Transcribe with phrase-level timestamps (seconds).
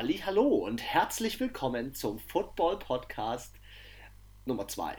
[0.00, 3.52] Hallo und herzlich willkommen zum Football Podcast
[4.44, 4.96] Nummer 2.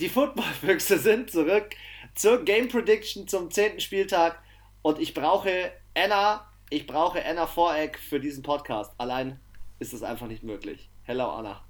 [0.00, 1.76] Die Football-Füchse sind zurück
[2.16, 3.78] zur Game Prediction zum 10.
[3.78, 4.42] Spieltag
[4.82, 8.92] und ich brauche Anna, ich brauche Anna Voreck für diesen Podcast.
[8.98, 9.38] Allein
[9.78, 10.90] ist es einfach nicht möglich.
[11.04, 11.64] Hello Anna.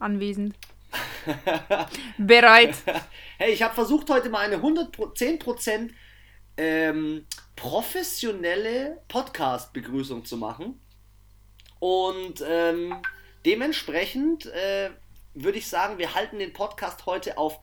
[0.00, 0.56] Anwesend.
[2.18, 2.74] Bereit.
[3.38, 5.90] Hey, ich habe versucht heute mal eine 110%
[6.56, 10.81] ähm, professionelle Podcast-Begrüßung zu machen.
[11.82, 12.94] Und ähm,
[13.44, 14.90] dementsprechend äh,
[15.34, 17.58] würde ich sagen, wir halten den Podcast heute auf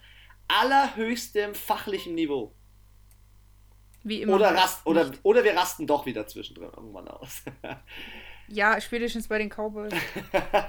[0.49, 2.53] allerhöchstem fachlichen Niveau.
[4.03, 4.35] Wie immer.
[4.35, 7.44] Oder, rast, oder, oder wir rasten doch wieder zwischendrin irgendwann aus.
[8.49, 9.94] ja, spätestens bei den Cowboys.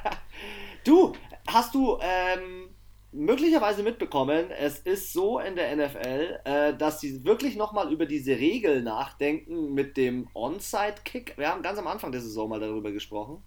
[0.84, 1.16] du,
[1.48, 2.69] hast du ähm,
[3.12, 8.32] möglicherweise mitbekommen, es ist so in der NFL, äh, dass sie wirklich nochmal über diese
[8.32, 11.36] Regel nachdenken mit dem Onside-Kick.
[11.36, 13.42] Wir haben ganz am Anfang der Saison mal darüber gesprochen,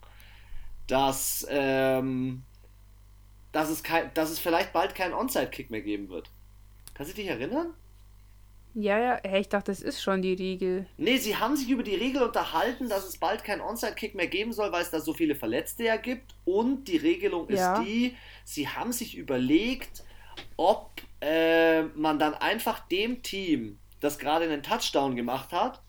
[0.87, 2.43] dass, ähm,
[3.51, 6.29] dass, es, kein, dass es vielleicht bald keinen Onside-Kick mehr geben wird.
[6.93, 7.73] Kannst du dich erinnern?
[8.75, 10.87] Ja, ja, hey, ich dachte, das ist schon die Regel.
[10.97, 14.51] Nee, sie haben sich über die Regel unterhalten, dass es bald keinen Onside-Kick mehr geben
[14.51, 16.33] soll, weil es da so viele Verletzte ja gibt.
[16.43, 17.83] Und die Regelung ist ja.
[17.83, 20.03] die, sie haben sich überlegt,
[20.57, 25.83] ob äh, man dann einfach dem Team, das gerade einen Touchdown gemacht hat,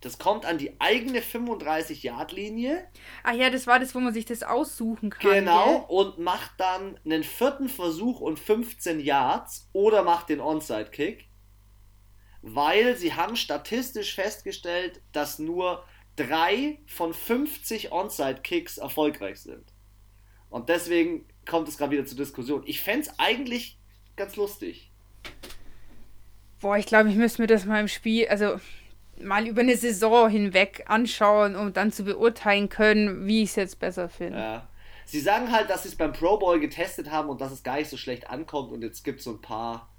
[0.00, 2.86] das kommt an die eigene 35-Yard-Linie.
[3.22, 5.30] Ach ja, das war das, wo man sich das aussuchen kann.
[5.30, 5.84] Genau, gell?
[5.88, 11.29] und macht dann einen vierten Versuch und 15 Yards oder macht den Onside-Kick
[12.42, 15.84] weil sie haben statistisch festgestellt, dass nur
[16.16, 19.64] drei von 50 Onside-Kicks erfolgreich sind.
[20.48, 22.62] Und deswegen kommt es gerade wieder zur Diskussion.
[22.66, 23.78] Ich fände es eigentlich
[24.16, 24.90] ganz lustig.
[26.60, 28.60] Boah, ich glaube, ich müsste mir das mal im Spiel, also
[29.22, 33.78] mal über eine Saison hinweg anschauen, um dann zu beurteilen können, wie ich es jetzt
[33.78, 34.38] besser finde.
[34.38, 34.68] Ja.
[35.06, 37.76] Sie sagen halt, dass sie es beim Pro Bowl getestet haben und dass es gar
[37.76, 39.89] nicht so schlecht ankommt und jetzt gibt es so ein paar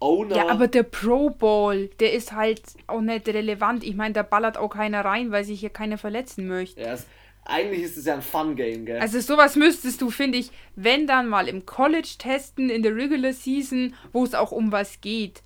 [0.00, 0.36] Owner.
[0.36, 3.84] Ja, aber der Pro Bowl, der ist halt auch nicht relevant.
[3.84, 6.80] Ich meine, da ballert auch keiner rein, weil sich hier keiner verletzen möchte.
[6.80, 7.06] Ja, es,
[7.44, 9.00] eigentlich ist es ja ein Fun-Game, gell?
[9.00, 13.32] Also sowas müsstest du, finde ich, wenn dann mal im College testen, in der Regular
[13.32, 15.42] Season, wo es auch um was geht.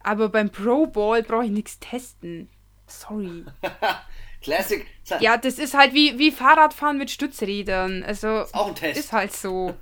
[0.00, 2.48] Aber beim Pro Bowl brauche ich nichts testen.
[2.86, 3.44] Sorry.
[4.44, 4.86] Classic.
[5.20, 8.02] Ja, das ist halt wie, wie Fahrradfahren mit Stützrädern.
[8.02, 9.00] Also ist auch ein Test.
[9.00, 9.74] Ist halt so.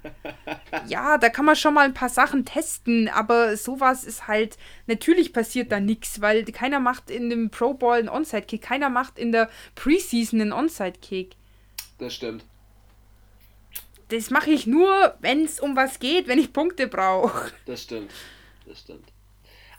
[0.87, 4.57] ja, da kann man schon mal ein paar Sachen testen, aber sowas ist halt.
[4.87, 9.19] Natürlich passiert da nichts, weil keiner macht in dem Pro Bowl einen Onside-Kick, keiner macht
[9.19, 11.35] in der Preseason einen Onside-Kick.
[11.99, 12.45] Das stimmt.
[14.11, 17.51] Das mache ich nur, wenn es um was geht, wenn ich Punkte brauche.
[17.67, 18.13] Das stimmt.
[18.67, 19.12] Das stimmt.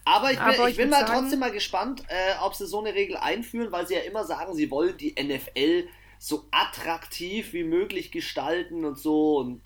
[0.06, 2.66] Aber ich bin, Aber ich ich bin mal sagen, trotzdem mal gespannt, äh, ob sie
[2.68, 5.88] so eine Regel einführen, weil sie ja immer sagen, sie wollen die NFL
[6.20, 9.38] so attraktiv wie möglich gestalten und so.
[9.38, 9.62] Und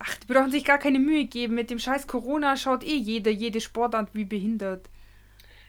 [0.00, 1.54] Ach, die brauchen sich gar keine Mühe geben.
[1.54, 4.88] Mit dem scheiß Corona schaut eh jeder, jede Sportart wie behindert.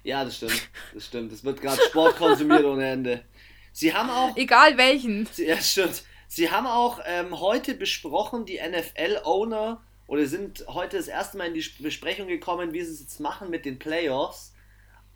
[0.04, 0.70] Ja, das stimmt.
[0.94, 1.32] Das stimmt.
[1.32, 3.26] Es wird gerade Sport konsumiert ohne Ende.
[3.72, 4.36] Sie haben auch.
[4.36, 5.26] Egal welchen.
[5.28, 6.04] Sie, ja, stimmt.
[6.28, 11.53] Sie haben auch ähm, heute besprochen, die NFL-Owner oder sind heute das erste Mal in
[11.53, 14.53] die Besprechung gekommen, wie sie es jetzt machen mit den Playoffs.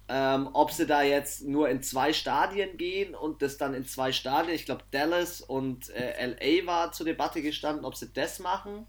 [0.08, 4.12] Ähm, ob sie da jetzt nur in zwei Stadien gehen und das dann in zwei
[4.12, 8.86] Stadien, ich glaube Dallas und äh, LA war zur Debatte gestanden, ob sie das machen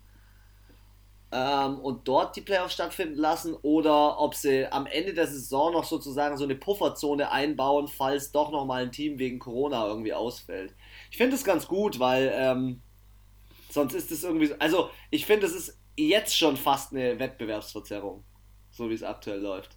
[1.32, 5.84] ähm, und dort die Playoffs stattfinden lassen oder ob sie am Ende der Saison noch
[5.84, 10.74] sozusagen so eine Pufferzone einbauen, falls doch nochmal ein Team wegen Corona irgendwie ausfällt.
[11.10, 12.82] Ich finde es ganz gut, weil ähm,
[13.70, 18.24] sonst ist es irgendwie, so, also ich finde es ist jetzt schon fast eine Wettbewerbsverzerrung,
[18.70, 19.76] so wie es aktuell läuft.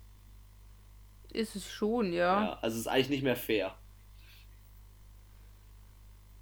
[1.32, 2.44] Ist es schon, ja.
[2.44, 2.60] ja.
[2.62, 3.76] Also es ist eigentlich nicht mehr fair.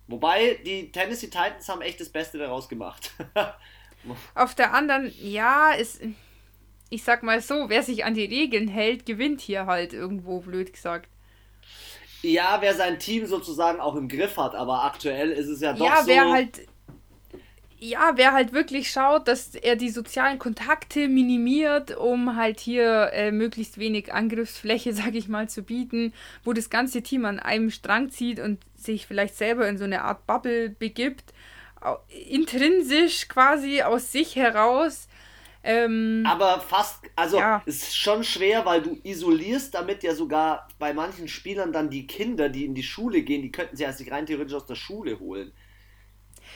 [0.08, 3.12] Wobei die Tennessee Titans haben echt das Beste daraus gemacht.
[4.36, 6.00] Auf der anderen, ja, ist,
[6.90, 10.72] ich sag mal so, wer sich an die Regeln hält, gewinnt hier halt irgendwo, blöd
[10.72, 11.10] gesagt.
[12.22, 15.86] Ja, wer sein Team sozusagen auch im Griff hat, aber aktuell ist es ja doch
[15.86, 16.12] ja, so.
[16.12, 16.68] Ja, wer halt
[17.86, 23.32] ja, wer halt wirklich schaut, dass er die sozialen Kontakte minimiert, um halt hier äh,
[23.32, 28.10] möglichst wenig Angriffsfläche, sag ich mal, zu bieten, wo das ganze Team an einem Strang
[28.10, 31.34] zieht und sich vielleicht selber in so eine Art Bubble begibt,
[32.30, 35.08] intrinsisch quasi aus sich heraus.
[35.64, 37.62] Ähm, Aber fast, also ja.
[37.66, 42.50] ist schon schwer, weil du isolierst damit ja sogar bei manchen Spielern dann die Kinder,
[42.50, 45.20] die in die Schule gehen, die könnten sie ja sich rein theoretisch aus der Schule
[45.20, 45.52] holen.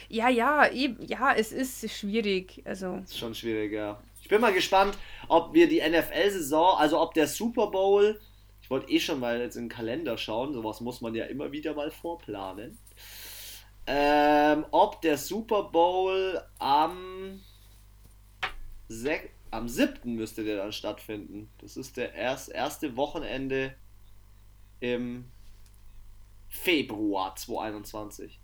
[0.10, 2.64] Ja, ja, ja, es ist schwierig.
[2.66, 2.96] Also.
[2.96, 4.02] ist schon schwierig, ja.
[4.22, 4.98] Ich bin mal gespannt,
[5.28, 8.20] ob wir die NFL-Saison, also ob der Super Bowl,
[8.62, 11.52] Ich wollte eh schon mal jetzt in den Kalender schauen, sowas muss man ja immer
[11.52, 12.78] wieder mal vorplanen.
[13.88, 17.42] Ähm, ob der Super Bowl am,
[19.50, 20.16] am 7.
[20.16, 21.50] müsste der dann stattfinden.
[21.60, 23.74] Das ist der erst, erste Wochenende
[24.80, 25.26] im
[26.50, 28.39] Februar 2021.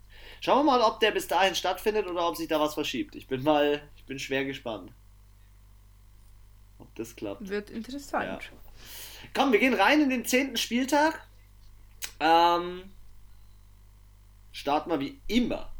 [0.46, 3.16] Schauen wir mal, ob der bis dahin stattfindet oder ob sich da was verschiebt.
[3.16, 4.92] Ich bin mal, ich bin schwer gespannt.
[6.78, 7.50] Ob das klappt.
[7.50, 8.44] Wird interessant.
[8.44, 8.58] Ja.
[9.34, 11.28] Komm, wir gehen rein in den zehnten Spieltag.
[12.20, 12.92] Ähm,
[14.52, 15.74] starten wir wie immer.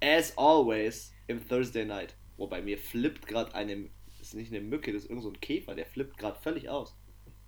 [0.00, 2.14] As always im Thursday Night.
[2.36, 3.90] Wobei mir flippt gerade eine.
[4.16, 6.68] Das ist nicht eine Mücke, das ist irgend so ein Käfer, der flippt gerade völlig
[6.68, 6.94] aus.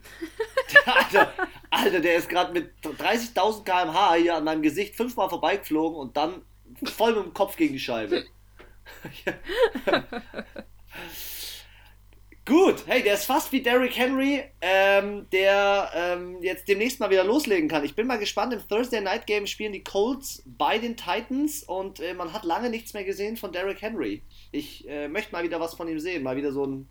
[0.84, 1.32] Alter,
[1.76, 6.42] Alter, der ist gerade mit 30.000 km/h hier an meinem Gesicht fünfmal vorbeigeflogen und dann
[6.84, 8.24] voll mit dem Kopf gegen die Scheibe.
[12.46, 17.24] Gut, hey, der ist fast wie Derrick Henry, ähm, der ähm, jetzt demnächst mal wieder
[17.24, 17.84] loslegen kann.
[17.84, 18.52] Ich bin mal gespannt.
[18.52, 22.70] Im Thursday Night Game spielen die Colts bei den Titans und äh, man hat lange
[22.70, 24.22] nichts mehr gesehen von Derrick Henry.
[24.52, 26.22] Ich äh, möchte mal wieder was von ihm sehen.
[26.22, 26.88] Mal wieder so ein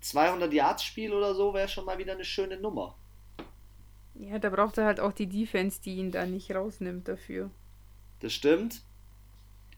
[0.00, 2.96] 200 Yards Spiel oder so wäre schon mal wieder eine schöne Nummer.
[4.20, 7.50] Ja, da braucht er halt auch die Defense, die ihn da nicht rausnimmt dafür.
[8.20, 8.82] Das stimmt.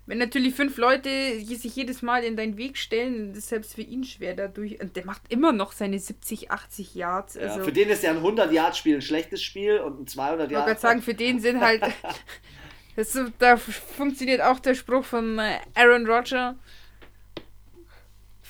[0.04, 1.08] Wenn natürlich fünf Leute
[1.40, 4.80] sich jedes Mal in deinen Weg stellen, ist selbst für ihn schwer dadurch.
[4.80, 7.36] Und der macht immer noch seine 70, 80 Yards.
[7.36, 10.62] Also ja, für den ist ja ein 100-Yard-Spiel ein schlechtes Spiel und ein 200 Yard.
[10.62, 11.82] Ich wollte sagen, für den sind halt.
[12.96, 16.56] das, da funktioniert auch der Spruch von äh, Aaron Rodgers.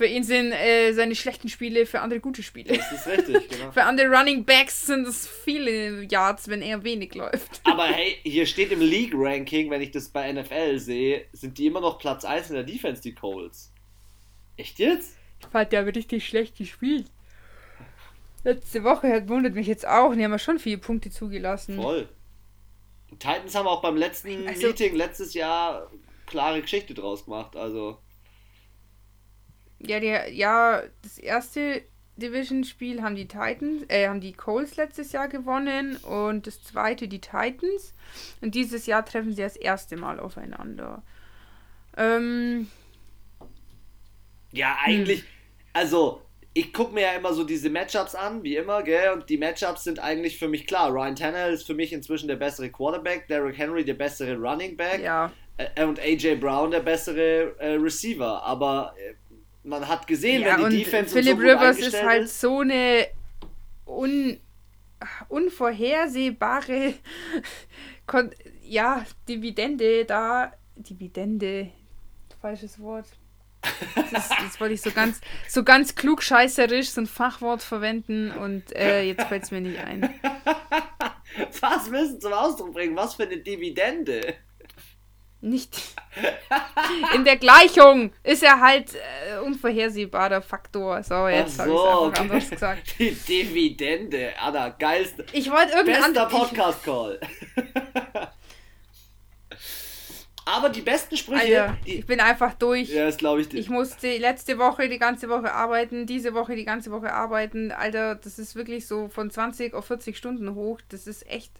[0.02, 2.76] Für ihn sind äh, seine schlechten Spiele für andere gute Spiele.
[2.76, 3.70] Das ist richtig, genau.
[3.70, 7.60] für andere Running Backs sind es viele Yards, wenn er wenig läuft.
[7.70, 11.80] Aber hey, hier steht im League-Ranking, wenn ich das bei NFL sehe, sind die immer
[11.80, 13.70] noch Platz 1 in der Defense, die Coles.
[14.56, 15.14] Echt jetzt?
[15.38, 17.06] Ich fand, der aber richtig schlecht gespielt.
[18.42, 20.16] Letzte Woche hat wundert mich jetzt auch.
[20.16, 21.76] Die haben ja schon viele Punkte zugelassen.
[21.76, 22.08] Voll.
[23.12, 25.88] Die Titans haben auch beim letzten also, Meeting letztes Jahr
[26.26, 27.54] klare Geschichte draus gemacht.
[27.54, 27.98] Also.
[29.84, 31.82] Ja, der, ja, das erste
[32.16, 37.20] Division-Spiel haben die Titans, äh, haben die Coles letztes Jahr gewonnen und das zweite die
[37.20, 37.94] Titans.
[38.40, 41.02] Und dieses Jahr treffen sie das erste Mal aufeinander.
[41.96, 42.68] Ähm,
[44.52, 45.26] ja, eigentlich, hm.
[45.72, 46.22] also
[46.54, 49.12] ich gucke mir ja immer so diese Matchups an, wie immer, gell?
[49.12, 50.90] Und die Matchups sind eigentlich für mich klar.
[50.90, 55.00] Ryan Tannehill ist für mich inzwischen der bessere Quarterback, Derrick Henry der bessere Running Back
[55.02, 55.32] ja.
[55.56, 58.42] äh, und AJ Brown der bessere äh, Receiver.
[58.42, 59.14] Aber äh,
[59.64, 62.40] man hat gesehen, ja, wenn die Defense Philip so Rivers ist halt ist.
[62.40, 63.06] so eine
[63.86, 64.38] un
[65.28, 66.94] unvorhersehbare
[68.06, 68.30] Kon
[68.62, 70.52] ja, Dividende da.
[70.76, 71.70] Dividende,
[72.40, 73.06] falsches Wort.
[74.12, 79.02] Das, das, wollte ich so ganz, so ganz klugscheißerisch so ein Fachwort verwenden und äh,
[79.02, 80.12] jetzt fällt es mir nicht ein.
[81.60, 82.96] Was müssen zum Ausdruck bringen?
[82.96, 84.34] Was für eine Dividende?
[85.44, 85.76] Nicht.
[87.16, 91.02] In der Gleichung ist er halt äh, unvorhersehbarer Faktor.
[91.02, 92.82] So, jetzt habe ich es einfach anders gesagt.
[93.00, 95.26] Die Dividende, Anna, geilste.
[95.32, 97.20] Ich wollte irgendein Bester Podcast-Call.
[100.44, 101.62] Aber die besten Sprüche.
[101.62, 102.90] Alter, die, ich bin einfach durch.
[102.90, 103.54] Ja, das glaube ich.
[103.54, 107.70] Ich musste letzte Woche die ganze Woche arbeiten, diese Woche die ganze Woche arbeiten.
[107.70, 110.80] Alter, das ist wirklich so von 20 auf 40 Stunden hoch.
[110.88, 111.52] Das ist echt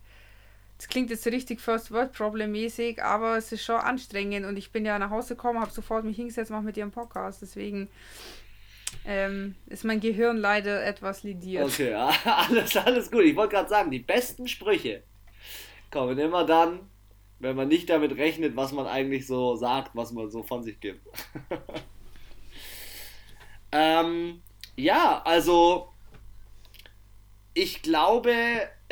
[0.82, 4.72] das klingt jetzt richtig First World Problem mäßig, aber es ist schon anstrengend und ich
[4.72, 7.88] bin ja nach Hause gekommen, habe sofort mich hingesetzt, mache mit dir einen Podcast, deswegen
[9.04, 11.66] ähm, ist mein Gehirn leider etwas lidiert.
[11.66, 13.22] Okay, alles, alles gut.
[13.22, 15.04] Ich wollte gerade sagen, die besten Sprüche
[15.92, 16.80] kommen immer dann,
[17.38, 20.80] wenn man nicht damit rechnet, was man eigentlich so sagt, was man so von sich
[20.80, 21.06] gibt.
[23.70, 24.42] ähm,
[24.74, 25.92] ja, also
[27.54, 28.32] ich glaube,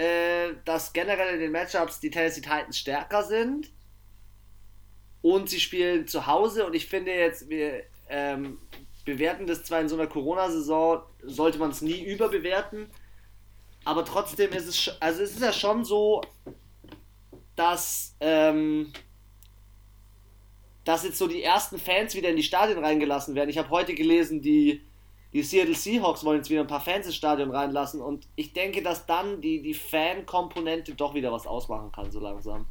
[0.00, 3.71] äh, dass generell in den Matchups die Tennessee Titans stärker sind.
[5.21, 8.57] Und sie spielen zu Hause und ich finde jetzt, wir ähm,
[9.04, 12.87] bewerten das zwar in so einer Corona-Saison, sollte man es nie überbewerten,
[13.85, 16.23] aber trotzdem ist es, also es ist ja schon so,
[17.54, 18.95] dass, ähm,
[20.85, 23.50] dass jetzt so die ersten Fans wieder in die Stadien reingelassen werden.
[23.50, 24.80] Ich habe heute gelesen, die
[25.33, 28.83] die Seattle Seahawks wollen jetzt wieder ein paar Fans ins Stadion reinlassen und ich denke,
[28.83, 32.67] dass dann die, die Fan-Komponente doch wieder was ausmachen kann, so langsam.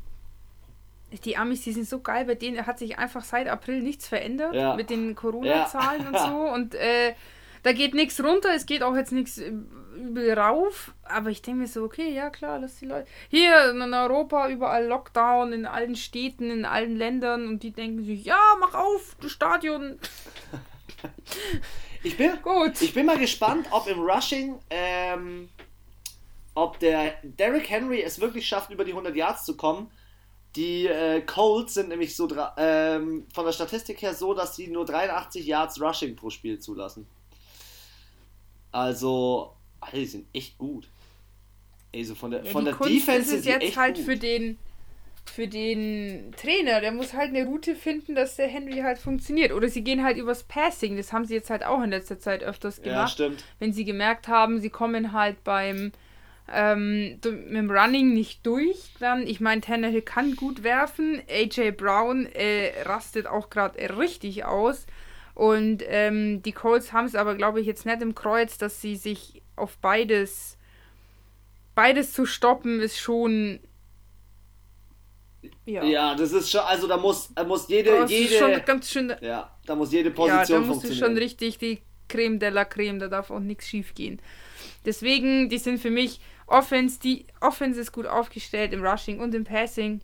[1.24, 4.54] Die Amis, die sind so geil, bei denen hat sich einfach seit April nichts verändert
[4.54, 4.76] ja.
[4.76, 6.08] mit den Corona-Zahlen ja.
[6.10, 7.16] und so und äh,
[7.64, 11.68] da geht nichts runter, es geht auch jetzt nichts übel rauf, aber ich denke mir
[11.68, 13.08] so, okay, ja klar, lass die Leute.
[13.30, 18.24] Hier in Europa überall Lockdown, in allen Städten, in allen Ländern und die denken sich,
[18.24, 20.00] ja, mach auf, das Stadion.
[22.04, 22.82] Ich bin, Gut.
[22.82, 25.50] ich bin mal gespannt, ob im Rushing ähm,
[26.56, 29.90] ob der Derrick Henry es wirklich schafft, über die 100 Yards zu kommen.
[30.56, 32.28] Die äh, Colts sind nämlich so
[32.58, 37.08] ähm, von der Statistik her so, dass sie nur 83 Yards Rushing pro Spiel zulassen.
[38.72, 40.88] Also, Alter, die sind echt gut.
[41.96, 44.06] Also von der, ja, von der Kunst Defense ist es jetzt halt gut.
[44.06, 44.58] für den
[45.30, 49.54] für den Trainer, der muss halt eine Route finden, dass der Henry halt funktioniert.
[49.54, 50.98] Oder sie gehen halt übers Passing.
[50.98, 52.98] Das haben sie jetzt halt auch in letzter Zeit öfters gemacht.
[52.98, 53.44] Ja, stimmt.
[53.60, 55.92] Wenn sie gemerkt haben, sie kommen halt beim
[56.52, 61.22] ähm, mit dem Running nicht durch, dann, ich meine, Tannehill kann gut werfen.
[61.30, 64.86] AJ Brown äh, rastet auch gerade richtig aus.
[65.36, 68.96] Und ähm, die Colts haben es aber, glaube ich, jetzt nicht im Kreuz, dass sie
[68.96, 70.58] sich auf beides.
[71.76, 73.60] Beides zu stoppen, ist schon.
[75.66, 75.84] Ja.
[75.84, 79.14] ja, das ist schon, also da muss, da muss jede, oh, jede, schon ganz schön,
[79.22, 81.80] ja, da muss jede Position ja, da musst du schon richtig die
[82.10, 84.22] Creme de la Creme, da darf auch nichts schief gehen.
[84.86, 89.44] Deswegen, die sind für mich Offense, die Offense ist gut aufgestellt im Rushing und im
[89.44, 90.02] Passing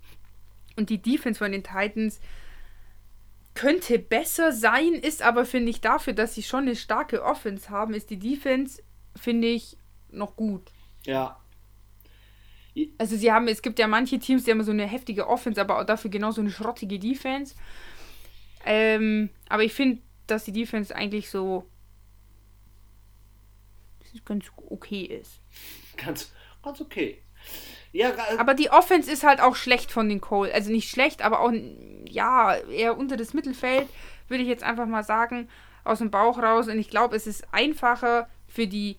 [0.77, 2.19] und die Defense von den Titans
[3.55, 7.93] könnte besser sein, ist aber, finde ich, dafür, dass sie schon eine starke Offense haben,
[7.93, 8.83] ist die Defense,
[9.15, 9.77] finde ich,
[10.11, 10.71] noch gut.
[11.05, 11.39] Ja.
[12.97, 15.79] Also sie haben, es gibt ja manche Teams, die haben so eine heftige Offense, aber
[15.79, 17.55] auch dafür genauso eine schrottige Defense.
[18.65, 21.69] Ähm, aber ich finde, dass die Defense eigentlich so
[24.23, 25.41] ganz okay ist.
[25.97, 26.31] Ganz,
[26.63, 27.21] ganz okay.
[27.91, 30.53] Ja, aber die Offense ist halt auch schlecht von den Cole.
[30.53, 31.51] Also nicht schlecht, aber auch
[32.09, 33.87] ja, eher unter das Mittelfeld,
[34.27, 35.47] würde ich jetzt einfach mal sagen,
[35.83, 36.67] aus dem Bauch raus.
[36.67, 38.97] Und ich glaube, es ist einfacher für die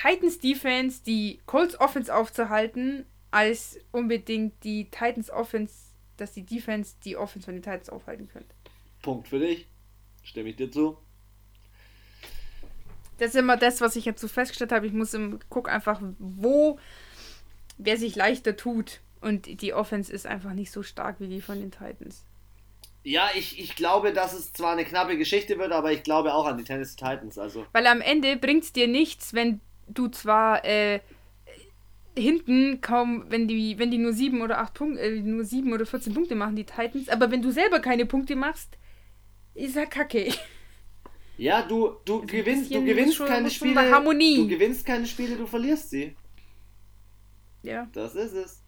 [0.00, 5.74] Titans Defense, die Colts Offense aufzuhalten, als unbedingt die Titans Offense,
[6.16, 8.54] dass die Defense die Offense von den Titans aufhalten könnte.
[9.02, 9.66] Punkt für dich.
[10.22, 10.98] Stimme ich dir zu.
[13.18, 14.86] Das ist immer das, was ich jetzt so festgestellt habe.
[14.86, 16.78] Ich muss im guck einfach, wo
[17.76, 19.00] wer sich leichter tut.
[19.20, 22.24] Und die Offense ist einfach nicht so stark wie die von den Titans.
[23.02, 26.46] Ja, ich, ich glaube, dass es zwar eine knappe Geschichte wird, aber ich glaube auch
[26.46, 27.36] an die Tennessee Titans.
[27.38, 27.66] Also.
[27.72, 31.00] Weil am Ende bringt es dir nichts, wenn du zwar äh,
[32.16, 35.86] hinten kaum, wenn die, wenn die nur sieben oder acht Punkte, äh, nur sieben oder
[35.86, 38.76] 14 Punkte machen, die Titans, aber wenn du selber keine Punkte machst,
[39.54, 40.32] ist er kacke.
[41.40, 43.92] Ja, du, du gewinnst, du gewinnst schon, keine Spiele.
[43.92, 44.38] Harmonie.
[44.38, 46.16] Du gewinnst keine Spiele, du verlierst sie.
[47.62, 47.88] Ja.
[47.92, 48.62] Das ist es.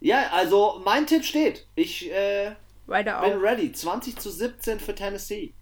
[0.00, 1.68] Ja, also mein Tipp steht.
[1.76, 2.56] Ich äh,
[2.86, 3.70] bin ready.
[3.72, 5.54] 20 zu 17 für Tennessee.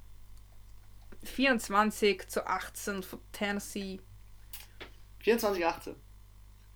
[1.24, 4.00] 24 zu 18 für Tennessee.
[5.20, 5.94] 24 18.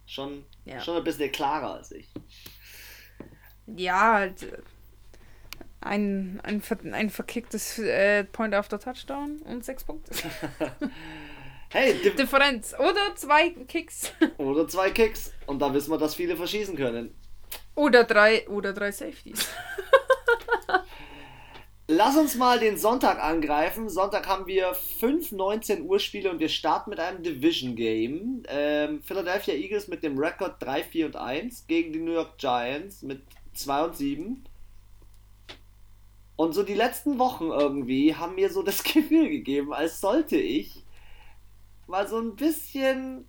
[0.07, 0.81] Schon, ja.
[0.81, 2.09] schon ein bisschen klarer als ich.
[3.67, 4.47] Ja, halt,
[5.87, 6.62] ein, ein,
[6.93, 10.12] ein verkicktes äh, Point after Touchdown und sechs Punkte.
[11.71, 12.75] hey, Differenz.
[12.79, 14.12] Oder zwei Kicks.
[14.38, 15.33] oder zwei Kicks.
[15.47, 17.15] Und da wissen wir, dass viele verschießen können.
[17.75, 19.49] Oder drei, oder drei Safeties.
[21.88, 23.88] Lass uns mal den Sonntag angreifen.
[23.88, 28.43] Sonntag haben wir fünf 19 Uhr Spiele und wir starten mit einem Division Game.
[28.49, 33.02] Ähm, Philadelphia Eagles mit dem Rekord 3, 4 und 1 gegen die New York Giants
[33.02, 33.23] mit
[33.55, 34.45] 2 und 7.
[36.35, 40.83] Und so die letzten Wochen irgendwie haben mir so das Gefühl gegeben, als sollte ich
[41.87, 43.28] mal so ein bisschen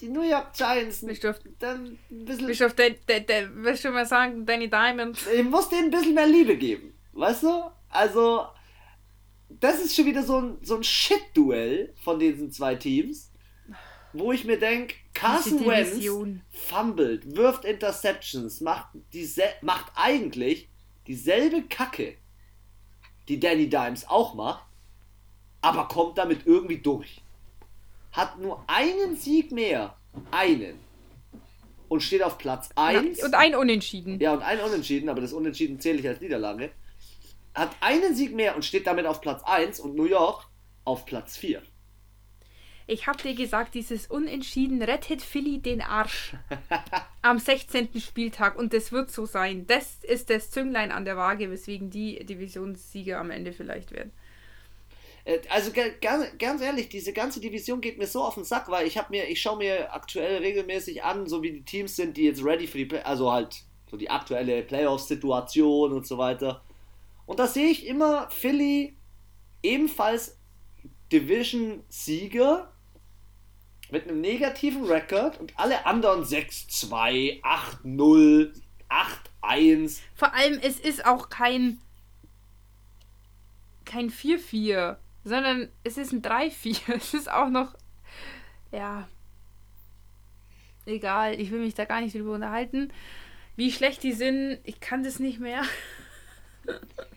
[0.00, 2.46] die New York Giants Bischof, dann ein bisschen.
[2.46, 5.18] Bischof, der, der, der, willst du mal sagen, Danny Diamond?
[5.34, 6.94] Ich muss denen ein bisschen mehr Liebe geben.
[7.12, 7.64] Weißt du?
[7.90, 8.46] Also,
[9.48, 13.30] das ist schon wieder so ein, so ein Shit-Duell von diesen zwei Teams,
[14.12, 16.04] wo ich mir denke, Carson Wentz
[16.50, 20.68] fummelt, wirft Interceptions, macht, diese, macht eigentlich
[21.06, 22.16] dieselbe Kacke
[23.30, 24.64] die Danny Dimes auch macht,
[25.60, 27.22] aber kommt damit irgendwie durch.
[28.12, 29.94] Hat nur einen Sieg mehr.
[30.32, 30.78] Einen.
[31.88, 33.22] Und steht auf Platz 1.
[33.22, 34.18] Und ein Unentschieden.
[34.20, 36.70] Ja, und ein Unentschieden, aber das Unentschieden zähle ich als Niederlage.
[37.54, 40.46] Hat einen Sieg mehr und steht damit auf Platz 1 und New York
[40.84, 41.62] auf Platz 4.
[42.86, 46.34] Ich hab dir gesagt, dieses Unentschieden rettet Philly den Arsch.
[47.22, 47.88] Am 16.
[48.00, 48.58] Spieltag.
[48.58, 49.64] Und das wird so sein.
[49.68, 54.10] Das ist das Zünglein an der Waage, weswegen die Divisionssieger am Ende vielleicht werden.
[55.24, 58.88] Äh, also ganz, ganz ehrlich, diese ganze Division geht mir so auf den Sack, weil
[58.88, 62.24] ich habe mir, ich schaue mir aktuell regelmäßig an, so wie die Teams sind, die
[62.24, 66.64] jetzt ready für die, Play also halt so die aktuelle Playoff-Situation und so weiter.
[67.30, 68.96] Und da sehe ich immer Philly
[69.62, 70.36] ebenfalls
[71.12, 72.72] Division-Sieger
[73.92, 78.52] mit einem negativen Rekord und alle anderen 6-2, 8-0,
[79.44, 80.00] 8-1.
[80.16, 81.78] Vor allem, es ist auch kein
[83.84, 86.80] kein 4-4, sondern es ist ein 3-4.
[86.96, 87.76] Es ist auch noch
[88.72, 89.06] ja
[90.84, 92.92] egal, ich will mich da gar nicht drüber unterhalten.
[93.54, 95.62] Wie schlecht die sind, ich kann das nicht mehr.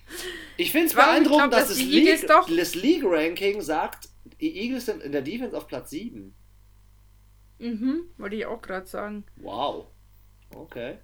[0.57, 5.01] Ich finde es beeindruckend, glaub, dass, dass das, League, das League-Ranking sagt, die Eagles sind
[5.01, 6.33] in der Defense auf Platz 7.
[7.59, 9.23] Mhm, wollte ich auch gerade sagen.
[9.37, 9.87] Wow.
[10.53, 10.97] Okay.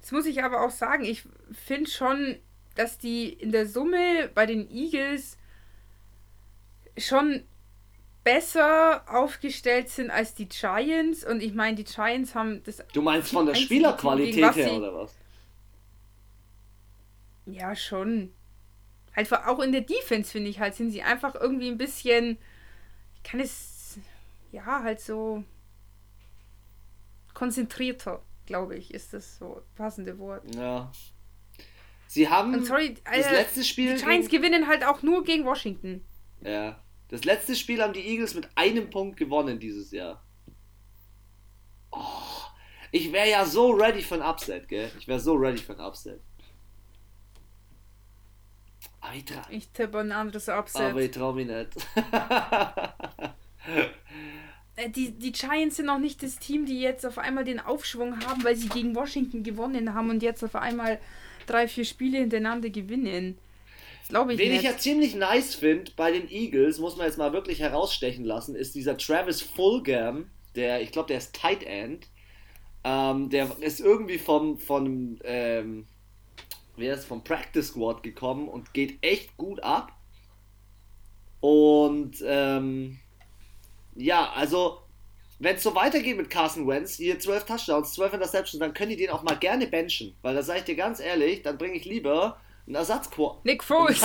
[0.00, 2.36] Das muss ich aber auch sagen, ich finde schon,
[2.74, 5.36] dass die in der Summe bei den Eagles
[6.98, 7.44] schon
[8.22, 11.24] besser aufgestellt sind als die Giants.
[11.24, 12.84] Und ich meine, die Giants haben das.
[12.92, 15.14] Du meinst von der Spielerqualität her oder was?
[17.46, 18.32] Ja, schon.
[19.14, 22.38] Halt auch in der Defense, finde ich halt, sind sie einfach irgendwie ein bisschen.
[23.14, 23.98] Ich kann es.
[24.52, 25.44] Ja, halt so.
[27.32, 30.42] Konzentrierter, glaube ich, ist das so passende Wort.
[30.54, 30.90] Ja.
[32.06, 32.54] Sie haben.
[32.54, 33.94] Und sorry, das letzte Spiel.
[33.94, 34.42] Die Giants gegen...
[34.42, 36.04] gewinnen halt auch nur gegen Washington.
[36.42, 36.82] Ja.
[37.08, 40.24] Das letzte Spiel haben die Eagles mit einem Punkt gewonnen dieses Jahr.
[41.92, 42.00] Oh,
[42.90, 44.90] ich wäre ja so ready für ein Upset, gell?
[44.98, 46.20] Ich wäre so ready für ein Upset.
[49.36, 50.82] Aber ich, tippe ein anderes Upset.
[50.82, 51.70] Aber ich traue mich nicht.
[54.76, 58.20] Äh, die, die Giants sind noch nicht das Team, die jetzt auf einmal den Aufschwung
[58.26, 61.00] haben, weil sie gegen Washington gewonnen haben und jetzt auf einmal
[61.46, 63.38] drei, vier Spiele hintereinander gewinnen.
[64.08, 64.58] Glaube ich Wen nicht.
[64.58, 68.54] ich ja ziemlich nice finde bei den Eagles, muss man jetzt mal wirklich herausstechen lassen,
[68.54, 72.06] ist dieser Travis Fulgham, der, ich glaube, der ist Tight End.
[72.84, 75.86] Ähm, der ist irgendwie vom, von, ähm,
[76.76, 79.92] wer ist vom Practice Squad gekommen und geht echt gut ab.
[81.40, 82.98] Und ähm,
[83.94, 84.80] ja, also
[85.38, 88.96] wenn es so weitergeht mit Carson Wentz, hier 12 Touchdowns, 12 Interceptions, dann können die
[88.96, 90.16] den auch mal gerne benchen.
[90.22, 93.44] Weil da sage ich dir ganz ehrlich, dann bringe ich lieber ein Ersatzquarterback.
[93.44, 94.02] Nick Foles.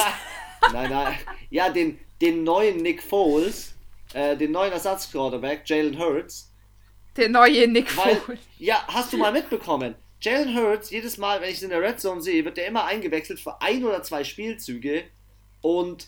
[0.74, 1.18] Nein, nein.
[1.50, 3.74] Ja, den, den neuen Nick Foles,
[4.14, 6.54] äh, den neuen Ersatzquarterback, Jalen Hurts.
[7.18, 8.40] Der neue Nick Weil, Foles.
[8.60, 9.96] Ja, hast du mal mitbekommen.
[10.22, 12.86] Jalen Hurts, jedes Mal, wenn ich es in der Red Zone sehe, wird der immer
[12.86, 15.04] eingewechselt für ein oder zwei Spielzüge
[15.62, 16.08] und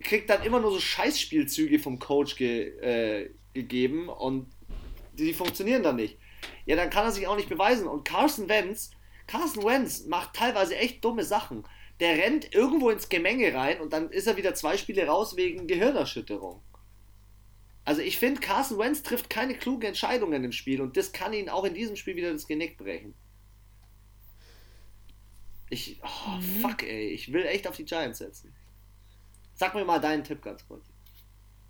[0.00, 4.50] kriegt dann immer nur so Scheißspielzüge vom Coach ge, äh, gegeben und
[5.12, 6.18] die funktionieren dann nicht.
[6.64, 7.86] Ja, dann kann er sich auch nicht beweisen.
[7.86, 8.90] Und Carson Wentz
[9.26, 11.64] Carson Wentz macht teilweise echt dumme Sachen.
[11.98, 15.66] Der rennt irgendwo ins Gemenge rein und dann ist er wieder zwei Spiele raus wegen
[15.66, 16.62] Gehirnerschütterung.
[17.84, 21.48] Also ich finde, Carson Wentz trifft keine klugen Entscheidungen im Spiel und das kann ihn
[21.48, 23.14] auch in diesem Spiel wieder das Genick brechen.
[25.68, 26.42] Ich, oh, mhm.
[26.60, 28.52] fuck ey, ich will echt auf die Giants setzen.
[29.54, 30.84] Sag mir mal deinen Tipp ganz kurz.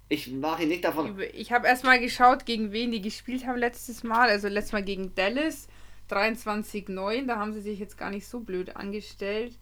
[0.09, 1.21] Ich mache ihn nicht davon.
[1.33, 4.29] Ich habe erstmal geschaut, gegen wen die gespielt haben letztes Mal.
[4.29, 5.67] Also letztes Mal gegen Dallas.
[6.11, 7.27] 23,9.
[7.27, 9.59] Da haben sie sich jetzt gar nicht so blöd angestellt.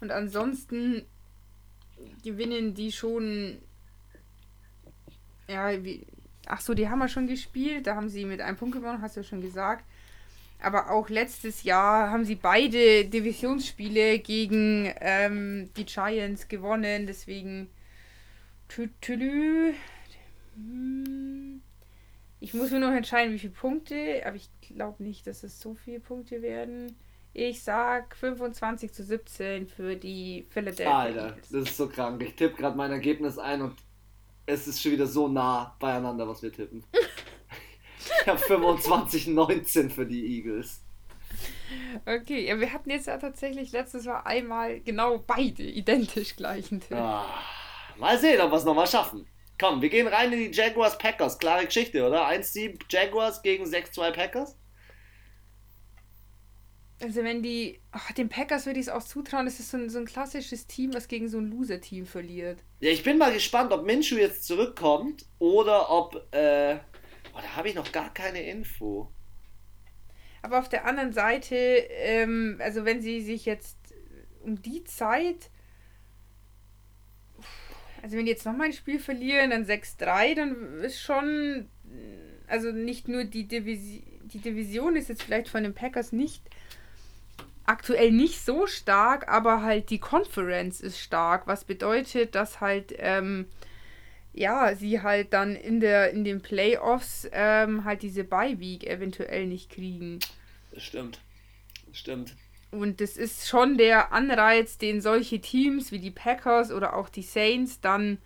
[0.00, 1.04] Und ansonsten
[2.24, 3.58] gewinnen die schon.
[5.48, 6.06] Ja, wie.
[6.46, 7.86] Ach so, die haben wir schon gespielt.
[7.86, 9.84] Da haben sie mit einem Punkt gewonnen, hast du ja schon gesagt.
[10.62, 17.06] Aber auch letztes Jahr haben sie beide Divisionsspiele gegen ähm, die Giants gewonnen.
[17.06, 17.68] Deswegen.
[20.54, 21.62] Hm.
[22.40, 25.74] Ich muss mir noch entscheiden, wie viele Punkte, aber ich glaube nicht, dass es so
[25.74, 26.96] viele Punkte werden.
[27.34, 30.98] Ich sag 25 zu 17 für die Philadelphia.
[30.98, 32.20] Alter, das ist so krank.
[32.22, 33.76] Ich tippe gerade mein Ergebnis ein und
[34.44, 36.82] es ist schon wieder so nah beieinander, was wir tippen.
[38.20, 40.80] ich habe 25 19 für die Eagles.
[42.06, 46.96] Okay, ja, wir hatten jetzt ja tatsächlich letztes Mal einmal genau beide identisch gleichen Tipp.
[46.96, 47.24] Ah,
[47.98, 49.26] mal sehen, ob wir es nochmal schaffen.
[49.58, 51.38] Komm, wir gehen rein in die Jaguars Packers.
[51.38, 52.26] Klare Geschichte, oder?
[52.28, 54.56] 1-7 Jaguars gegen 6-2 Packers.
[57.02, 59.90] Also wenn die, ach, den Packers würde ich es auch zutrauen, das ist so ein,
[59.90, 62.62] so ein klassisches Team, was gegen so ein Loser-Team verliert.
[62.80, 66.78] Ja, ich bin mal gespannt, ob Minshew jetzt zurückkommt oder ob, äh,
[67.34, 69.10] oh, da habe ich noch gar keine Info.
[70.42, 73.76] Aber auf der anderen Seite, ähm, also wenn sie sich jetzt
[74.42, 75.50] um die Zeit
[78.02, 81.68] also wenn die jetzt nochmal ein Spiel verlieren, dann 6-3, dann ist schon,
[82.48, 86.42] also nicht nur die Division, die Division ist jetzt vielleicht von den Packers nicht
[87.64, 93.46] aktuell nicht so stark, aber halt die Conference ist stark, was bedeutet, dass halt ähm,
[94.32, 99.46] ja, sie halt dann in der in den Playoffs ähm, halt diese Bye Week eventuell
[99.46, 100.20] nicht kriegen.
[100.72, 101.20] Das stimmt.
[101.86, 102.34] Das stimmt.
[102.70, 107.22] Und das ist schon der Anreiz, den solche Teams wie die Packers oder auch die
[107.22, 108.16] Saints dann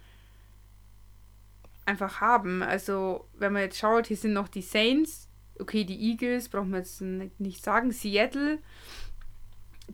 [1.84, 2.62] einfach haben.
[2.62, 6.78] Also, wenn man jetzt schaut, hier sind noch die Saints, okay, die Eagles, brauchen wir
[6.78, 8.58] jetzt nicht sagen, Seattle,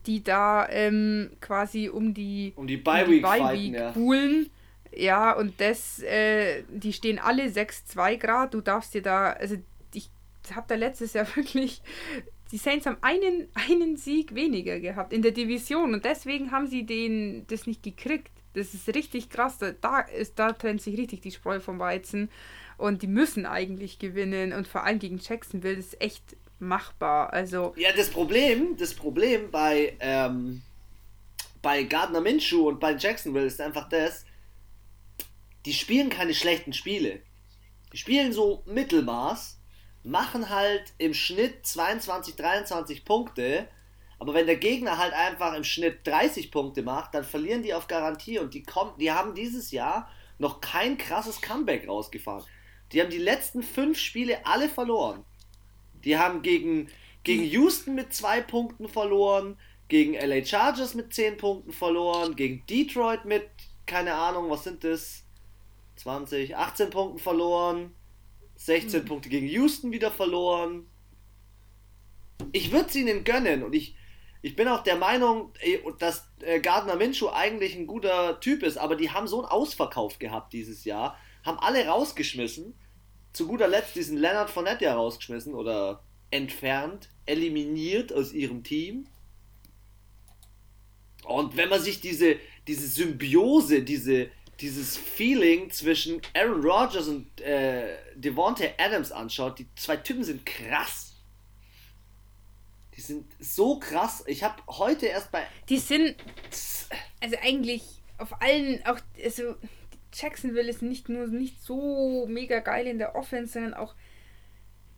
[0.07, 3.93] die da ähm, quasi um die, um die Bye Week, um Week ja.
[4.95, 8.55] Ja, und das, äh, die stehen alle 6-2 Grad.
[8.55, 9.57] Du darfst dir da, also
[9.95, 10.11] ich
[10.55, 11.83] habt ihr letztes Jahr wirklich.
[12.51, 16.85] Die Saints haben einen, einen Sieg weniger gehabt in der Division und deswegen haben sie
[16.85, 18.31] den, das nicht gekriegt.
[18.55, 19.59] Das ist richtig krass.
[19.81, 22.31] Da, ist, da trennt sich richtig die Spreu vom Weizen.
[22.77, 24.53] Und die müssen eigentlich gewinnen.
[24.53, 27.33] Und vor allem gegen Jacksonville ist echt machbar.
[27.33, 27.73] Also.
[27.77, 30.63] Ja, das Problem, das Problem bei, ähm,
[31.63, 34.27] bei Gardner Minshew und bei Jacksonville ist einfach das,
[35.65, 37.23] die spielen keine schlechten Spiele.
[37.93, 39.61] Die spielen so Mittelmaß,
[40.03, 43.69] machen halt im Schnitt 22, 23 Punkte,
[44.19, 47.89] aber wenn der Gegner halt einfach im Schnitt 30 Punkte macht, dann verlieren die auf
[47.89, 52.45] Garantie und die kommen, die haben dieses Jahr noch kein krasses Comeback rausgefahren.
[52.93, 55.25] Die haben die letzten fünf Spiele alle verloren.
[56.05, 56.89] Die haben gegen,
[57.25, 63.25] gegen Houston mit zwei Punkten verloren, gegen LA Chargers mit zehn Punkten verloren, gegen Detroit
[63.25, 63.49] mit,
[63.87, 65.22] keine Ahnung, was sind das?
[66.03, 67.95] 20, 18 Punkten verloren,
[68.57, 69.07] 16 mhm.
[69.07, 70.87] Punkte gegen Houston wieder verloren.
[72.51, 73.95] Ich würde es ihnen gönnen und ich,
[74.43, 75.53] ich bin auch der Meinung,
[76.01, 80.19] dass äh, Gardner Minshew eigentlich ein guter Typ ist, aber die haben so einen Ausverkauf
[80.19, 82.75] gehabt dieses Jahr, haben alle rausgeschmissen.
[83.33, 89.07] Zu guter Letzt diesen Leonard Fournette ja rausgeschmissen oder entfernt, eliminiert aus ihrem Team.
[91.25, 92.37] Und wenn man sich diese,
[92.67, 99.97] diese Symbiose, diese, dieses Feeling zwischen Aaron Rodgers und äh, Devontae Adams anschaut, die zwei
[99.97, 101.17] Typen sind krass.
[102.97, 104.23] Die sind so krass.
[104.27, 105.47] Ich habe heute erst bei.
[105.69, 106.17] Die sind.
[107.21, 107.83] Also eigentlich
[108.19, 108.85] auf allen.
[108.85, 109.57] Auch, also
[110.13, 113.95] Jacksonville ist nicht nur nicht so mega geil in der Offense, sondern auch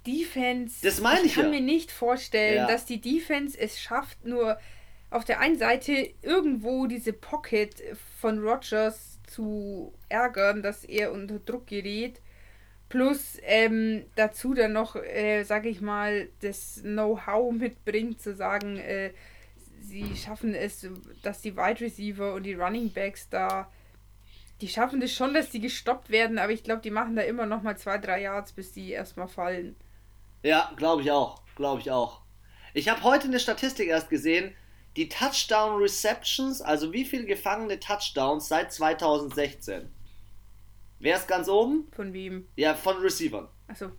[0.06, 0.80] Defense.
[0.82, 1.26] Das meine ich.
[1.26, 1.50] Ich kann ja.
[1.50, 2.66] mir nicht vorstellen, ja.
[2.66, 4.58] dass die Defense es schafft, nur
[5.10, 7.80] auf der einen Seite irgendwo diese Pocket
[8.20, 12.20] von Rodgers zu ärgern, dass er unter Druck gerät.
[12.88, 19.12] Plus ähm, dazu dann noch, äh, sage ich mal, das Know-how mitbringt, zu sagen, äh,
[19.80, 20.86] sie schaffen es,
[21.22, 23.70] dass die Wide Receiver und die Running Backs da,
[24.60, 27.46] die schaffen das schon, dass die gestoppt werden, aber ich glaube, die machen da immer
[27.46, 29.74] noch mal zwei, drei Yards, bis die erstmal fallen.
[30.42, 32.20] Ja, glaube ich auch, glaube ich auch.
[32.74, 34.54] Ich habe heute eine Statistik erst gesehen,
[34.96, 39.90] die Touchdown Receptions, also wie viele gefangene Touchdowns seit 2016.
[41.00, 41.88] Wer ist ganz oben?
[41.92, 42.48] Von wem?
[42.56, 43.48] Ja, von Receivern.
[43.66, 43.90] Achso.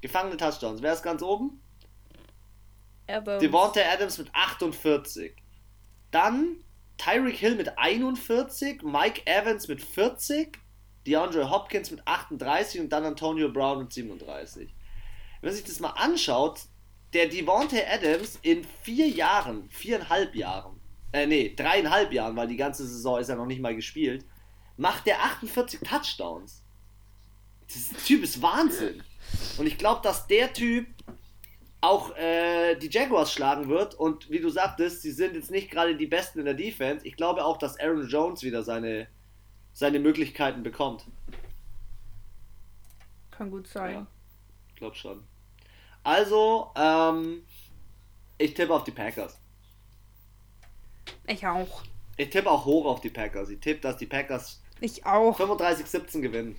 [0.00, 0.82] Gefangene Touchdowns.
[0.82, 1.60] Wer ist ganz oben?
[3.08, 5.34] Devonta Adams mit 48.
[6.10, 6.56] Dann
[6.96, 10.58] Tyreek Hill mit 41, Mike Evans mit 40,
[11.06, 14.74] DeAndre Hopkins mit 38 und dann Antonio Brown mit 37.
[15.40, 16.60] Wenn man sich das mal anschaut,
[17.14, 20.80] der Devontae Adams in vier Jahren, viereinhalb Jahren,
[21.12, 24.26] äh, nee, dreieinhalb Jahren, weil die ganze Saison ist ja noch nicht mal gespielt,
[24.76, 26.64] macht der 48 Touchdowns.
[27.92, 29.02] Der Typ ist Wahnsinn.
[29.56, 30.86] Und ich glaube, dass der Typ
[31.80, 33.94] auch äh, die Jaguars schlagen wird.
[33.94, 37.06] Und wie du sagtest, sie sind jetzt nicht gerade die Besten in der Defense.
[37.06, 39.06] Ich glaube auch, dass Aaron Jones wieder seine,
[39.72, 41.06] seine Möglichkeiten bekommt.
[43.30, 43.92] Kann gut sein.
[43.92, 44.06] Ja,
[44.68, 45.24] ich glaube schon.
[46.04, 47.42] Also, ähm,
[48.38, 49.38] ich tippe auf die Packers.
[51.26, 51.82] Ich auch.
[52.16, 53.48] Ich tippe auch hoch auf die Packers.
[53.48, 55.38] Ich tippe, dass die Packers ich auch.
[55.38, 56.56] 35-17 gewinnen.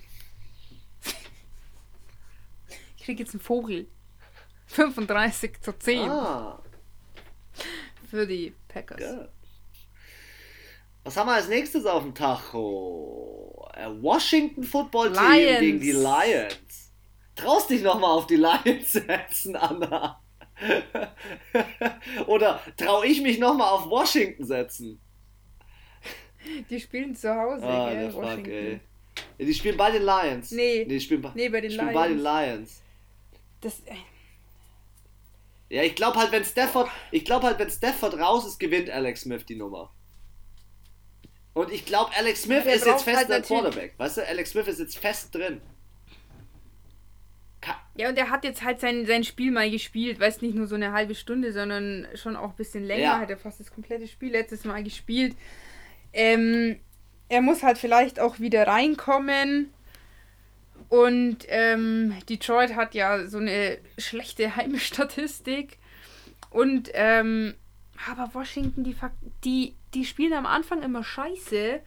[2.96, 3.86] Ich krieg jetzt einen Vogel.
[4.66, 6.10] 35 zu 10.
[6.10, 6.60] Ah.
[8.10, 8.98] Für die Packers.
[8.98, 9.28] Good.
[11.04, 13.70] Was haben wir als nächstes auf dem Tacho?
[13.74, 15.60] Äh, Washington Football Team Lions.
[15.60, 16.85] gegen die Lions
[17.36, 20.20] traust dich nochmal auf die Lions setzen, Anna?
[22.26, 25.00] Oder trau ich mich nochmal auf Washington setzen?
[26.70, 28.44] Die spielen zu Hause, ah, gell, Washington.
[28.44, 28.80] Fuck, ey.
[29.38, 30.50] Die spielen bei den Lions.
[30.50, 30.78] Nee.
[30.78, 31.94] Nee, die spielen bei, nee, bei den Lions.
[31.94, 32.82] bei den Lions.
[33.60, 33.94] Das, äh,
[35.68, 39.22] ja, ich glaube halt, wenn Stafford, ich glaube halt, wenn Stafford raus ist, gewinnt Alex
[39.22, 39.90] Smith die Nummer.
[41.54, 43.94] Und ich glaube, Alex Smith ist jetzt fest halt der Quarterback.
[43.96, 45.60] Weißt du, Alex Smith ist jetzt fest drin.
[47.96, 50.74] Ja, und er hat jetzt halt sein, sein Spiel mal gespielt, weiß nicht nur so
[50.74, 53.02] eine halbe Stunde, sondern schon auch ein bisschen länger.
[53.02, 53.18] Ja.
[53.20, 55.34] Hat er fast das komplette Spiel letztes Mal gespielt.
[56.12, 56.78] Ähm,
[57.28, 59.70] er muss halt vielleicht auch wieder reinkommen.
[60.88, 65.78] Und ähm, Detroit hat ja so eine schlechte Heimstatistik.
[66.50, 67.54] Und ähm,
[68.08, 68.94] aber Washington, die,
[69.44, 71.80] die, die spielen am Anfang immer scheiße.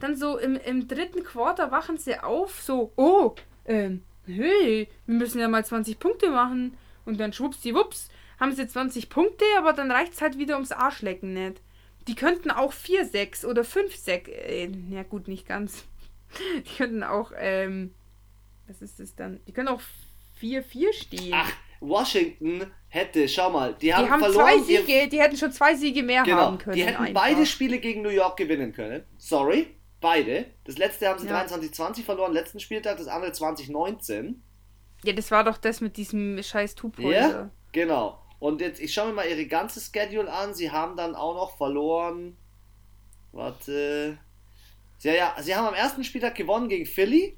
[0.00, 5.40] Dann so im, im dritten Quarter wachen sie auf, so, oh, ähm, hey, wir müssen
[5.40, 6.76] ja mal 20 Punkte machen.
[7.04, 11.32] Und dann schwuppsdiwupps, haben sie 20 Punkte, aber dann reicht es halt wieder ums Arschlecken
[11.32, 11.60] nicht.
[12.08, 15.84] Die könnten auch 4-6 oder 5-6, äh, ja gut, nicht ganz.
[16.66, 17.94] Die könnten auch, ähm,
[18.66, 19.40] was ist das dann?
[19.46, 19.80] Die können auch
[20.40, 21.34] 4-4 stehen.
[21.34, 24.46] Ach, Washington hätte, schau mal, die haben, die haben verloren.
[24.46, 26.76] zwei Siege, die hätten schon zwei Siege mehr genau, haben können.
[26.76, 27.22] Die hätten einfach.
[27.22, 29.04] beide Spiele gegen New York gewinnen können.
[29.18, 29.68] Sorry,
[30.02, 30.46] beide.
[30.64, 31.42] Das letzte haben sie Ja.
[31.42, 34.42] 23-20 verloren, letzten Spieltag, das andere 2019.
[35.04, 37.50] Ja, das war doch das mit diesem scheiß Ja, Tupolder.
[37.72, 38.18] genau.
[38.38, 40.52] Und jetzt, ich schaue mir mal ihre ganze Schedule an.
[40.52, 42.36] Sie haben dann auch noch verloren.
[43.32, 44.18] Warte.
[45.00, 47.36] Ja, ja, sie haben am ersten Spieltag gewonnen gegen Philly.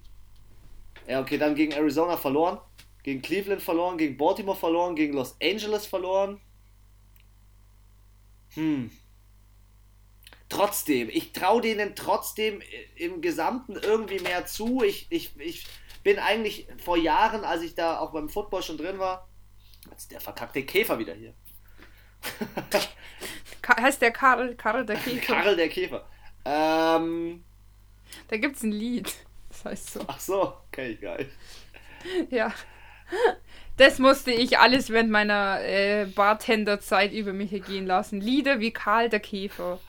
[1.06, 2.58] Ja, okay, dann gegen Arizona verloren.
[3.02, 6.40] Gegen Cleveland verloren, gegen Baltimore verloren, gegen Los Angeles verloren.
[8.54, 8.90] Hm.
[10.54, 12.62] Trotzdem, ich traue denen trotzdem
[12.96, 14.82] im Gesamten irgendwie mehr zu.
[14.84, 15.66] Ich, ich, ich
[16.04, 19.28] bin eigentlich vor Jahren, als ich da auch beim Football schon drin war,
[19.90, 21.34] jetzt der verkackte Käfer wieder hier.
[23.80, 25.34] Heißt der Karl, Karl der Käfer.
[25.34, 26.08] Karl der Käfer.
[26.44, 27.44] Ähm,
[28.28, 29.12] Da gibt's ein Lied.
[29.48, 30.04] Das heißt so.
[30.06, 31.30] ach so, kenn ich gar nicht.
[32.30, 32.52] Ja.
[33.76, 38.20] Das musste ich alles während meiner äh, Bartenderzeit über mich ergehen lassen.
[38.20, 39.80] Lieder wie Karl der Käfer.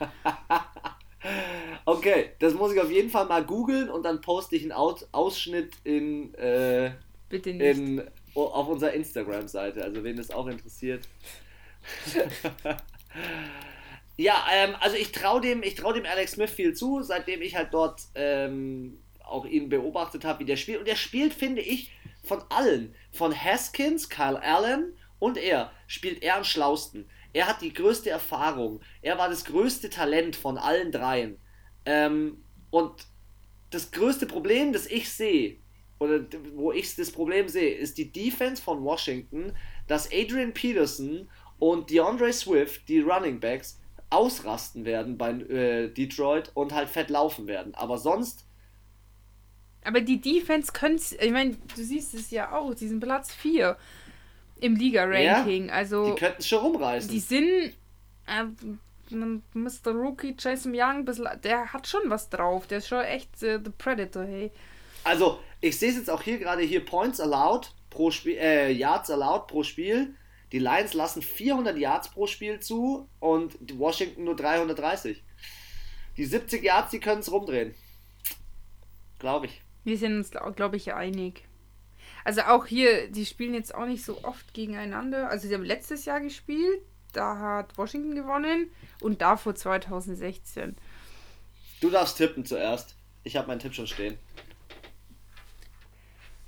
[1.84, 5.08] Okay, das muss ich auf jeden Fall mal googeln und dann poste ich einen Aus
[5.12, 6.92] Ausschnitt in, äh,
[7.28, 7.78] Bitte nicht.
[7.78, 8.02] in,
[8.34, 11.08] auf unserer Instagram-Seite, also wen das auch interessiert.
[14.16, 17.56] ja, ähm, also ich traue dem, ich trau dem Alex Smith viel zu, seitdem ich
[17.56, 20.78] halt dort ähm, auch ihn beobachtet habe, wie der spielt.
[20.78, 21.90] Und der spielt, finde ich,
[22.22, 27.08] von allen, von Haskins, Kyle Allen und er, spielt er am schlausten.
[27.32, 28.80] Er hat die größte Erfahrung.
[29.02, 31.38] Er war das größte Talent von allen dreien.
[31.84, 33.06] Ähm, und
[33.70, 35.58] das größte Problem, das ich sehe,
[35.98, 36.20] oder
[36.54, 39.52] wo ich das Problem sehe, ist die Defense von Washington,
[39.86, 46.72] dass Adrian Peterson und DeAndre Swift, die Running Backs, ausrasten werden bei äh, Detroit und
[46.72, 47.74] halt fett laufen werden.
[47.74, 48.45] Aber sonst,
[49.86, 53.76] Aber die Defense könnte ich meine, du siehst es ja auch, die sind Platz 4
[54.60, 55.66] im Liga-Ranking.
[55.66, 57.10] die Also, könnten es schon rumreißen.
[57.10, 57.74] die sind.
[58.26, 58.44] Äh,
[59.08, 59.92] Mr.
[59.92, 61.06] Rookie Jason Young,
[61.44, 62.66] der hat schon was drauf.
[62.66, 64.50] Der ist schon echt äh, The Predator, hey.
[65.04, 69.08] Also, ich sehe es jetzt auch hier gerade hier Points allowed pro Spiel, äh, Yards
[69.10, 70.14] allowed pro Spiel.
[70.50, 75.22] Die Lions lassen 400 Yards pro Spiel zu und die Washington nur 330.
[76.16, 77.74] Die 70 Yards, die können es rumdrehen.
[79.18, 79.62] Glaube ich.
[79.86, 81.44] Wir sind uns, glaube ich, einig.
[82.24, 85.30] Also auch hier, die spielen jetzt auch nicht so oft gegeneinander.
[85.30, 86.80] Also sie haben letztes Jahr gespielt,
[87.12, 90.74] da hat Washington gewonnen und davor 2016.
[91.80, 92.96] Du darfst tippen zuerst.
[93.22, 94.18] Ich habe meinen Tipp schon stehen.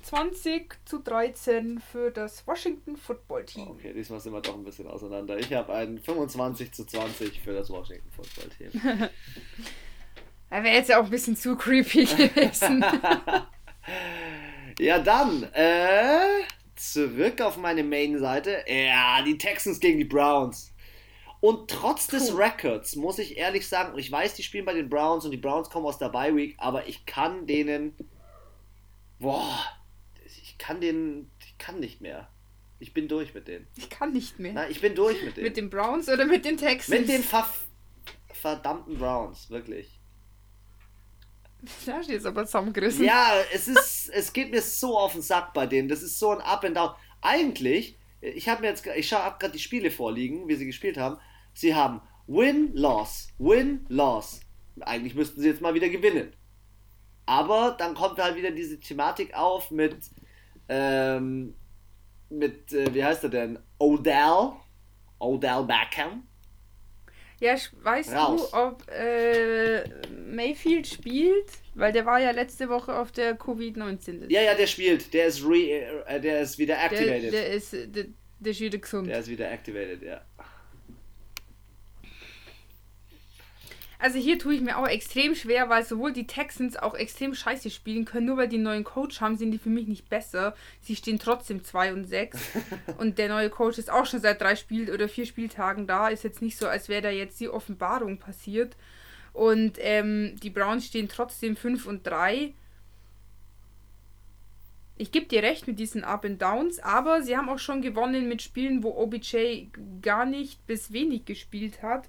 [0.01, 3.69] 20 zu 13 für das Washington Football Team.
[3.69, 5.39] Okay, diesmal sind wir doch ein bisschen auseinander.
[5.39, 9.09] Ich habe einen 25 zu 20 für das Washington Football Team.
[10.49, 12.83] Da wäre jetzt ja auch ein bisschen zu creepy gewesen.
[14.79, 16.43] Ja, dann, äh,
[16.75, 18.63] zurück auf meine Main-Seite.
[18.67, 20.73] Ja, die Texans gegen die Browns.
[21.41, 22.37] Und trotz des.
[22.37, 25.69] Records muss ich ehrlich sagen, ich weiß, die spielen bei den Browns und die Browns
[25.69, 27.95] kommen aus der Bye Week, aber ich kann denen,
[29.19, 29.57] boah,
[30.25, 32.29] ich kann denen, ich kann nicht mehr.
[32.79, 33.67] Ich bin durch mit denen.
[33.75, 34.53] ich kann nicht mehr.
[34.53, 35.47] Nein, ich bin durch mit denen.
[35.47, 36.99] Mit den Browns oder mit den Texans?
[36.99, 37.45] mit den ver
[38.33, 39.98] verdammten Browns, wirklich.
[41.85, 43.03] Da hast du jetzt aber zusammengerissen.
[43.03, 45.89] Ja, es ist, es geht mir so auf den Sack bei denen.
[45.89, 46.91] Das ist so ein Up and Down.
[47.21, 51.17] Eigentlich, ich habe mir jetzt, ich ab gerade die Spiele vorliegen, wie sie gespielt haben.
[51.53, 54.41] Sie haben Win, Loss, Win, Loss.
[54.79, 56.31] Eigentlich müssten sie jetzt mal wieder gewinnen.
[57.25, 59.97] Aber dann kommt halt wieder diese Thematik auf mit,
[60.69, 61.55] ähm,
[62.29, 63.59] mit, äh, wie heißt er denn?
[63.77, 64.53] Odell.
[65.19, 66.28] Odell Beckham.
[67.39, 68.51] Ja, weißt Raus.
[68.51, 71.47] du, ob äh, Mayfield spielt?
[71.73, 74.29] Weil der war ja letzte Woche auf der Covid-19.
[74.29, 75.13] Ja, ja, der spielt.
[75.13, 77.33] Der ist, re, äh, der ist wieder der, activated.
[77.33, 78.05] der, ist, äh, der,
[78.39, 79.07] der ist wieder gesund.
[79.07, 80.21] der ist wieder activated, ja.
[84.01, 87.69] Also hier tue ich mir auch extrem schwer, weil sowohl die Texans auch extrem scheiße
[87.69, 88.27] spielen können.
[88.27, 90.55] Nur weil die einen neuen Coach haben, sind die für mich nicht besser.
[90.81, 92.39] Sie stehen trotzdem 2 und 6.
[92.97, 96.07] und der neue Coach ist auch schon seit drei Spiel oder vier Spieltagen da.
[96.07, 98.77] Ist jetzt nicht so, als wäre da jetzt die Offenbarung passiert.
[99.33, 102.53] Und ähm, die Browns stehen trotzdem 5 und 3.
[104.95, 108.29] Ich gebe dir recht mit diesen Up and Downs, aber sie haben auch schon gewonnen
[108.29, 109.67] mit Spielen, wo OBJ
[110.01, 112.07] gar nicht bis wenig gespielt hat.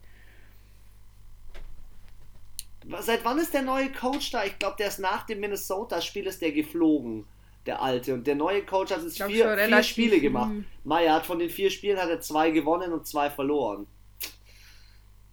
[2.99, 4.45] Seit wann ist der neue Coach da?
[4.45, 7.25] Ich glaube, der ist nach dem Minnesota-Spiel ist der geflogen,
[7.67, 8.15] der alte.
[8.15, 10.53] Und der neue Coach hat jetzt vier, vier Spiele gemacht.
[10.85, 13.87] Meier hat von den vier Spielen hat er zwei gewonnen und zwei verloren.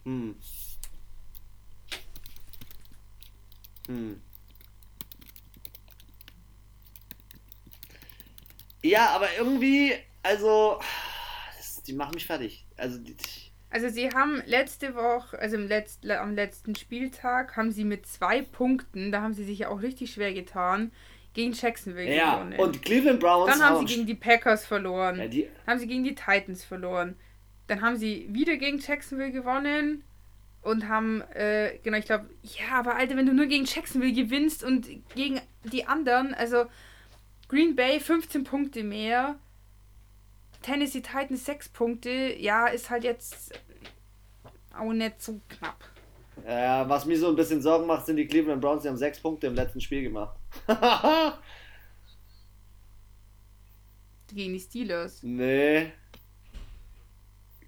[0.04, 0.36] Hm.
[3.88, 4.22] Hm.
[8.82, 10.80] Ja, aber irgendwie, also,
[11.56, 12.64] das, die machen mich fertig.
[12.76, 13.16] Also, die,
[13.70, 18.42] also sie haben letzte Woche, also im Letz-, am letzten Spieltag, haben sie mit zwei
[18.42, 20.90] Punkten, da haben sie sich ja auch richtig schwer getan,
[21.34, 22.58] gegen Jacksonville ja, gewonnen.
[22.58, 25.18] und Cleveland Browns Dann haben sie gegen die Packers verloren.
[25.18, 27.16] Ja, die haben sie gegen die Titans verloren.
[27.66, 30.02] Dann haben sie wieder gegen Jacksonville gewonnen
[30.62, 34.64] und haben, äh, genau, ich glaube, ja, aber Alter, wenn du nur gegen Jacksonville gewinnst
[34.64, 36.64] und gegen die anderen, also
[37.48, 39.38] Green Bay 15 Punkte mehr,
[40.62, 43.52] Tennessee Titans 6 Punkte, ja, ist halt jetzt
[44.76, 45.84] auch nicht so knapp.
[46.46, 49.20] Ja, was mir so ein bisschen Sorgen macht, sind die Cleveland Browns, die haben 6
[49.20, 50.36] Punkte im letzten Spiel gemacht.
[54.32, 55.22] Gegen die Steelers?
[55.22, 55.92] Nee.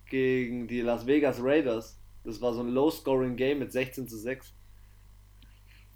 [0.08, 1.98] Gegen die Las Vegas Raiders.
[2.24, 4.52] Das war so ein Low-Scoring-Game mit 16 zu 6.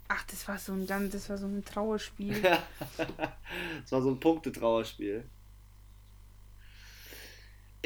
[0.07, 2.41] Ach, das war so ein, das war so ein Trauerspiel.
[3.01, 5.29] das war so ein Punktetrauerspiel.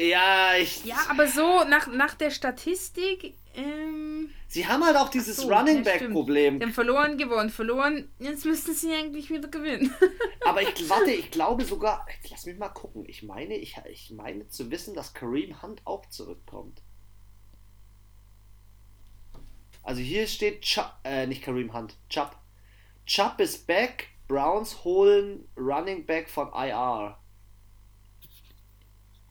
[0.00, 0.84] Ja, ich.
[0.84, 3.34] Ja, aber so nach, nach der Statistik.
[3.54, 6.58] Ähm, sie haben halt auch dieses so, Running Back Problem.
[6.58, 8.10] Sie haben verloren, gewonnen, verloren.
[8.18, 9.94] Jetzt müssten sie eigentlich wieder gewinnen.
[10.46, 12.06] aber ich warte, ich glaube sogar.
[12.30, 13.04] Lass mich mal gucken.
[13.06, 16.80] Ich meine, ich, ich meine zu wissen, dass Kareem Hunt auch zurückkommt.
[19.82, 22.36] Also hier steht Chubb, äh, nicht Kareem Hunt, Chubb.
[23.04, 24.08] Chubb ist back.
[24.28, 27.18] Browns holen Running Back von IR.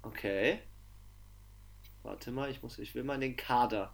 [0.02, 0.60] Okay.
[2.04, 3.94] Warte mal, ich, muss, ich will mal in den Kader.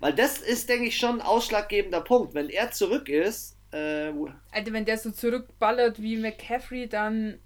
[0.00, 2.34] Weil das ist, denke ich, schon ein ausschlaggebender Punkt.
[2.34, 3.56] Wenn er zurück ist.
[3.72, 4.12] Äh,
[4.52, 7.38] Alter, wenn der so zurückballert wie McCaffrey, dann.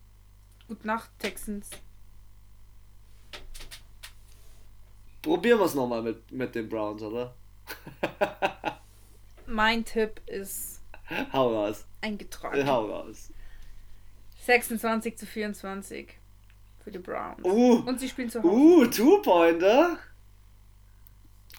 [0.69, 1.71] Gut Nacht, Texans.
[5.23, 7.35] Probieren wir es nochmal mit, mit den Browns, oder?
[9.47, 10.81] mein Tipp ist.
[11.33, 11.85] Hau raus.
[12.01, 12.67] Eingetragen.
[12.67, 13.33] Hau raus.
[14.47, 16.20] 26 zu 24
[16.83, 17.45] für die Browns.
[17.45, 18.55] Uh, Und sie spielen zu Hause.
[18.55, 19.99] Uh, Two-Pointer?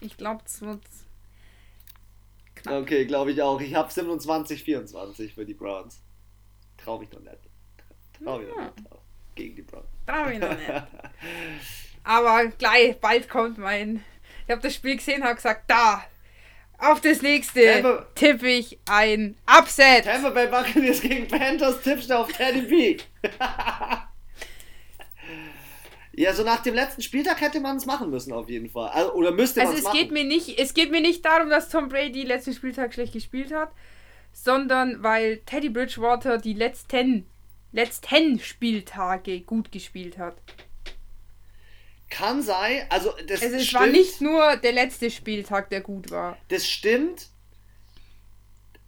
[0.02, 0.82] Ich glaube, es wird
[2.56, 2.82] knapp.
[2.82, 3.62] Okay, glaube ich auch.
[3.62, 6.02] Ich habe 27, 24 für die Browns.
[6.78, 7.38] Trau mich noch nicht.
[8.24, 8.56] Trau mich ja.
[8.56, 8.88] noch nicht.
[9.36, 9.88] Gegen die Browns.
[10.08, 10.70] Trau mich noch nicht.
[12.04, 14.04] Aber gleich, bald kommt mein.
[14.46, 16.04] Ich habe das Spiel gesehen, habe gesagt, da,
[16.80, 20.06] auf das nächste tippe ich ein Upset.
[20.06, 22.98] Tampa Bay Buccaneers gegen Panthers tippst du auf Teddy B.
[26.14, 28.90] Ja, so nach dem letzten Spieltag hätte man es machen müssen, auf jeden Fall.
[28.90, 29.98] Also, oder müsste man also es machen.
[29.98, 33.54] Geht mir nicht, es geht mir nicht darum, dass Tom Brady letzten Spieltag schlecht gespielt
[33.54, 33.72] hat,
[34.34, 37.26] sondern weil Teddy Bridgewater die letzten,
[37.72, 40.36] letzten Spieltage gut gespielt hat.
[42.10, 43.82] Kann sein, also das also es stimmt.
[43.82, 46.38] war nicht nur der letzte Spieltag, der gut war.
[46.50, 47.28] Das stimmt.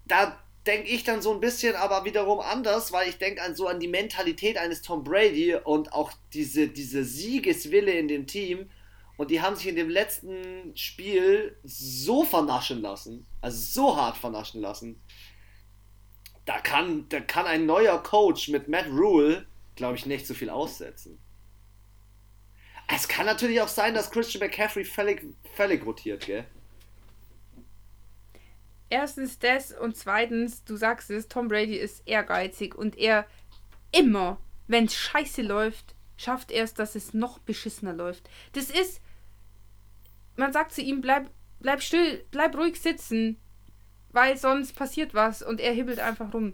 [0.05, 3.67] Da denke ich dann so ein bisschen aber wiederum anders, weil ich denke an so
[3.67, 8.69] an die Mentalität eines Tom Brady und auch diese, diese Siegeswille in dem Team.
[9.17, 14.61] Und die haben sich in dem letzten Spiel so vernaschen lassen, also so hart vernaschen
[14.61, 14.99] lassen.
[16.45, 19.45] Da kann, da kann ein neuer Coach mit Matt Rule,
[19.75, 21.19] glaube ich, nicht so viel aussetzen.
[22.87, 25.23] Es kann natürlich auch sein, dass Christian McCaffrey völlig,
[25.55, 26.45] völlig rotiert, gell?
[28.93, 33.25] Erstens das und zweitens, du sagst es, Tom Brady ist ehrgeizig und er
[33.91, 38.29] immer, wenn es scheiße läuft, schafft er es, dass es noch beschissener läuft.
[38.53, 39.01] Das ist,
[40.35, 41.29] man sagt zu ihm, bleib,
[41.59, 43.37] bleib still, bleib ruhig sitzen,
[44.11, 46.53] weil sonst passiert was und er hibbelt einfach rum.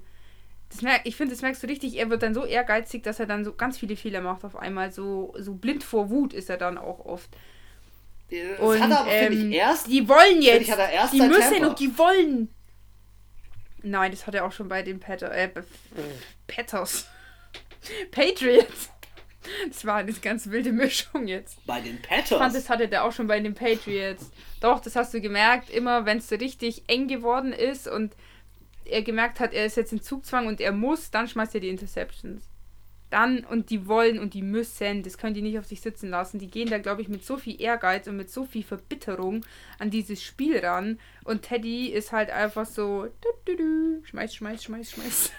[0.69, 3.25] Das merk, ich finde, das merkst du richtig, er wird dann so ehrgeizig, dass er
[3.25, 4.93] dann so ganz viele Fehler macht auf einmal.
[4.93, 7.35] So, so blind vor Wut ist er dann auch oft.
[8.29, 9.87] Das und, hat er aber, ähm, finde ich, erst.
[9.87, 10.61] Die wollen jetzt.
[10.61, 11.69] Ich, hat er erst die müssen Temper.
[11.69, 12.53] und die wollen.
[13.81, 15.49] Nein, das hat er auch schon bei den Patter, äh,
[16.47, 17.07] Patters.
[18.11, 18.89] Patriots.
[19.69, 21.65] Das war eine ganz wilde Mischung jetzt.
[21.65, 22.31] Bei den Patters?
[22.31, 24.29] Ich fand, das hatte der auch schon bei den Patriots.
[24.59, 25.69] Doch, das hast du gemerkt.
[25.69, 28.13] Immer, wenn es so richtig eng geworden ist und
[28.83, 31.69] er gemerkt hat, er ist jetzt in Zugzwang und er muss, dann schmeißt er die
[31.69, 32.48] Interceptions
[33.09, 36.39] dann und die wollen und die müssen, das können die nicht auf sich sitzen lassen.
[36.39, 39.45] Die gehen da, glaube ich, mit so viel Ehrgeiz und mit so viel Verbitterung
[39.79, 40.99] an dieses Spiel ran.
[41.23, 45.31] Und Teddy ist halt einfach so, du, du, du, schmeiß, schmeiß, schmeiß, schmeiß.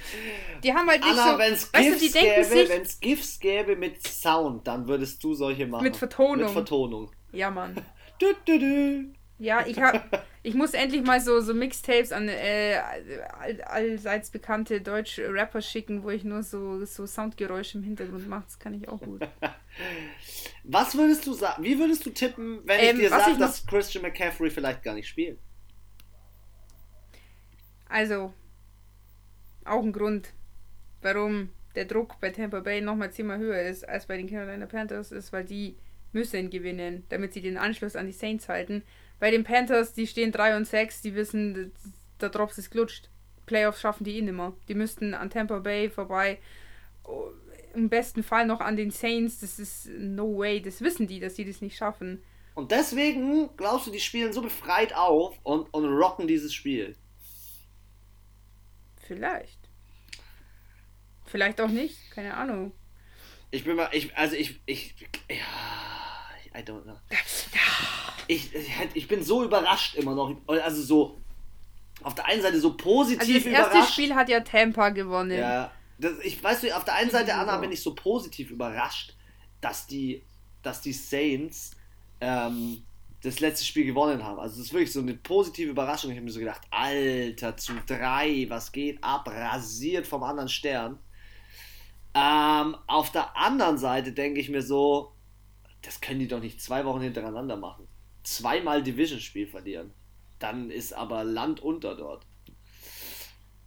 [0.62, 3.00] die haben halt nicht Anna, so, wenn's weißt Gifts du, die denken gäbe, Wenn es
[3.00, 5.84] GIFs gäbe mit Sound, dann würdest du solche machen.
[5.84, 6.44] Mit Vertonung.
[6.44, 7.10] Mit Vertonung.
[7.32, 7.74] Ja, Mann.
[8.18, 9.15] du, du, du.
[9.38, 10.02] Ja, ich habe,
[10.42, 12.80] ich muss endlich mal so, so Mixtapes an äh,
[13.38, 18.44] all, allseits bekannte deutsche Rapper schicken, wo ich nur so, so Soundgeräusche im Hintergrund mache.
[18.44, 19.28] Das kann ich auch gut.
[20.64, 21.62] Was würdest du sagen?
[21.62, 25.06] Wie würdest du tippen, wenn ähm, ich dir sage, dass Christian McCaffrey vielleicht gar nicht
[25.06, 25.38] spielt?
[27.88, 28.32] Also,
[29.64, 30.32] auch ein Grund,
[31.02, 35.12] warum der Druck bei Tampa Bay nochmal zehnmal höher ist als bei den Carolina Panthers,
[35.12, 35.76] ist, weil die
[36.12, 38.82] müssen gewinnen, damit sie den Anschluss an die Saints halten.
[39.18, 41.72] Bei den Panthers, die stehen 3 und 6, die wissen,
[42.20, 43.08] der Drops ist glutscht.
[43.46, 44.54] Playoffs schaffen die eh nimmer.
[44.68, 46.38] Die müssten an Tampa Bay vorbei.
[47.04, 47.30] Oh,
[47.74, 49.40] Im besten Fall noch an den Saints.
[49.40, 50.60] Das ist no way.
[50.60, 52.22] Das wissen die, dass die das nicht schaffen.
[52.54, 56.96] Und deswegen glaubst du, die spielen so befreit auf und, und rocken dieses Spiel?
[58.96, 59.60] Vielleicht.
[61.26, 62.10] Vielleicht auch nicht.
[62.10, 62.72] Keine Ahnung.
[63.50, 64.94] Ich bin mal, ich, also ich, ich,
[65.30, 66.98] ja, I don't know.
[68.28, 68.50] Ich,
[68.94, 70.34] ich bin so überrascht immer noch.
[70.46, 71.18] Also so,
[72.02, 73.92] auf der einen Seite so positiv also das erste überrascht.
[73.92, 75.38] Spiel hat ja Tampa gewonnen.
[75.38, 79.14] Ja, das, ich weiß du, auf der einen Seite, Anna, bin ich so positiv überrascht,
[79.60, 80.22] dass die,
[80.62, 81.72] dass die Saints
[82.20, 82.82] ähm,
[83.22, 84.38] das letzte Spiel gewonnen haben.
[84.38, 86.10] Also das ist wirklich so eine positive Überraschung.
[86.10, 89.28] Ich habe mir so gedacht, Alter, zu drei, was geht ab?
[89.28, 90.98] Rasiert vom anderen Stern.
[92.14, 95.12] Ähm, auf der anderen Seite denke ich mir so,
[95.82, 97.85] das können die doch nicht zwei Wochen hintereinander machen.
[98.26, 99.92] Zweimal Division-Spiel verlieren.
[100.40, 102.26] Dann ist aber Land unter dort.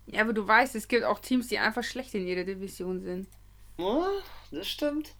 [0.06, 3.28] Ja, aber du weißt, es gibt auch Teams, die einfach schlecht in ihrer Division sind.
[3.78, 4.10] Ja,
[4.52, 5.16] das stimmt.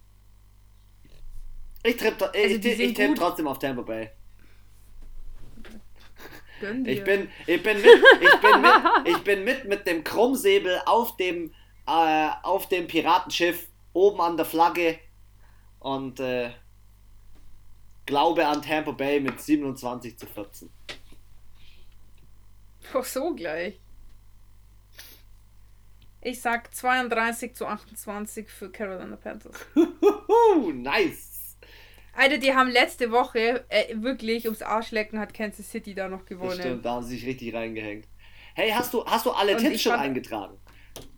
[1.82, 4.10] Ich tippe also ich, ich tipp trotzdem auf Tampa Bay.
[6.84, 7.86] Ich bin, ich bin mit,
[8.20, 8.72] ich bin mit,
[9.06, 11.54] ich bin mit mit dem Krummsäbel auf dem,
[11.86, 14.98] äh, auf dem Piratenschiff oben an der Flagge
[15.78, 16.50] und äh,
[18.10, 20.68] glaube an Tampa Bay mit 27 zu 14.
[22.92, 23.78] Ach so gleich.
[26.20, 29.56] Ich sag 32 zu 28 für Carolina Panthers.
[30.74, 31.56] nice.
[32.12, 36.50] Alter, die haben letzte Woche äh, wirklich ums Arschlecken hat Kansas City da noch gewonnen.
[36.50, 38.06] Das stimmt, da haben sie sich richtig reingehängt.
[38.54, 40.58] Hey, hast du, hast du alle Und Tipps schon eingetragen?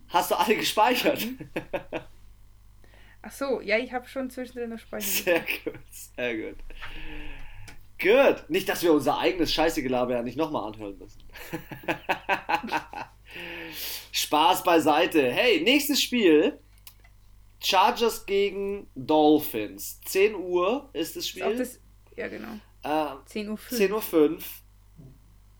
[0.09, 1.25] Hast du alle gespeichert?
[3.25, 5.09] Ach so, ja, ich habe schon zwischendrin noch speichert.
[5.09, 6.57] Sehr gut, sehr gut.
[7.97, 8.49] Gut.
[8.49, 11.21] Nicht, dass wir unser eigenes Scheißegelaber ja nicht nochmal anhören müssen.
[14.11, 15.31] Spaß beiseite.
[15.31, 16.59] Hey, nächstes Spiel.
[17.61, 20.01] Chargers gegen Dolphins.
[20.01, 21.55] 10 Uhr ist das Spiel.
[21.55, 21.79] Das,
[22.17, 22.59] ja, genau.
[22.83, 23.77] Äh, 10 Uhr 5.
[23.77, 24.61] 10 Uhr 5.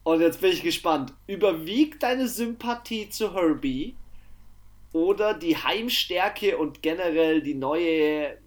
[0.04, 1.14] Und jetzt bin ich gespannt.
[1.28, 3.96] Überwiegt deine Sympathie zu Herbie
[4.94, 8.38] oder die Heimstärke und generell die neue,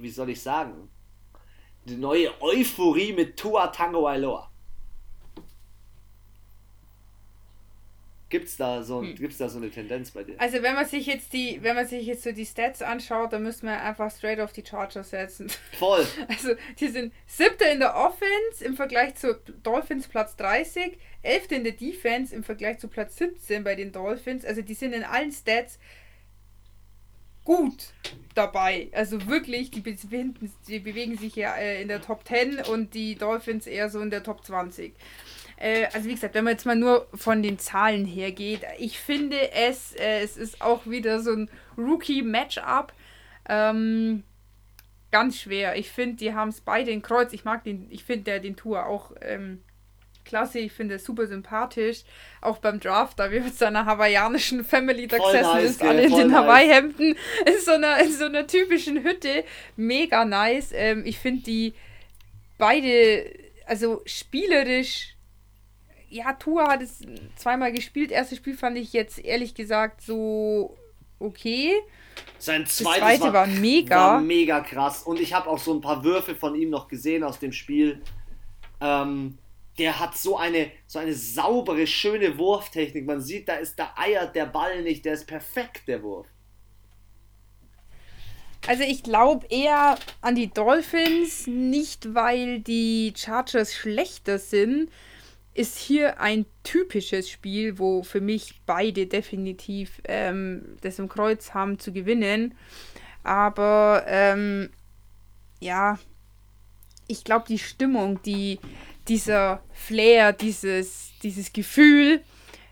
[0.00, 0.90] wie soll ich sagen,
[1.84, 4.50] die neue Euphorie mit Tua Tango Ailoa?
[8.34, 9.14] Gibt's da so hm.
[9.14, 10.34] gibt's da so eine Tendenz bei dir?
[10.38, 13.44] Also wenn man sich jetzt die, wenn man sich jetzt so die Stats anschaut, dann
[13.44, 15.46] müssen wir einfach straight auf die Chargers setzen.
[15.78, 16.04] Voll.
[16.28, 21.62] Also die sind siebter in der Offense im Vergleich zu Dolphins Platz 30, elfter in
[21.62, 24.44] der Defense im Vergleich zu Platz 17 bei den Dolphins.
[24.44, 25.78] Also die sind in allen Stats
[27.44, 27.92] gut
[28.34, 28.88] dabei.
[28.90, 33.14] Also wirklich, die, befinden, die bewegen sich ja äh, in der Top 10 und die
[33.14, 34.92] Dolphins eher so in der Top 20.
[35.56, 38.98] Äh, also wie gesagt, wenn man jetzt mal nur von den Zahlen her geht, ich
[38.98, 42.92] finde es, äh, es ist auch wieder so ein Rookie-Matchup.
[43.48, 44.24] Ähm,
[45.10, 45.76] ganz schwer.
[45.76, 47.32] Ich finde, die haben es beide in Kreuz.
[47.32, 49.62] Ich mag den, ich finde der den Tour auch ähm,
[50.24, 50.58] klasse.
[50.58, 52.02] Ich finde es super sympathisch.
[52.40, 56.10] Auch beim Draft, da wir mit seiner hawaiianischen Family da gesessen nice, ist, alle in
[56.10, 56.36] den nice.
[56.36, 59.44] Hawaii-Hemden, in so, einer, in so einer typischen Hütte.
[59.76, 60.72] Mega nice.
[60.72, 61.74] Ähm, ich finde die
[62.58, 63.30] beide,
[63.66, 65.13] also spielerisch
[66.14, 67.00] ja, Tua hat es
[67.34, 68.12] zweimal gespielt.
[68.12, 70.76] Erstes Spiel fand ich jetzt ehrlich gesagt so
[71.18, 71.72] okay.
[72.38, 73.96] Sein zweites zweite war, war, mega.
[73.96, 75.02] War mega krass.
[75.02, 78.00] Und ich habe auch so ein paar Würfe von ihm noch gesehen aus dem Spiel.
[78.80, 79.38] Ähm,
[79.76, 83.04] der hat so eine, so eine saubere, schöne Wurftechnik.
[83.04, 85.04] Man sieht, da ist, da eiert der Ball nicht.
[85.04, 86.28] Der ist perfekt, der Wurf.
[88.68, 94.90] Also ich glaube eher an die Dolphins, nicht weil die Chargers schlechter sind,
[95.54, 101.78] ist hier ein typisches Spiel, wo für mich beide definitiv ähm, das im Kreuz haben
[101.78, 102.54] zu gewinnen.
[103.22, 104.70] Aber ähm,
[105.60, 105.98] ja,
[107.06, 108.58] ich glaube, die Stimmung, die,
[109.08, 112.22] dieser Flair, dieses, dieses Gefühl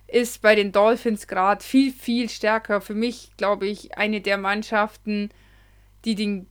[0.08, 2.80] ist bei den Dolphins gerade viel, viel stärker.
[2.80, 5.30] Für mich, glaube ich, eine der Mannschaften,
[6.04, 6.46] die den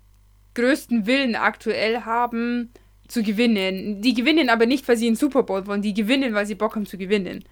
[0.55, 2.71] größten Willen aktuell haben,
[3.11, 4.01] zu gewinnen.
[4.01, 6.75] Die gewinnen aber nicht, weil sie einen Super Bowl wollen, die gewinnen, weil sie Bock
[6.75, 7.43] haben zu gewinnen.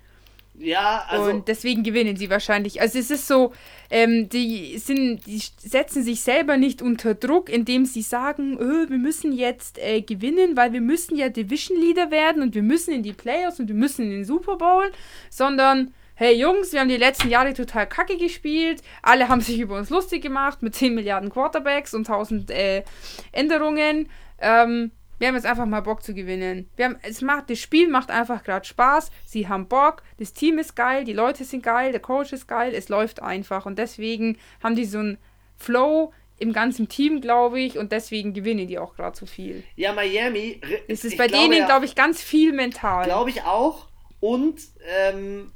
[0.59, 1.29] Ja, also.
[1.29, 2.81] Und deswegen gewinnen sie wahrscheinlich.
[2.81, 3.53] Also es ist so,
[3.89, 8.97] ähm, die sind, die setzen sich selber nicht unter Druck, indem sie sagen, oh, wir
[8.97, 13.03] müssen jetzt äh, gewinnen, weil wir müssen ja Division Leader werden und wir müssen in
[13.03, 14.91] die Playoffs und wir müssen in den Super Bowl,
[15.29, 19.77] sondern hey Jungs, wir haben die letzten Jahre total kacke gespielt, alle haben sich über
[19.77, 22.83] uns lustig gemacht mit 10 Milliarden Quarterbacks und 1000 äh,
[23.31, 24.09] Änderungen.
[24.41, 26.69] Ähm, wir haben jetzt einfach mal Bock zu gewinnen.
[26.75, 29.11] Wir haben, es macht, das Spiel macht einfach gerade Spaß.
[29.25, 32.73] Sie haben Bock, das Team ist geil, die Leute sind geil, der Coach ist geil,
[32.73, 33.65] es läuft einfach.
[33.65, 35.17] Und deswegen haben die so einen
[35.57, 39.63] Flow im ganzen Team, glaube ich, und deswegen gewinnen die auch gerade so viel.
[39.75, 40.61] Ja, Miami.
[40.87, 43.05] Es ist bei denen, ja, glaube ich, ganz viel mental.
[43.05, 43.87] Glaube ich auch.
[44.21, 45.51] Und ähm,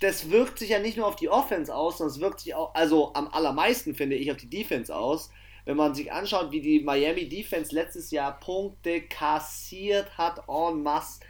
[0.00, 2.74] das wirkt sich ja nicht nur auf die Offense aus, sondern es wirkt sich auch,
[2.74, 5.30] also am allermeisten finde ich, auf die Defense aus
[5.64, 11.20] wenn man sich anschaut, wie die Miami Defense letztes Jahr Punkte kassiert hat en masse,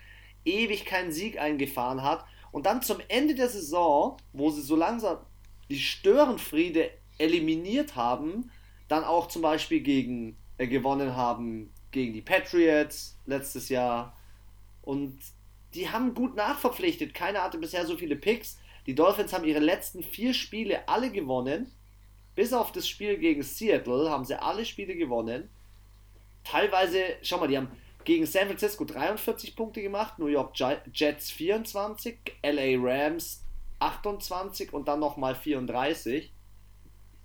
[0.44, 5.18] ewig keinen Sieg eingefahren hat und dann zum Ende der Saison, wo sie so langsam
[5.68, 8.50] die Störenfriede eliminiert haben,
[8.88, 14.16] dann auch zum Beispiel gegen äh, gewonnen haben gegen die Patriots letztes Jahr
[14.82, 15.18] und
[15.74, 17.14] die haben gut nachverpflichtet.
[17.14, 18.58] Keiner hatte bisher so viele Picks.
[18.86, 21.70] Die Dolphins haben ihre letzten vier Spiele alle gewonnen
[22.34, 25.48] bis auf das Spiel gegen Seattle haben sie alle Spiele gewonnen.
[26.44, 27.68] Teilweise, schau mal, die haben
[28.04, 30.54] gegen San Francisco 43 Punkte gemacht, New York
[30.92, 33.44] Jets 24, LA Rams
[33.78, 36.32] 28 und dann nochmal 34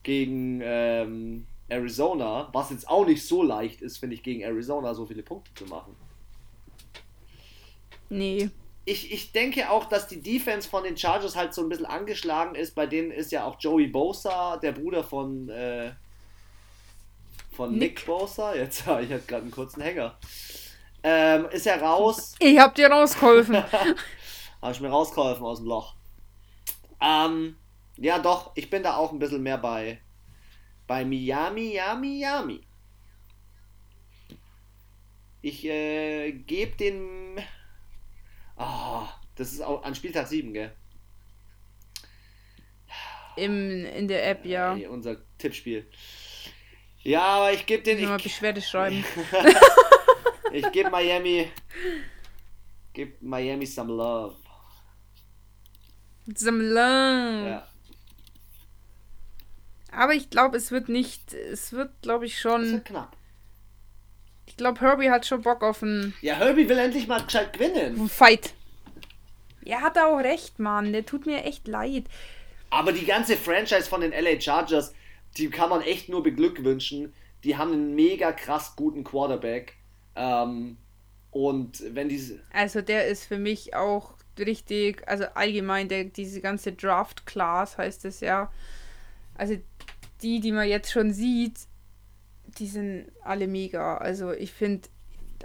[0.03, 5.05] gegen ähm, Arizona, was jetzt auch nicht so leicht ist, finde ich, gegen Arizona so
[5.05, 5.95] viele Punkte zu machen.
[8.09, 8.49] Nee,
[8.85, 12.53] ich, ich denke auch, dass die Defense von den Chargers halt so ein bisschen angeschlagen
[12.53, 12.75] ist.
[12.75, 15.91] Bei denen ist ja auch Joey Bosa, der Bruder von, äh,
[17.51, 17.95] von Nick.
[17.97, 18.53] Nick Bosa.
[18.53, 20.17] Jetzt, ich hatte gerade einen kurzen Hänger.
[21.03, 22.35] Ähm, ist er raus.
[22.39, 23.55] Ich hab dir rausgeholfen.
[24.61, 25.95] Habe ich mir rausgeholfen aus dem Loch.
[27.01, 27.55] Ähm,
[27.97, 29.99] ja, doch, ich bin da auch ein bisschen mehr bei,
[30.87, 32.61] bei Miami, Miami, Miami.
[35.41, 37.39] Ich äh, gebe den
[38.55, 40.71] Ah, oh, das ist auch an Spieltag 7, gell?
[43.35, 44.75] Im, in der App, ja.
[44.75, 45.85] Hey, unser Tippspiel.
[47.05, 47.99] Ja, aber ich gebe den.
[47.99, 49.03] Ich mal Beschwerde schreiben.
[50.53, 51.51] ich gebe Miami.
[52.93, 54.37] Gib Miami some love.
[56.33, 57.49] Some love.
[57.49, 57.67] Ja.
[59.91, 61.33] Aber ich glaube, es wird nicht.
[61.33, 62.63] Es wird, glaube ich, schon.
[62.63, 63.14] Es wird knapp.
[64.55, 66.13] Ich glaube, Herbie hat schon Bock auf einen.
[66.21, 68.07] Ja, Herbie will endlich mal gescheit gewinnen.
[68.07, 68.53] Fight.
[69.65, 70.93] Er hat auch recht, Mann.
[70.93, 72.05] Der tut mir echt leid.
[72.69, 74.93] Aber die ganze Franchise von den LA Chargers,
[75.35, 77.13] die kann man echt nur beglückwünschen.
[77.43, 79.73] Die haben einen mega krass guten Quarterback.
[80.15, 80.77] Ähm,
[81.31, 82.39] und wenn diese.
[82.53, 88.21] Also der ist für mich auch richtig, also allgemein, der, diese ganze Draft-Class heißt es
[88.21, 88.49] ja.
[89.37, 89.57] Also
[90.21, 91.59] die, die man jetzt schon sieht,
[92.57, 93.97] die sind alle mega.
[93.97, 94.87] Also ich finde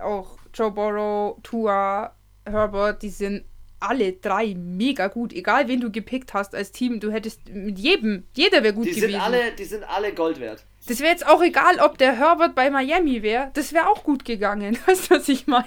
[0.00, 3.44] auch Joe Burrow, Tua, Herbert, die sind
[3.80, 5.32] alle drei mega gut.
[5.32, 8.90] Egal wen du gepickt hast als Team, du hättest mit jedem, jeder wäre gut die
[8.90, 9.12] gewesen.
[9.12, 10.64] Sind alle, die sind alle Gold wert.
[10.86, 13.50] Das wäre jetzt auch egal, ob der Herbert bei Miami wäre.
[13.54, 14.78] Das wäre auch gut gegangen.
[14.86, 15.66] Weißt du, was ich meine?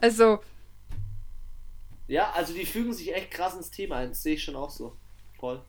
[0.00, 0.40] Also.
[2.06, 4.08] Ja, also die fügen sich echt krass ins Team ein.
[4.10, 4.96] Das sehe ich schon auch so.
[5.38, 5.62] Voll.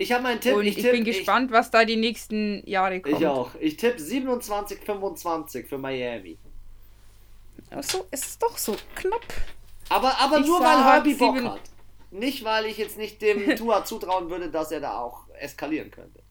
[0.00, 0.54] Ich habe meinen Tipp.
[0.54, 3.20] Und ich, ich tipp, bin gespannt, ich, was da die nächsten Jahre kommt.
[3.20, 3.54] Ich auch.
[3.60, 6.38] Ich tippe 27, 25 für Miami.
[7.68, 9.26] Achso, es ist doch so knapp.
[9.90, 11.60] Aber, aber nur weil Herbie Bock hat.
[12.10, 16.22] Nicht, weil ich jetzt nicht dem Tua zutrauen würde, dass er da auch eskalieren könnte.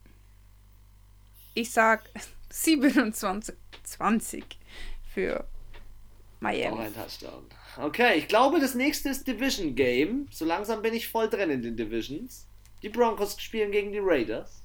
[1.54, 2.10] Ich sag
[2.50, 4.46] 27, 20
[5.14, 5.46] für
[6.40, 6.76] Miami.
[6.76, 7.46] Auch ein Touchdown.
[7.78, 10.28] Okay, ich glaube, das nächste ist Division Game.
[10.32, 12.49] So langsam bin ich voll drin in den Divisions.
[12.82, 14.64] Die Broncos spielen gegen die Raiders.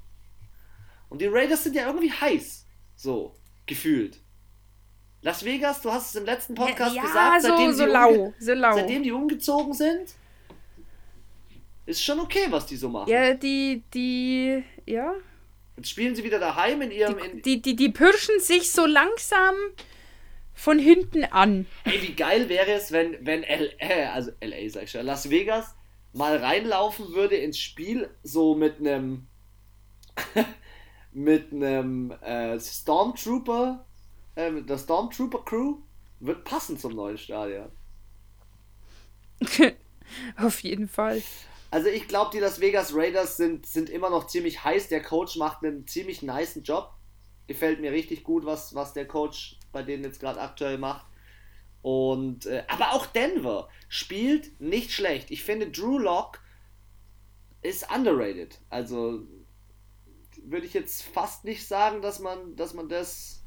[1.08, 2.66] Und die Raiders sind ja irgendwie heiß.
[2.96, 3.34] So,
[3.66, 4.18] gefühlt.
[5.22, 8.34] Las Vegas, du hast es im letzten Podcast ja, ja, gesagt, so, seitdem, so, lau,
[8.38, 8.74] so lau.
[8.74, 10.14] seitdem die umgezogen sind,
[11.86, 13.10] ist schon okay, was die so machen.
[13.10, 15.14] Ja, die, die, ja.
[15.76, 17.16] Jetzt spielen sie wieder daheim in ihrem.
[17.36, 19.54] Die, die, die, die pirschen sich so langsam
[20.52, 21.66] von hinten an.
[21.84, 25.30] Hey, wie geil wäre es, wenn, wenn L, äh, also LA sag ich schon, Las
[25.30, 25.74] Vegas
[26.14, 29.26] mal reinlaufen würde ins Spiel, so mit einem
[31.12, 33.84] mit einem äh, Stormtrooper,
[34.36, 35.76] äh, mit der Stormtrooper Crew,
[36.20, 37.70] wird passen zum neuen Stadion.
[40.36, 41.22] Auf jeden Fall.
[41.70, 44.88] Also ich glaube, die Las Vegas Raiders sind, sind immer noch ziemlich heiß.
[44.88, 46.92] Der Coach macht einen ziemlich niceen Job.
[47.48, 51.06] Gefällt mir richtig gut, was, was der Coach bei denen jetzt gerade aktuell macht.
[51.84, 55.30] Und, äh, aber auch Denver spielt nicht schlecht.
[55.30, 56.40] Ich finde, Drew Lock
[57.60, 58.58] ist underrated.
[58.70, 59.20] Also
[60.44, 63.44] würde ich jetzt fast nicht sagen, dass man, dass man das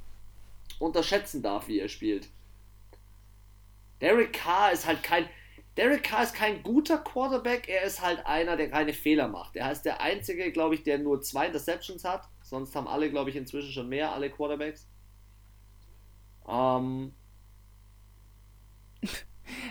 [0.77, 2.29] unterschätzen darf, wie er spielt.
[4.01, 5.27] Derek Carr ist halt kein.
[5.75, 9.55] Derek Carr ist kein guter Quarterback, er ist halt einer, der keine Fehler macht.
[9.55, 12.29] Er ist der einzige, glaube ich, der nur zwei Interceptions hat.
[12.43, 14.87] Sonst haben alle, glaube ich, inzwischen schon mehr, alle Quarterbacks.
[16.47, 17.15] Ähm,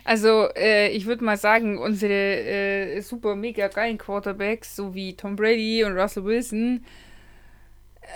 [0.05, 5.37] Also, äh, ich würde mal sagen, unsere äh, super mega geilen Quarterbacks, so wie Tom
[5.37, 6.85] Brady und Russell Wilson,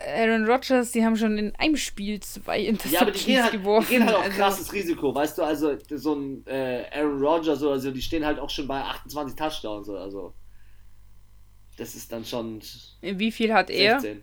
[0.07, 3.53] Aaron Rodgers, die haben schon in einem Spiel zwei Interceptions ja, aber die gehen, halt,
[3.53, 3.87] geworfen.
[3.89, 7.63] die gehen halt auch also, krasses Risiko, weißt du, also so ein äh, Aaron Rodgers
[7.63, 10.33] oder so, die stehen halt auch schon bei 28 Touchdowns oder so.
[11.77, 12.61] Das ist dann schon
[13.01, 14.01] Wie viel hat er?
[14.01, 14.23] 16.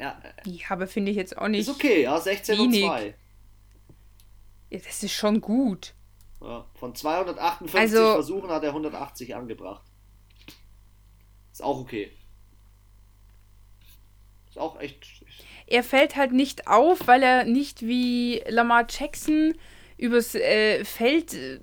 [0.00, 1.68] Ja, äh, Ja, aber finde ich jetzt auch nicht.
[1.68, 2.86] ist okay, ja, 16 und Wenig.
[2.86, 3.14] 2.
[4.70, 5.94] Ja, das ist schon gut.
[6.40, 9.84] Ja, von 258 Also- Versuchen hat er 180 angebracht.
[11.52, 12.10] Ist auch okay.
[14.48, 15.06] Ist auch echt.
[15.66, 19.54] Er fällt halt nicht auf, weil er nicht wie Lamar Jackson
[19.96, 21.60] übers äh, Feld äh,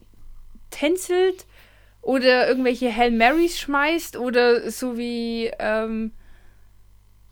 [0.72, 1.46] tänzelt
[2.02, 6.14] oder irgendwelche Hail Marys schmeißt oder so wie ähm,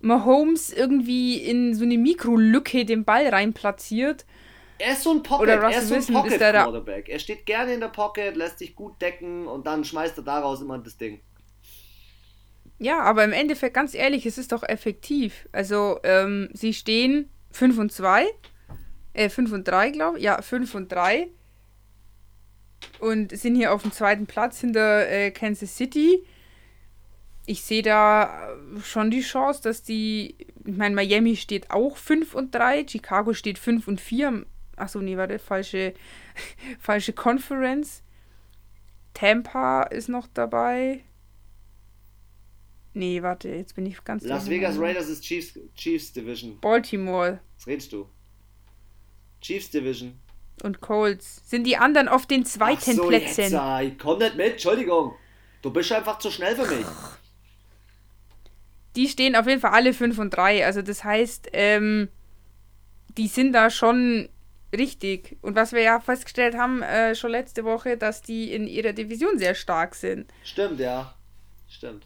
[0.02, 4.26] Mahomes irgendwie in so eine Mikrolücke den Ball rein platziert.
[4.80, 6.64] Er ist so ein Pocket, Oder er Russell ist so ein Pocket ist der da-
[6.64, 7.10] Quarterback.
[7.10, 10.62] Er steht gerne in der Pocket, lässt sich gut decken und dann schmeißt er daraus
[10.62, 11.20] immer das Ding.
[12.80, 15.50] Ja, aber im Endeffekt, ganz ehrlich, es ist doch effektiv.
[15.52, 18.26] Also, ähm, sie stehen 5 und 2.
[19.14, 20.24] Äh, 5 und 3, glaube ich.
[20.24, 21.28] Ja, 5 und 3.
[23.00, 26.24] Und sind hier auf dem zweiten Platz hinter äh, Kansas City.
[27.46, 30.36] Ich sehe da schon die Chance, dass die.
[30.66, 32.86] Ich meine, Miami steht auch 5 und 3.
[32.88, 34.46] Chicago steht 5 und 4.
[34.80, 35.94] Achso, nee, warte, falsche,
[36.80, 38.04] falsche Conference.
[39.14, 41.04] Tampa ist noch dabei.
[42.94, 44.50] Nee, warte, jetzt bin ich ganz Las.
[44.50, 46.60] Vegas Raiders ist Chiefs, Chiefs Division.
[46.60, 48.08] Baltimore Was redest du?
[49.42, 50.20] Chiefs Division.
[50.64, 51.42] und Colts.
[51.46, 53.42] Sind die anderen auf den Ach zweiten so, Plätzen?
[53.42, 55.14] Jetzt, ah, ich komm nicht mit, Entschuldigung.
[55.62, 56.86] Du bist einfach zu schnell für mich.
[58.96, 60.66] Die stehen auf jeden Fall alle 5 und 3.
[60.66, 62.10] Also das heißt, ähm,
[63.18, 64.30] die sind da schon
[64.74, 65.38] richtig.
[65.42, 69.38] Und was wir ja festgestellt haben, äh, schon letzte Woche, dass die in ihrer Division
[69.38, 70.32] sehr stark sind.
[70.44, 71.16] Stimmt, ja.
[71.68, 72.06] Stimmt.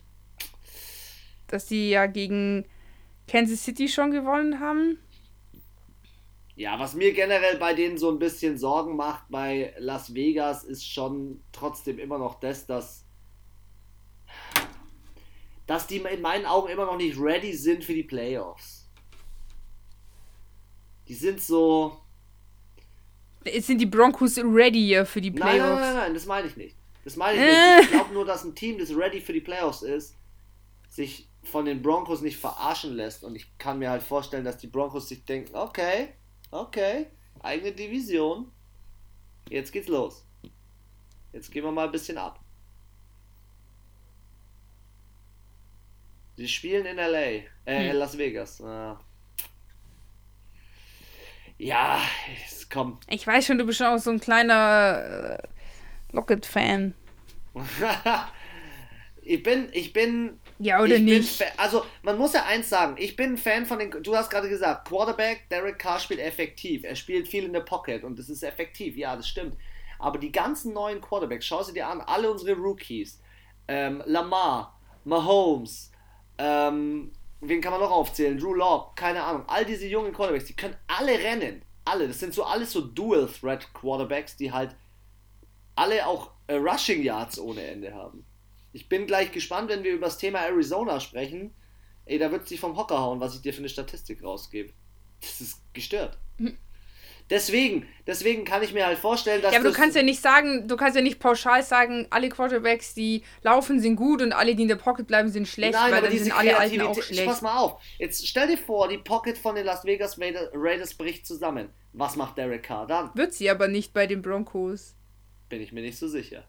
[1.47, 2.65] Dass die ja gegen
[3.27, 4.97] Kansas City schon gewonnen haben.
[6.55, 10.87] Ja, was mir generell bei denen so ein bisschen Sorgen macht bei Las Vegas, ist
[10.87, 13.05] schon trotzdem immer noch das, dass,
[15.65, 18.87] dass die in meinen Augen immer noch nicht ready sind für die Playoffs.
[21.07, 22.02] Die sind so.
[23.59, 25.81] Sind die Broncos ready für die Nein, nein, Playoffs.
[25.81, 26.75] nein, nein, das meine ich nicht.
[27.03, 27.75] Das meine ich Äh.
[27.77, 27.83] nicht.
[27.85, 30.15] Ich glaube nur, dass ein Team, das ready für die Playoffs ist,
[30.89, 33.23] sich von den Broncos nicht verarschen lässt.
[33.23, 36.09] Und ich kann mir halt vorstellen, dass die Broncos sich denken, okay,
[36.51, 37.07] okay,
[37.41, 38.49] eigene Division.
[39.49, 40.25] Jetzt geht's los.
[41.33, 42.39] Jetzt gehen wir mal ein bisschen ab.
[46.37, 47.97] Sie spielen in LA, äh, Hm.
[47.97, 48.61] Las Vegas.
[48.61, 48.99] Ah.
[51.63, 52.01] Ja,
[52.45, 53.05] es kommt.
[53.09, 55.47] Ich weiß schon, du bist schon auch so ein kleiner äh,
[56.11, 56.93] Lockett-Fan.
[59.21, 60.41] ich bin, ich bin.
[60.59, 61.39] Ja, oder ich nicht?
[61.39, 63.91] Bin, also, man muss ja eins sagen, ich bin ein Fan von den.
[64.03, 66.83] Du hast gerade gesagt, Quarterback, Derek Carr spielt effektiv.
[66.83, 68.97] Er spielt viel in der Pocket und das ist effektiv.
[68.97, 69.55] Ja, das stimmt.
[69.99, 73.21] Aber die ganzen neuen Quarterbacks, schau sie dir an, alle unsere Rookies.
[73.69, 75.93] Ähm, Lamar, Mahomes,
[76.37, 77.13] ähm,
[77.47, 78.37] wen kann man noch aufzählen?
[78.37, 79.43] Drew Lock, keine Ahnung.
[79.47, 81.63] All diese jungen Quarterbacks, die können alle rennen.
[81.85, 82.07] Alle.
[82.07, 84.75] Das sind so alles so Dual-Threat-Quarterbacks, die halt
[85.75, 88.25] alle auch äh, Rushing Yards ohne Ende haben.
[88.71, 91.53] Ich bin gleich gespannt, wenn wir über das Thema Arizona sprechen.
[92.05, 94.73] Ey, da wird sich vom Hocker hauen, was ich dir für eine Statistik rausgebe.
[95.21, 96.17] Das ist gestört.
[97.29, 100.67] Deswegen, deswegen kann ich mir halt vorstellen, dass Ja, aber du kannst ja nicht sagen,
[100.67, 104.63] du kannst ja nicht pauschal sagen, alle Quarterbacks, die laufen, sind gut und alle, die
[104.63, 107.01] in der Pocket bleiben, sind schlecht, Nein, weil aber dann diese sind alle Alten auch
[107.01, 107.25] schlecht.
[107.25, 107.81] Pass mal auf.
[107.97, 111.69] Jetzt stell dir vor, die Pocket von den Las Vegas Raiders, Raiders bricht zusammen.
[111.93, 113.11] Was macht Derek Carr dann?
[113.13, 114.95] Wird sie aber nicht bei den Broncos.
[115.49, 116.43] Bin ich mir nicht so sicher.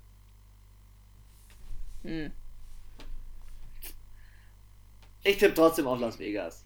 [2.03, 2.33] Hm.
[5.22, 6.64] Ich tippe trotzdem auf Las Vegas.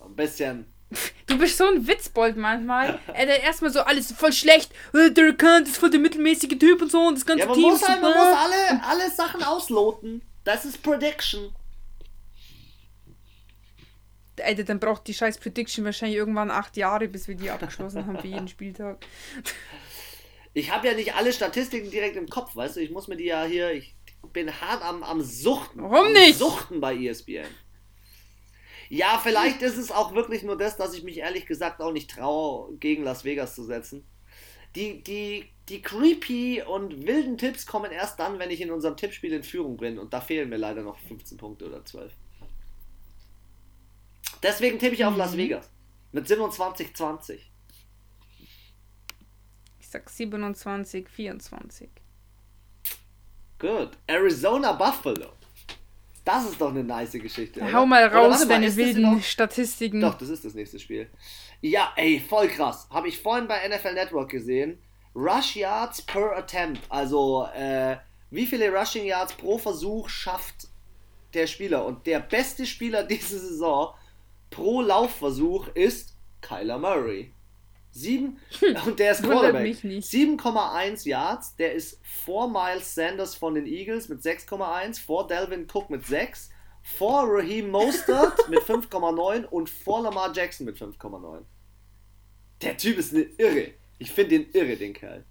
[0.00, 0.66] Ein bisschen.
[1.26, 2.98] Du bist so ein Witzbold manchmal.
[3.08, 4.72] Er hat erstmal so alles voll schlecht.
[4.94, 7.54] Äh, Der Kant ist voll der mittelmäßige Typ und so und das ganze Ja, man
[7.56, 10.22] Team muss halt, man muss alle, alle Sachen ausloten.
[10.44, 11.54] Das ist Prediction.
[14.42, 18.18] Alter, dann braucht die scheiß Prediction wahrscheinlich irgendwann acht Jahre, bis wir die abgeschlossen haben
[18.18, 18.98] für jeden Spieltag.
[20.54, 22.80] Ich habe ja nicht alle Statistiken direkt im Kopf, weißt du?
[22.80, 23.72] Ich muss mir die ja hier.
[23.72, 23.94] Ich
[24.32, 25.82] bin hart am, am Suchten.
[25.82, 26.38] Warum am nicht?
[26.38, 27.46] Suchten bei ESPN.
[28.88, 32.10] Ja, vielleicht ist es auch wirklich nur das, dass ich mich ehrlich gesagt auch nicht
[32.10, 34.04] traue, gegen Las Vegas zu setzen.
[34.74, 39.32] die, die, die creepy und wilden Tipps kommen erst dann, wenn ich in unserem Tippspiel
[39.32, 39.98] in Führung bin.
[39.98, 42.12] Und da fehlen mir leider noch 15 Punkte oder 12.
[44.42, 45.38] Deswegen tippe ich auf Las Mhm.
[45.38, 45.70] Vegas.
[46.12, 47.40] Mit 27-20.
[49.80, 51.90] Ich sag 27, 24.
[53.58, 53.90] Gut.
[54.06, 55.32] Arizona Buffalo.
[56.28, 57.58] Das ist doch eine nice Geschichte.
[57.62, 57.72] oder?
[57.72, 60.02] Hau mal raus mal, deine wilden Statistiken.
[60.02, 61.08] Doch, das ist das nächste Spiel.
[61.62, 62.86] Ja, ey, voll krass.
[62.90, 64.78] Habe ich vorhin bei NFL Network gesehen.
[65.14, 66.82] Rush Yards per Attempt.
[66.90, 67.96] Also, äh,
[68.30, 70.68] wie viele Rushing Yards pro Versuch schafft
[71.32, 71.86] der Spieler?
[71.86, 73.94] Und der beste Spieler diese Saison
[74.50, 77.32] pro Laufversuch ist Kyler Murray.
[77.98, 78.38] Sieben,
[78.86, 79.62] und der ist Quarterback.
[79.62, 80.08] mich nicht.
[80.08, 81.56] 7,1 Yards.
[81.56, 86.50] Der ist vor Miles Sanders von den Eagles mit 6,1, vor Delvin Cook mit 6,
[86.82, 91.42] vor Raheem Mostert mit 5,9 und vor Lamar Jackson mit 5,9.
[92.62, 93.72] Der Typ ist eine Irre.
[93.98, 95.24] Ich finde den irre, den Kerl.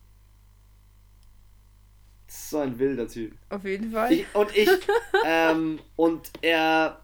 [2.28, 3.34] So ein wilder Typ.
[3.49, 4.11] Auf jeden Fall.
[4.11, 4.70] Ich, und ich,
[5.26, 7.01] ähm, und er,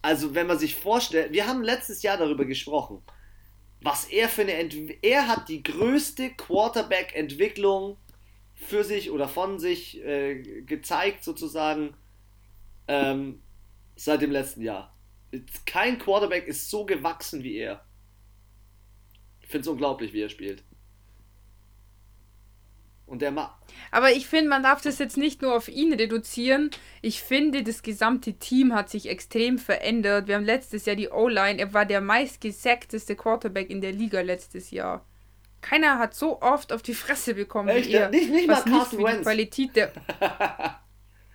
[0.00, 3.02] also wenn man sich vorstellt, wir haben letztes Jahr darüber gesprochen,
[3.80, 7.96] was er für eine, Ent er hat die größte Quarterback-Entwicklung
[8.54, 11.94] für sich oder von sich äh, gezeigt sozusagen
[12.88, 13.40] ähm,
[13.94, 14.96] seit dem letzten Jahr.
[15.66, 17.84] Kein Quarterback ist so gewachsen wie er.
[19.40, 20.64] Ich finde es unglaublich, wie er spielt.
[23.08, 23.56] Und der macht.
[23.90, 26.70] Aber ich finde, man darf das jetzt nicht nur auf ihn reduzieren.
[27.00, 30.28] Ich finde, das gesamte Team hat sich extrem verändert.
[30.28, 31.58] Wir haben letztes Jahr die O-Line.
[31.58, 35.06] Er war der meistgesackteste Quarterback in der Liga letztes Jahr.
[35.62, 37.88] Keiner hat so oft auf die Fresse bekommen Echt?
[37.88, 38.10] wie er.
[38.10, 39.22] Nicht- nicht was mal nicht für die.
[39.22, 39.92] Qualität der.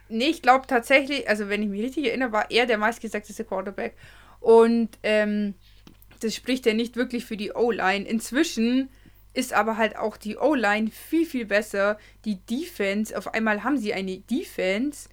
[0.09, 3.95] nee, ich glaube tatsächlich, also wenn ich mich richtig erinnere, war er der meistgesackteste Quarterback.
[4.39, 5.55] Und ähm,
[6.19, 8.05] das spricht ja nicht wirklich für die O-Line.
[8.07, 8.89] Inzwischen
[9.33, 11.97] ist aber halt auch die O-Line viel, viel besser.
[12.25, 15.09] Die Defense, auf einmal haben sie eine Defense.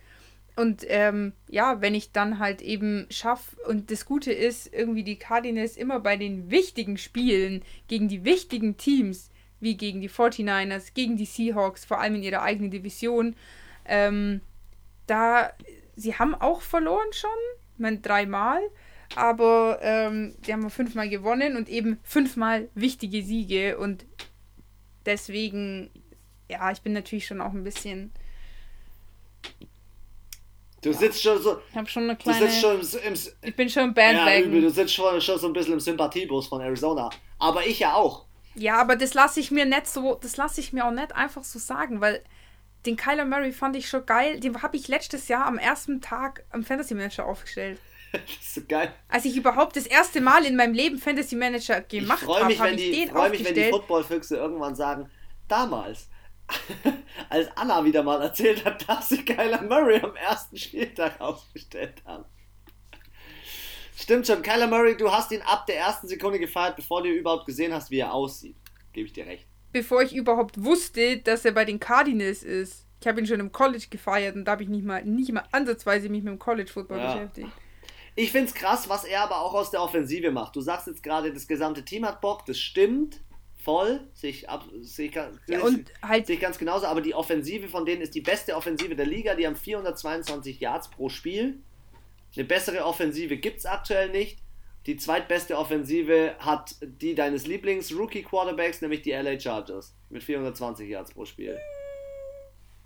[0.56, 5.18] Und ähm, ja, wenn ich dann halt eben schaffe, und das Gute ist, irgendwie die
[5.18, 11.16] Cardinals immer bei den wichtigen Spielen gegen die wichtigen Teams, wie gegen die 49ers, gegen
[11.16, 13.36] die Seahawks, vor allem in ihrer eigenen Division,
[13.86, 14.40] ähm,
[15.06, 15.52] da,
[15.96, 17.30] sie haben auch verloren schon,
[17.74, 18.60] ich meine dreimal,
[19.16, 24.04] aber ähm, die haben fünfmal gewonnen und eben fünfmal wichtige Siege und
[25.06, 25.90] deswegen,
[26.48, 28.12] ja, ich bin natürlich schon auch ein bisschen,
[30.82, 31.58] Du sitzt schon so.
[31.70, 34.11] ich habe schon eine Du kleine, sitzt schon im, im, ich bin schon im Ja,
[34.12, 34.62] übel, Bandwagon.
[34.62, 37.11] du sitzt schon, schon so ein bisschen im Sympathiebus von Arizona.
[37.38, 38.24] Aber ich ja auch.
[38.54, 41.44] Ja, aber das lasse ich mir nicht so, das lasse ich mir auch nicht einfach
[41.44, 42.22] so sagen, weil
[42.86, 44.40] den Kyler Murray fand ich schon geil.
[44.40, 47.78] Den habe ich letztes Jahr am ersten Tag am Fantasy Manager aufgestellt.
[48.12, 48.92] Das ist so geil.
[49.08, 52.76] Als ich überhaupt das erste Mal in meinem Leben Fantasy Manager gemacht habe, habe ich
[52.76, 53.70] die, den freu mich, wenn die.
[53.70, 55.08] Footballfüchse irgendwann sagen,
[55.46, 56.08] damals,
[57.28, 62.24] als Anna wieder mal erzählt hat, dass sie Kyler Murray am ersten Spieltag aufgestellt haben.
[63.96, 67.46] Stimmt schon, Kyler Murray, du hast ihn ab der ersten Sekunde gefeiert, bevor du überhaupt
[67.46, 68.56] gesehen hast, wie er aussieht.
[68.92, 69.46] Gebe ich dir recht.
[69.72, 72.86] Bevor ich überhaupt wusste, dass er bei den Cardinals ist.
[73.00, 75.44] Ich habe ihn schon im College gefeiert und da habe ich nicht mal, nicht mal
[75.52, 77.12] ansatzweise mich mit dem College Football Ja.
[77.14, 77.48] beschäftigt.
[78.16, 80.56] Ich finde es krass, was er aber auch aus der Offensive macht.
[80.56, 83.20] Du sagst jetzt gerade, das gesamte Team hat Bock, das stimmt.
[83.62, 87.02] Voll, sehe ich, ab- sehe ich, ganz- Ja, und halt, sehe ich ganz genauso, aber
[87.02, 89.34] die Offensive von denen ist die beste Offensive der Liga.
[89.34, 91.58] Die haben 422 Yards pro Spiel.
[92.34, 94.38] Eine bessere Offensive gibt es aktuell nicht.
[94.86, 101.24] Die zweitbeste Offensive hat die deines Lieblings-Rookie-Quarterbacks, nämlich die LA Chargers, mit 420 Yards pro
[101.26, 101.58] Spiel.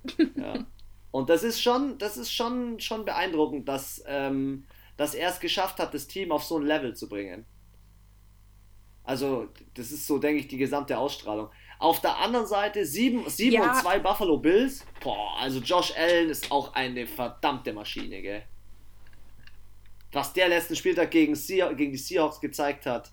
[0.37, 0.67] Ja.
[1.13, 4.65] Und das ist schon, das ist schon, schon beeindruckend, dass, ähm,
[4.97, 7.45] dass er es geschafft hat, das Team auf so ein Level zu bringen.
[9.03, 11.51] Also, das ist so, denke ich, die gesamte Ausstrahlung.
[11.79, 13.71] Auf der anderen Seite 7, 7 Ja.
[13.71, 14.87] und 2 Buffalo Bills.
[15.03, 18.43] Boah, also Josh Allen ist auch eine verdammte Maschine, gell?
[20.13, 23.13] Was der letzten Spieltag gegen, Sea gegen die Seahawks gezeigt hat.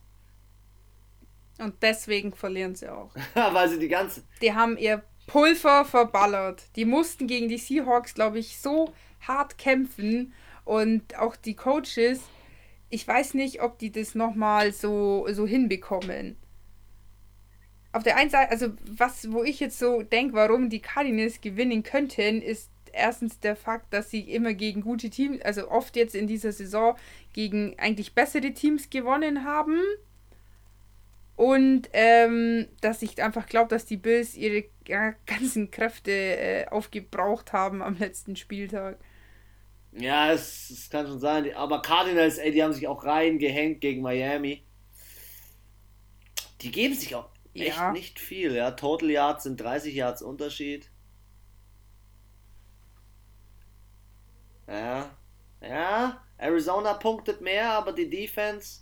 [1.58, 3.14] und deswegen verlieren sie auch.
[3.34, 4.24] Weil sie die ganze.
[4.42, 6.64] Die haben ihr Pulver verballert.
[6.76, 10.34] Die mussten gegen die Seahawks, glaube ich, so hart kämpfen.
[10.66, 12.22] Und auch die Coaches,
[12.89, 16.36] ich weiß nicht, ob die das nochmal so, so hinbekommen.
[17.93, 21.84] Auf der einen Seite, also was, wo ich jetzt so denke, warum die Cardinals gewinnen
[21.84, 26.28] könnten, ist erstens der Fakt, dass sie immer gegen gute Teams, also oft jetzt in
[26.28, 26.95] dieser Saison
[27.34, 29.80] gegen eigentlich bessere Teams gewonnen haben.
[31.36, 34.66] Und ähm, dass ich einfach glaube, dass die Bills ihre
[35.26, 38.99] ganzen Kräfte äh, aufgebraucht haben am letzten Spieltag.
[39.94, 41.54] Ja, es, es kann schon sein.
[41.56, 44.64] Aber Cardinals, ey, die haben sich auch reingehängt gegen Miami.
[46.62, 47.30] Die geben sich auch.
[47.54, 47.92] echt ja.
[47.92, 48.56] nicht viel.
[48.56, 50.89] Ja, Total Yards sind 30 Yards Unterschied.
[54.68, 55.18] Ja,
[55.60, 58.82] ja, Arizona punktet mehr, aber die Defense.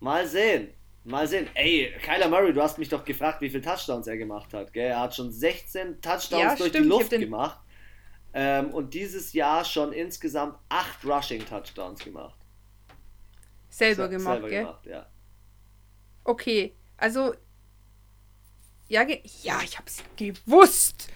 [0.00, 0.72] Mal sehen.
[1.06, 1.48] Mal sehen.
[1.54, 4.72] Ey, Kyler Murray, du hast mich doch gefragt, wie viele Touchdowns er gemacht hat.
[4.72, 4.88] Gell?
[4.88, 7.60] Er hat schon 16 Touchdowns ja, durch stimmt, die Luft gemacht.
[8.34, 12.38] Ähm, und dieses Jahr schon insgesamt 8 Rushing Touchdowns gemacht.
[13.68, 14.62] Selber Se gemacht, selber gell?
[14.62, 15.06] Gemacht, ja.
[16.24, 17.34] Okay, also.
[18.88, 19.02] Ja,
[19.42, 21.08] ja, ich hab's gewusst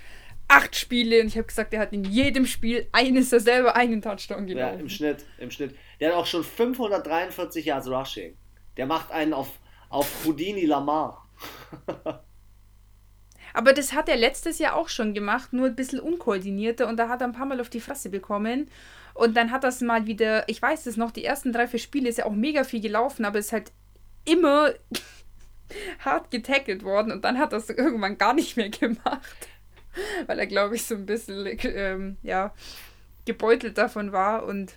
[0.51, 4.03] acht Spiele und ich habe gesagt, er hat in jedem Spiel eines er selber einen
[4.03, 4.75] Touchdown gelaufen.
[4.75, 5.77] Ja, im Schnitt, im Schnitt.
[6.01, 8.37] Der hat auch schon 543 Yards Rushing.
[8.77, 9.60] Der macht einen auf,
[9.91, 11.27] auf Houdini Lamar.
[13.53, 17.09] Aber das hat er letztes Jahr auch schon gemacht, nur ein bisschen unkoordinierter und da
[17.09, 18.71] hat er ein paar Mal auf die Fresse bekommen.
[19.13, 22.09] Und dann hat das mal wieder, ich weiß es noch, die ersten drei, vier Spiele
[22.09, 23.73] ist ja auch mega viel gelaufen, aber es ist halt
[24.25, 24.71] immer
[25.99, 29.49] hart getackelt worden und dann hat das irgendwann gar nicht mehr gemacht.
[30.27, 32.55] weil er, glaube ich, so ein bisschen ähm, ja,
[33.25, 34.75] gebeutelt davon war und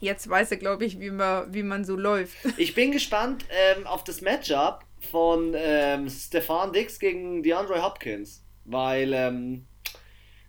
[0.00, 2.36] jetzt weiß er, glaube ich, wie man, wie man so läuft.
[2.56, 9.12] Ich bin gespannt ähm, auf das Matchup von ähm, Stefan Dix gegen DeAndre Hopkins, weil
[9.12, 9.66] ähm,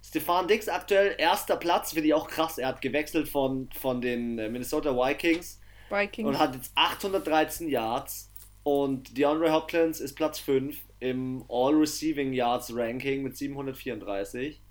[0.03, 2.57] Stefan Dix aktuell erster Platz, finde ich auch krass.
[2.57, 8.31] Er hat gewechselt von, von den äh, Minnesota Vikings, Vikings und hat jetzt 813 Yards
[8.63, 14.61] und DeAndre Hopkins ist Platz 5 im All-Receiving Yards Ranking mit 734.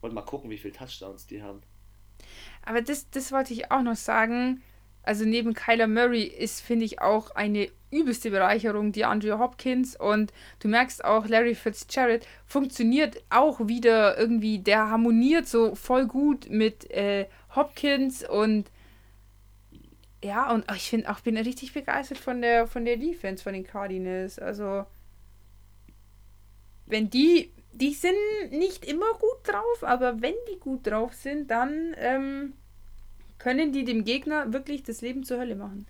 [0.00, 1.62] Wollte mal gucken, wie viele Touchdowns die haben.
[2.62, 4.62] Aber das, das wollte ich auch noch sagen.
[5.02, 10.32] Also neben Kyler Murray ist, finde ich, auch eine übelste Bereicherung die Andrew Hopkins und
[10.60, 16.90] du merkst auch, Larry Fitzgerald funktioniert auch wieder irgendwie, der harmoniert so voll gut mit
[16.90, 18.70] äh, Hopkins und
[20.22, 23.64] ja, und ich finde auch, bin richtig begeistert von der, von der Defense von den
[23.64, 24.38] Cardinals.
[24.38, 24.84] Also
[26.86, 28.14] wenn die, die sind
[28.50, 32.54] nicht immer gut drauf, aber wenn die gut drauf sind, dann ähm,
[33.38, 35.86] können die dem Gegner wirklich das Leben zur Hölle machen.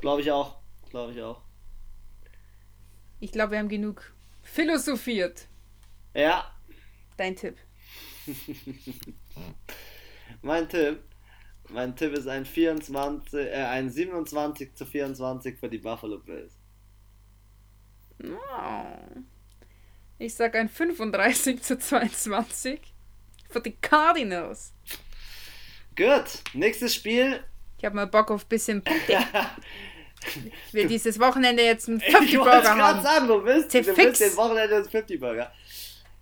[0.00, 0.58] Glaube ich auch.
[0.90, 1.40] Glaube ich auch.
[3.20, 4.12] Ich glaube, wir haben genug
[4.42, 5.46] philosophiert.
[6.14, 6.52] Ja.
[7.16, 7.56] Dein Tipp.
[10.42, 11.00] mein Tipp.
[11.70, 16.54] Mein Tipp ist ein 24, äh, ein 27 zu 24 für die Buffalo Bills.
[18.18, 19.24] Wow.
[20.18, 22.80] Ich sag ein 35 zu 22
[23.50, 24.72] für die Cardinals.
[25.94, 27.40] Gut, nächstes Spiel.
[27.78, 29.18] Ich habe mal Bock auf ein bisschen Punkte.
[30.66, 32.62] ich will dieses Wochenende jetzt einen 50 Burger haben.
[32.64, 35.52] Ich wollte gerade sagen, du willst, du willst den Wochenende einen 50 Burger.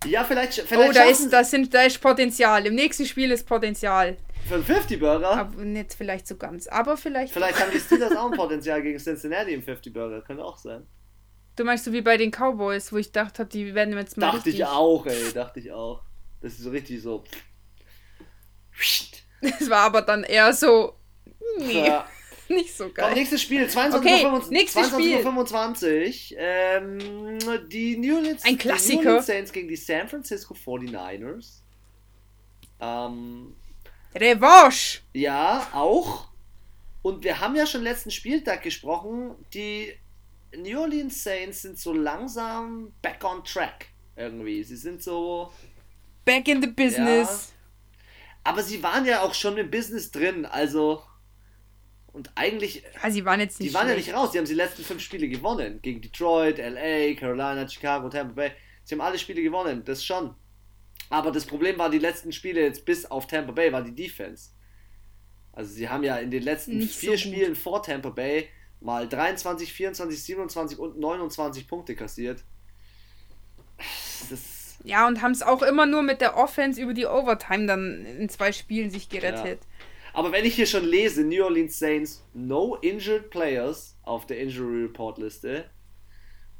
[0.05, 2.65] Ja, vielleicht, vielleicht Oh, da ist, da, sind, da ist Potenzial.
[2.67, 4.17] Im nächsten Spiel ist Potenzial.
[4.47, 5.31] Für einen 50 Burger?
[5.31, 7.33] Aber nicht vielleicht so ganz, aber vielleicht.
[7.33, 10.21] Vielleicht haben die Steelers auch ein Potenzial gegen Cincinnati im 50 Burger.
[10.21, 10.85] Könnte auch sein.
[11.55, 14.27] Du meinst so wie bei den Cowboys, wo ich dachte, die werden jetzt mal.
[14.27, 14.55] Dachte richtig...
[14.55, 16.01] ich auch, ey, dachte ich auch.
[16.41, 17.23] Das ist so richtig so.
[19.41, 20.95] Das war aber dann eher so.
[21.59, 22.07] Nee, ja.
[22.49, 23.05] nicht so geil.
[23.07, 24.41] Komm, nächstes Spiel, 22.25 okay, Uhr.
[24.41, 27.37] 22 25, ähm,
[27.69, 29.01] die New Orleans, Ein Klassiker.
[29.01, 31.59] New Orleans Saints gegen die San Francisco 49ers.
[32.79, 33.55] Ähm,
[34.15, 35.01] Revanche!
[35.13, 36.27] Ja, auch.
[37.01, 39.93] Und wir haben ja schon letzten Spieltag gesprochen, die
[40.57, 44.63] New Orleans Saints sind so langsam back on track irgendwie.
[44.63, 45.51] Sie sind so.
[46.23, 47.53] Back in the business.
[47.53, 51.03] Ja, aber sie waren ja auch schon im Business drin, also.
[52.13, 52.83] Und eigentlich.
[53.01, 53.69] Ja, sie waren jetzt nicht.
[53.69, 54.07] Die waren schlecht.
[54.07, 55.79] ja nicht raus, sie haben die letzten fünf Spiele gewonnen.
[55.81, 58.51] Gegen Detroit, LA, Carolina, Chicago, Tampa Bay.
[58.83, 60.33] Sie haben alle Spiele gewonnen, das schon.
[61.09, 64.51] Aber das Problem war, die letzten Spiele jetzt bis auf Tampa Bay war die Defense.
[65.51, 68.49] Also sie haben ja in den letzten nicht vier so Spielen vor Tampa Bay
[68.81, 72.43] mal 23, 24, 27 und 29 Punkte kassiert.
[74.83, 78.29] Ja, und haben es auch immer nur mit der Offense über die Overtime dann in
[78.29, 79.59] zwei Spielen sich gerettet.
[79.61, 79.85] Ja.
[80.13, 84.83] Aber wenn ich hier schon lese, New Orleans Saints, no injured players auf der Injury
[84.83, 85.65] Report Liste.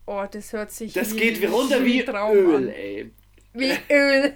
[0.07, 2.68] Oh, das hört sich Das geht wie runter wie Öl, an.
[2.70, 3.11] ey.
[3.53, 4.36] Wie Öl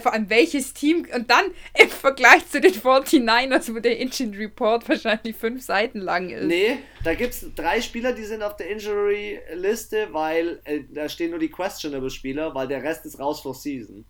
[0.00, 1.46] vor allem welches Team und dann
[1.78, 6.44] im Vergleich zu den 49ers, wo der Injury Report wahrscheinlich fünf Seiten lang ist.
[6.44, 11.30] Nee, da gibt es drei Spieler, die sind auf der Injury-Liste, weil äh, da stehen
[11.30, 14.04] nur die Questionable-Spieler, weil der Rest ist raus for Season.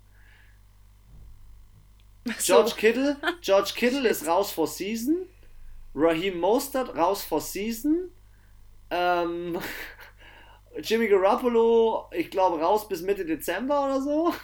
[2.39, 2.55] So.
[2.55, 5.27] George Kittle, George Kittle ist raus for Season.
[5.95, 8.11] Raheem Mostert raus for Season.
[8.91, 9.59] Ähm,
[10.83, 14.35] Jimmy Garoppolo, ich glaube, raus bis Mitte Dezember oder so.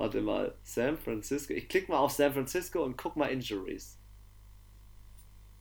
[0.00, 1.52] Warte mal, San Francisco.
[1.52, 3.98] Ich klicke mal auf San Francisco und guck mal Injuries.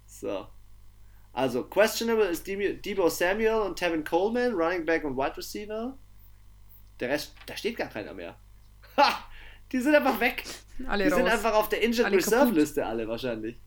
[0.05, 0.47] So.
[1.33, 5.97] Also, questionable ist Debo Samuel und Tevin Coleman, Running Back und Wide Receiver.
[7.01, 8.39] Der Rest, da steht gar keiner mehr.
[8.95, 9.25] Ha!
[9.73, 10.45] Die sind einfach weg.
[10.87, 11.19] Alle die raus.
[11.19, 13.59] sind einfach auf der Injured Reserve Liste alle wahrscheinlich.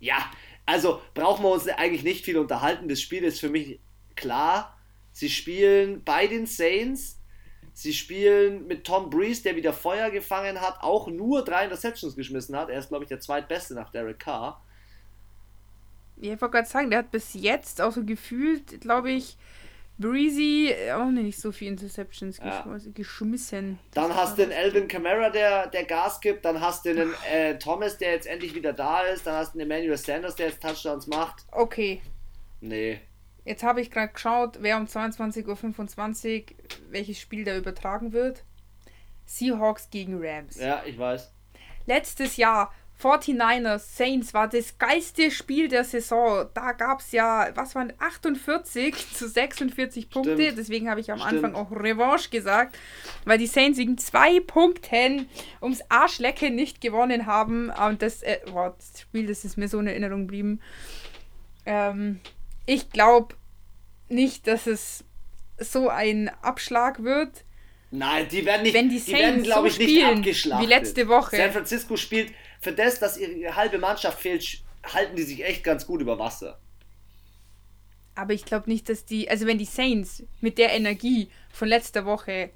[0.00, 0.30] Ja,
[0.64, 2.88] also brauchen wir uns eigentlich nicht viel unterhalten.
[2.88, 3.80] Das Spiel ist für mich
[4.16, 4.78] klar.
[5.10, 7.21] Sie spielen bei den Saints.
[7.74, 12.56] Sie spielen mit Tom Breeze, der wieder Feuer gefangen hat, auch nur drei Interceptions geschmissen
[12.56, 12.68] hat.
[12.68, 14.62] Er ist, glaube ich, der zweitbeste nach Derek Carr.
[16.16, 19.36] Ja, ich wollte gerade sagen, der hat bis jetzt auch so gefühlt, glaube ich,
[19.98, 22.64] Breezy auch nicht so viele Interceptions ja.
[22.92, 23.78] geschmissen.
[23.92, 26.44] Dann hast du den Elvin Kamara, der, der Gas gibt.
[26.44, 29.26] Dann hast du den äh, Thomas, der jetzt endlich wieder da ist.
[29.26, 31.44] Dann hast du den Emmanuel Sanders, der jetzt Touchdowns macht.
[31.52, 32.00] Okay.
[32.60, 33.00] Nee.
[33.44, 36.56] Jetzt habe ich gerade geschaut, wer um 22.25 Uhr
[36.90, 38.44] welches Spiel da übertragen wird.
[39.26, 40.58] Seahawks gegen Rams.
[40.58, 41.32] Ja, ich weiß.
[41.86, 42.72] Letztes Jahr
[43.02, 46.46] 49ers Saints war das geilste Spiel der Saison.
[46.54, 50.36] Da gab es ja, was waren 48 zu 46 Punkte.
[50.36, 50.58] Stimmt.
[50.58, 51.44] Deswegen habe ich am Stimmt.
[51.44, 52.78] Anfang auch Revanche gesagt,
[53.24, 55.26] weil die Saints wegen zwei Punkten
[55.60, 57.70] ums Arschlecken nicht gewonnen haben.
[57.70, 60.60] Und das, äh, wow, das Spiel, das ist mir so in Erinnerung geblieben.
[61.66, 62.20] Ähm,
[62.66, 63.34] ich glaube
[64.08, 65.04] nicht, dass es
[65.58, 67.44] so ein Abschlag wird.
[67.90, 70.62] Nein, die werden nicht, Wenn die, die werden, glaube so ich, nicht abgeschlagen.
[70.62, 71.36] Wie letzte Woche.
[71.36, 75.86] San Francisco spielt für das, dass ihre halbe Mannschaft fehlt, halten die sich echt ganz
[75.86, 76.58] gut über Wasser.
[78.14, 82.04] Aber ich glaube nicht, dass die, also wenn die Saints mit der Energie von letzter
[82.04, 82.50] Woche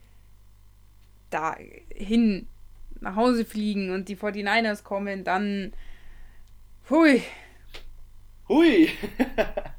[1.30, 2.46] dahin
[3.00, 5.72] nach Hause fliegen und die 49ers kommen, dann
[6.88, 7.22] hui.
[8.48, 8.90] Hui.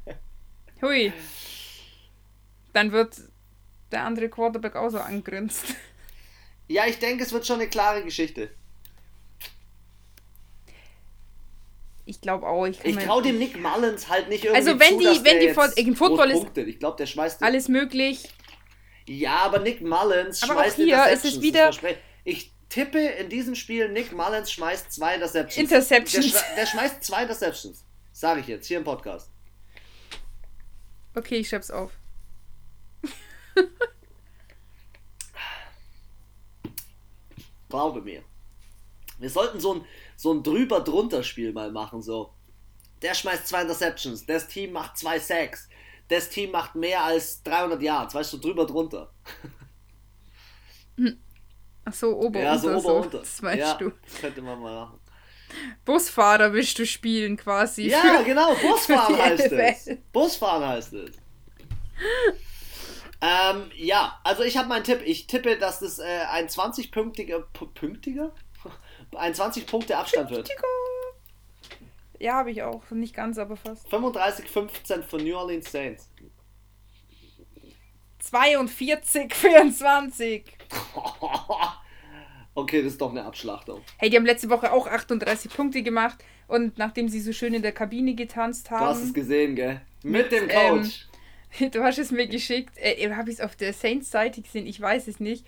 [0.82, 1.12] hui.
[2.72, 3.16] Dann wird
[3.90, 5.64] der andere Quarterback auch so angrinst.
[6.68, 8.50] Ja, ich denke, es wird schon eine klare Geschichte.
[12.04, 12.66] Ich glaube auch.
[12.66, 15.52] Ich, ich traue dem Nick Mullins halt nicht irgendwie Also wenn zu, die, wenn die
[15.52, 18.28] vor, Football ist ich glaube, der schmeißt alles möglich.
[19.06, 21.70] Ja, aber Nick Mullins aber schmeißt auch hier ist es wieder.
[22.24, 25.56] Ich tippe in diesem Spiel, Nick Mullins schmeißt zwei Interceptions.
[25.56, 26.32] Interceptions.
[26.32, 27.84] Der, der schmeißt zwei Interceptions.
[28.12, 29.30] Sage ich jetzt hier im Podcast.
[31.18, 31.98] Okay, ich schreib's auf.
[37.68, 38.22] Glaube mir.
[39.18, 39.84] Wir sollten so ein,
[40.16, 42.32] so ein drüber-drunter-Spiel mal machen, so.
[43.02, 45.68] Der schmeißt zwei Interceptions, das Team macht zwei Sacks,
[46.06, 49.12] das Team macht mehr als 300 Yards, weißt du, drüber drunter.
[51.84, 53.18] Ach so, ober Ja, so ober so, unter.
[53.20, 53.90] Das weißt ja, du.
[53.90, 55.00] Das könnte man mal machen.
[55.84, 57.88] Busfahrer willst du spielen quasi.
[57.88, 59.90] Ja, für, genau, Busfahren heißt es.
[60.12, 61.16] Busfahren heißt es.
[63.20, 65.00] ähm, ja, also ich habe meinen Tipp.
[65.04, 67.42] Ich tippe, dass das äh, ein 20-pünktiger,
[67.74, 68.32] pünktiger?
[69.16, 70.48] ein 20 Punkte Abstand wird.
[72.18, 72.82] Ja, habe ich auch.
[72.90, 73.86] Nicht ganz, aber fast.
[73.88, 76.10] 35-15 von New Orleans Saints.
[78.18, 80.44] 42, 24.
[82.58, 83.80] okay, das ist doch eine Abschlachtung.
[83.98, 87.62] Hey, die haben letzte Woche auch 38 Punkte gemacht und nachdem sie so schön in
[87.62, 88.80] der Kabine getanzt haben.
[88.80, 89.80] Du hast es gesehen, gell?
[90.02, 91.06] Mit, dem Coach.
[91.60, 92.76] Ähm, du hast es mir geschickt.
[92.76, 94.66] Äh, habe ich es auf der Saints-Seite gesehen?
[94.66, 95.46] Ich weiß es nicht.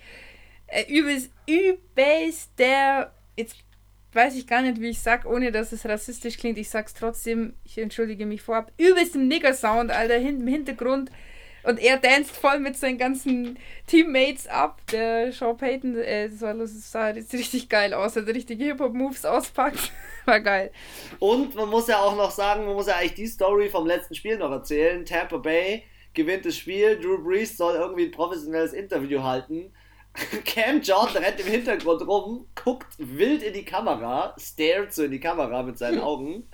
[0.67, 3.57] Äh, übelst, übelst der jetzt
[4.13, 6.57] weiß ich gar nicht, wie ich sag, ohne dass es rassistisch klingt.
[6.57, 8.71] Ich sag's trotzdem, ich entschuldige mich vorab.
[8.77, 11.11] Übelst im Nigger-Sound, Alter, im Hintergrund.
[11.63, 13.57] Und er danst voll mit seinen ganzen
[13.87, 14.81] Teammates ab.
[14.91, 18.15] Der Sean Payton, äh, das, war, das sah jetzt richtig geil aus.
[18.15, 19.91] Hat richtige Hip-Hop-Moves auspackt.
[20.25, 20.71] war geil.
[21.19, 24.15] Und man muss ja auch noch sagen, man muss ja eigentlich die Story vom letzten
[24.15, 25.05] Spiel noch erzählen.
[25.05, 25.83] Tampa Bay
[26.13, 26.99] gewinnt das Spiel.
[26.99, 29.71] Drew Brees soll irgendwie ein professionelles Interview halten.
[30.45, 35.19] Cam Jordan rennt im Hintergrund rum, guckt wild in die Kamera, stared so in die
[35.19, 36.47] Kamera mit seinen Augen.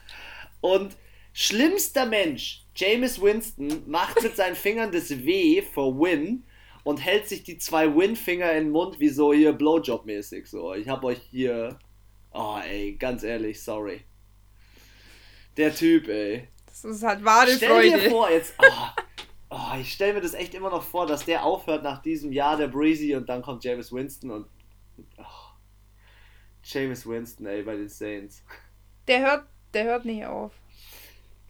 [0.62, 0.96] Und
[1.34, 6.44] schlimmster Mensch, James Winston, macht mit seinen Fingern das W for Win
[6.84, 10.46] und hält sich die zwei Win-Finger in den Mund, wie so hier Blowjob-mäßig.
[10.46, 11.78] So, ich hab euch hier.
[12.32, 14.02] Oh, ey, ganz ehrlich, sorry.
[15.58, 16.48] Der Typ, ey.
[16.68, 18.54] Das ist halt wahre Stell dir vor, jetzt.
[18.60, 19.02] Oh,
[19.50, 22.58] Oh, ich stelle mir das echt immer noch vor, dass der aufhört nach diesem Jahr
[22.58, 24.48] der Breezy und dann kommt James Winston und.
[25.18, 25.24] Oh,
[26.64, 28.44] James Winston, ey, bei den Saints.
[29.08, 30.52] Der hört, der hört nicht auf.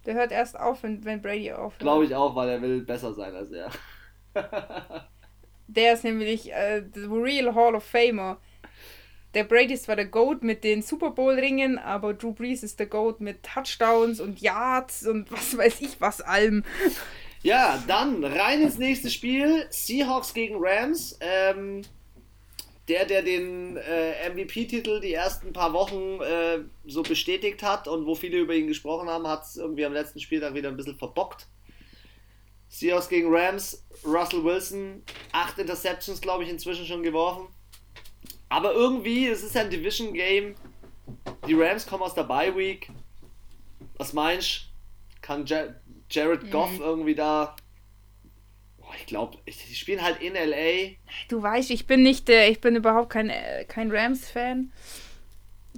[0.08, 1.80] Der hört erst auf, wenn, wenn Brady aufhört.
[1.80, 3.70] Glaube ich auch, weil er will besser sein als er.
[5.68, 8.38] der ist nämlich äh, the real Hall of Famer.
[9.34, 12.86] Der Brady ist zwar der Goat mit den Super Bowl-Ringen, aber Drew Brees ist der
[12.86, 16.64] Goat mit Touchdowns und Yards und was weiß ich was allem.
[17.44, 19.68] Ja, dann rein ins nächste Spiel.
[19.70, 21.20] Seahawks gegen Rams.
[21.20, 21.82] Ähm,
[22.88, 28.16] der, der den äh, MVP-Titel die ersten paar Wochen äh, so bestätigt hat und wo
[28.16, 31.48] viele über ihn gesprochen haben, hat es irgendwie am letzten Spieltag wieder ein bisschen verbockt.
[32.70, 37.48] Seahawks gegen Rams, Russell Wilson, acht Interceptions, glaube ich, inzwischen schon geworfen.
[38.50, 40.56] Aber irgendwie, es ist ein Division-Game.
[41.48, 42.90] Die Rams kommen aus der Bye Week.
[43.98, 44.68] Was meinst du?
[45.22, 46.82] Kann Jared Goff mhm.
[46.82, 47.56] irgendwie da
[49.00, 50.96] ich glaube, die spielen halt in LA.
[51.30, 54.72] Du weißt, ich bin nicht der, ich bin überhaupt kein, äh, kein Rams-Fan.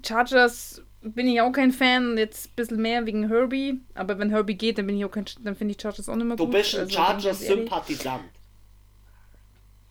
[0.06, 3.80] Chargers bin ich auch kein Fan, jetzt ein bisschen mehr wegen Herbie.
[3.94, 6.26] Aber wenn Herbie geht, dann bin ich auch kein, dann finde ich Chargers auch nicht
[6.26, 6.54] mehr du gut.
[6.54, 8.24] Du bist ein also, Chargers-Sympathisant.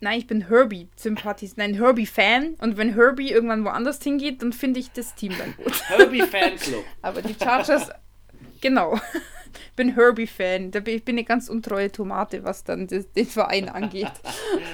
[0.01, 1.57] Nein, ich bin Herbie-Sympathisant.
[1.57, 2.55] Nein, Herbie-Fan.
[2.59, 5.89] Und wenn Herbie irgendwann woanders hingeht, dann finde ich das Team dann gut.
[5.89, 6.85] Herbie-Fanclub.
[7.01, 7.89] aber die Chargers,
[8.61, 8.99] genau
[9.75, 10.71] bin Herbie-Fan.
[10.85, 14.11] Ich bin eine ganz untreue Tomate, was dann den Verein angeht.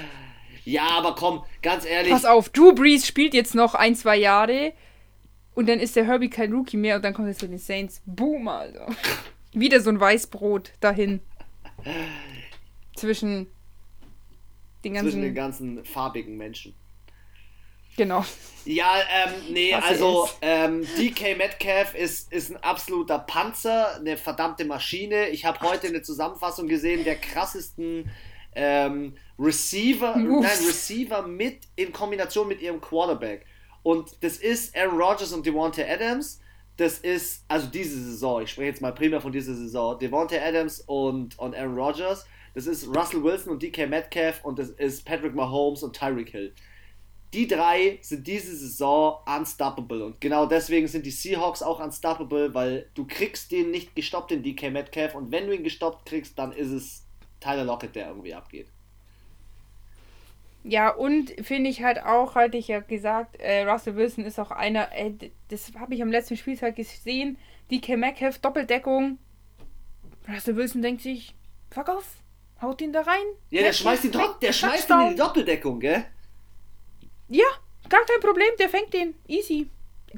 [0.66, 2.12] ja, aber komm, ganz ehrlich.
[2.12, 4.74] Pass auf, Drew Brees spielt jetzt noch ein, zwei Jahre
[5.56, 8.02] und dann ist der Herbie kein Rookie mehr und dann kommt er zu den Saints.
[8.06, 8.88] Boom, Alter.
[9.54, 11.22] Wieder so ein Weißbrot dahin.
[12.96, 13.48] Zwischen
[14.84, 16.74] den ganzen, Zwischen den ganzen farbigen Menschen.
[17.98, 18.26] Genau.
[18.66, 24.66] Ja, ähm, nee, Was also ähm, DK Metcalf ist, ist ein absoluter Panzer, eine verdammte
[24.66, 25.30] Maschine.
[25.30, 28.10] Ich habe heute eine Zusammenfassung gesehen der krassesten
[28.56, 33.46] ähm, Receiver, nein, Receiver mit in Kombination mit ihrem Quarterback.
[33.84, 36.42] Und das ist Aaron Rodgers und Devonta Adams.
[36.78, 40.82] Das ist, also diese Saison, ich spreche jetzt mal primär von dieser Saison, Devonta Adams
[40.82, 42.26] und, und Aaron Rodgers.
[42.56, 46.56] Das ist Russell Wilson und DK Metcalf und das ist Patrick Mahomes und Tyreek Hill.
[47.34, 52.90] Die drei sind diese Saison unstoppable und genau deswegen sind die Seahawks auch unstoppable, weil
[52.94, 56.52] du kriegst den nicht gestoppt, den DK Metcalf und wenn du ihn gestoppt kriegst, dann
[56.54, 57.06] ist es
[57.42, 58.68] Tyler Lockett, der irgendwie abgeht.
[60.64, 64.50] Ja, und finde ich halt auch, hatte ich ja gesagt, äh, Russell Wilson ist auch
[64.50, 65.12] einer, äh,
[65.50, 67.38] das habe ich am letzten Spieltag gesehen,
[67.70, 69.20] DK Metcalf, Doppeldeckung.
[70.28, 71.36] Russell Wilson denkt sich,
[71.70, 72.08] fuck off,
[72.62, 73.26] haut ihn da rein.
[73.52, 76.06] Ja, der schmeißt ihn, der schmeißt ihn in die Doppeldeckung, gell?
[77.28, 77.46] Ja,
[77.90, 79.16] gar kein Problem, der fängt den.
[79.28, 79.70] Easy.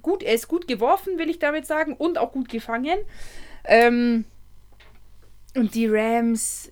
[0.01, 2.99] Gut, er ist gut geworfen, will ich damit sagen, und auch gut gefangen.
[3.63, 4.25] Ähm,
[5.55, 6.71] und die Rams,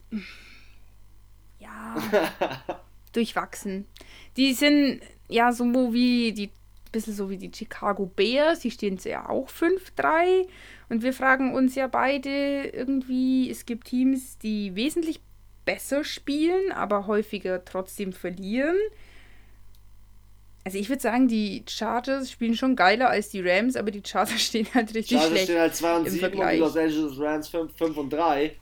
[1.59, 1.95] ja,
[3.13, 3.87] durchwachsen.
[4.37, 6.51] Die sind ja so wie die,
[6.91, 10.47] bisschen so wie die Chicago Bears, die stehen ja auch 5-3.
[10.89, 15.19] Und wir fragen uns ja beide irgendwie, es gibt Teams, die wesentlich
[15.65, 18.77] besser spielen, aber häufiger trotzdem verlieren.
[20.65, 24.41] Also ich würde sagen, die Chargers spielen schon geiler als die Rams, aber die Chargers
[24.41, 25.47] stehen halt richtig Chargers schlecht.
[25.47, 28.55] Chargers stehen halt 2 und 7 und die Los Angeles Rams 5, 5 und 3.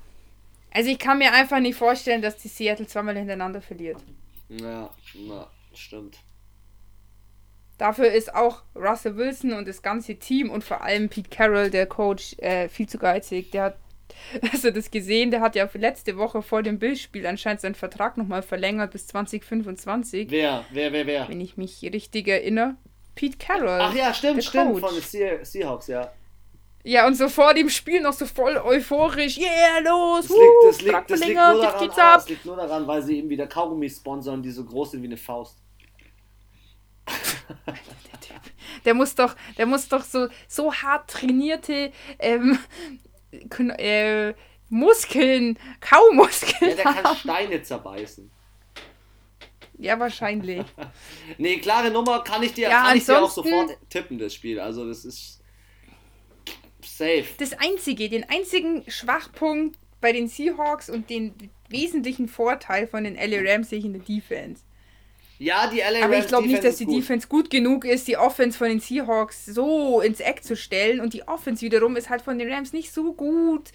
[0.72, 3.98] Also ich kann mir einfach nicht vorstellen, dass die Seattle zweimal hintereinander verliert.
[4.50, 6.18] Ja, na, stimmt.
[7.78, 11.86] Dafür ist auch Russell Wilson und das ganze Team und vor allem Pete Carroll, der
[11.86, 13.52] Coach, äh, viel zu geizig.
[13.52, 13.78] Der hat
[14.52, 15.32] Hast du das gesehen?
[15.32, 20.30] Der hat ja letzte Woche vor dem Bildspiel anscheinend seinen Vertrag nochmal verlängert bis 2025.
[20.30, 20.66] Wer?
[20.72, 21.30] Wer, wer, wer?
[21.30, 22.76] Wenn ich mich richtig erinnere.
[23.16, 23.80] Pete Carroll.
[23.80, 24.80] Ach ja, stimmt, stimmt.
[24.80, 26.12] Von den Seahawks, ja.
[26.86, 29.38] Ja, und so vor dem Spiel noch so voll euphorisch.
[29.38, 30.28] Yeah, los!
[30.28, 33.20] Das, liegt, das, liegt, das, liegt, nur daran, ah, das liegt nur daran, weil sie
[33.20, 35.60] eben wieder Kaugummi sponsern, die so groß sind wie eine Faust.
[37.66, 38.42] der,
[38.84, 42.60] der muss doch, der muss doch so, so hart trainierte ähm,
[43.78, 44.34] äh,
[44.70, 46.78] Muskeln, Kaumuskeln.
[46.78, 48.32] Ja, der kann Steine zerbeißen.
[49.78, 50.66] Ja, wahrscheinlich.
[51.38, 54.60] nee, klare Nummer kann ich dir, ja, kann ich dir auch sofort tippen, das Spiel.
[54.60, 55.42] Also das ist
[56.82, 57.26] safe.
[57.38, 61.34] Das einzige, den einzigen Schwachpunkt bei den Seahawks und den
[61.70, 64.64] wesentlichen Vorteil von den LA Rams sehe ich in der Defense.
[65.44, 66.96] Ja, die LA Aber ich glaube nicht, dass die gut.
[66.96, 71.02] Defense gut genug ist, die Offense von den Seahawks so ins Eck zu stellen.
[71.02, 73.72] Und die Offense wiederum ist halt von den Rams nicht so gut,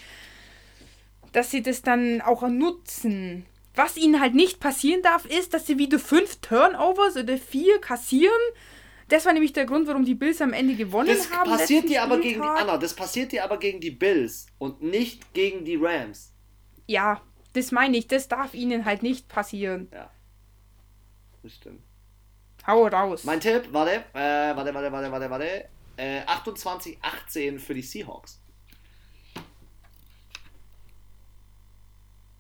[1.33, 3.45] dass sie das dann auch nutzen.
[3.75, 8.33] Was ihnen halt nicht passieren darf, ist, dass sie wieder fünf Turnovers oder vier kassieren.
[9.11, 11.51] Das war nämlich der Grund, warum die Bills am Ende gewonnen das haben.
[11.51, 15.35] Passiert dir aber gegen die, Anna, das passiert dir aber gegen die Bills und nicht
[15.35, 16.33] gegen die Rams.
[16.87, 17.21] Ja,
[17.53, 18.07] das meine ich.
[18.07, 19.89] Das darf ihnen halt nicht passieren.
[19.93, 20.11] Ja
[21.43, 21.83] das stimmt.
[22.67, 23.25] Hau raus.
[23.25, 25.69] Mein Tipp, warte, äh, warte, warte, warte, warte, warte.
[25.97, 28.41] Äh, 28-18 für die Seahawks.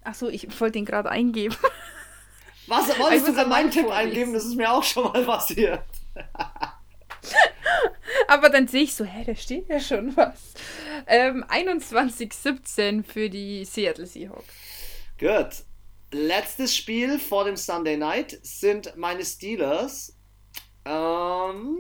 [0.05, 1.57] Achso, ich wollte den gerade eingeben.
[2.67, 2.99] Was?
[2.99, 4.09] Wolltest du gerade meinen Tipp vorlesen.
[4.09, 4.33] eingeben?
[4.35, 5.85] Das ist mir auch schon mal passiert.
[8.29, 10.55] Aber dann sehe ich so, hä, da steht ja schon was.
[11.07, 14.55] Ähm, 21-17 für die Seattle Seahawks.
[15.19, 15.68] Gut
[16.11, 20.17] letztes Spiel vor dem Sunday Night sind meine Steelers
[20.85, 21.79] Ähm,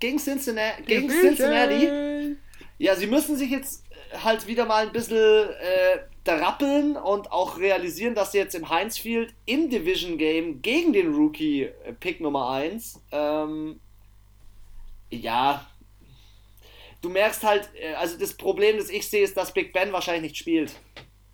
[0.00, 0.82] gegen Cincinnati.
[0.82, 2.36] Gegen Cincinnati.
[2.78, 3.84] Ja, sie müssen sich jetzt
[4.24, 8.98] halt wieder mal ein bisschen äh, rappeln und auch realisieren, dass sie jetzt im Heinz
[8.98, 13.80] Field im Division Game gegen den Rookie äh, Pick Nummer 1 ähm,
[15.12, 15.66] ja,
[17.02, 20.32] du merkst halt, äh, also das Problem, das ich sehe, ist, dass Big Ben wahrscheinlich
[20.32, 20.72] nicht spielt.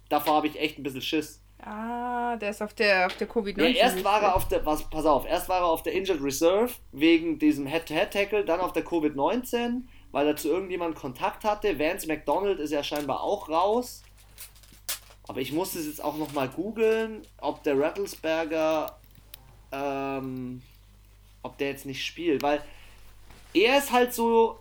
[0.09, 1.41] Davor habe ich echt ein bisschen Schiss.
[1.71, 3.59] Ah, der ist auf der, auf der Covid-19.
[3.59, 6.23] Ja, erst war er auf der, was, pass auf, erst war er auf der Injured
[6.23, 11.79] Reserve wegen diesem Head-to-Head-Tackle, dann auf der Covid-19, weil er zu irgendjemandem Kontakt hatte.
[11.79, 14.03] Vance McDonald ist ja scheinbar auch raus.
[15.27, 18.99] Aber ich musste es jetzt auch nochmal googeln, ob der Rattlesberger,
[19.71, 20.63] ähm,
[21.43, 22.63] ob der jetzt nicht spielt, weil
[23.53, 24.59] er ist halt so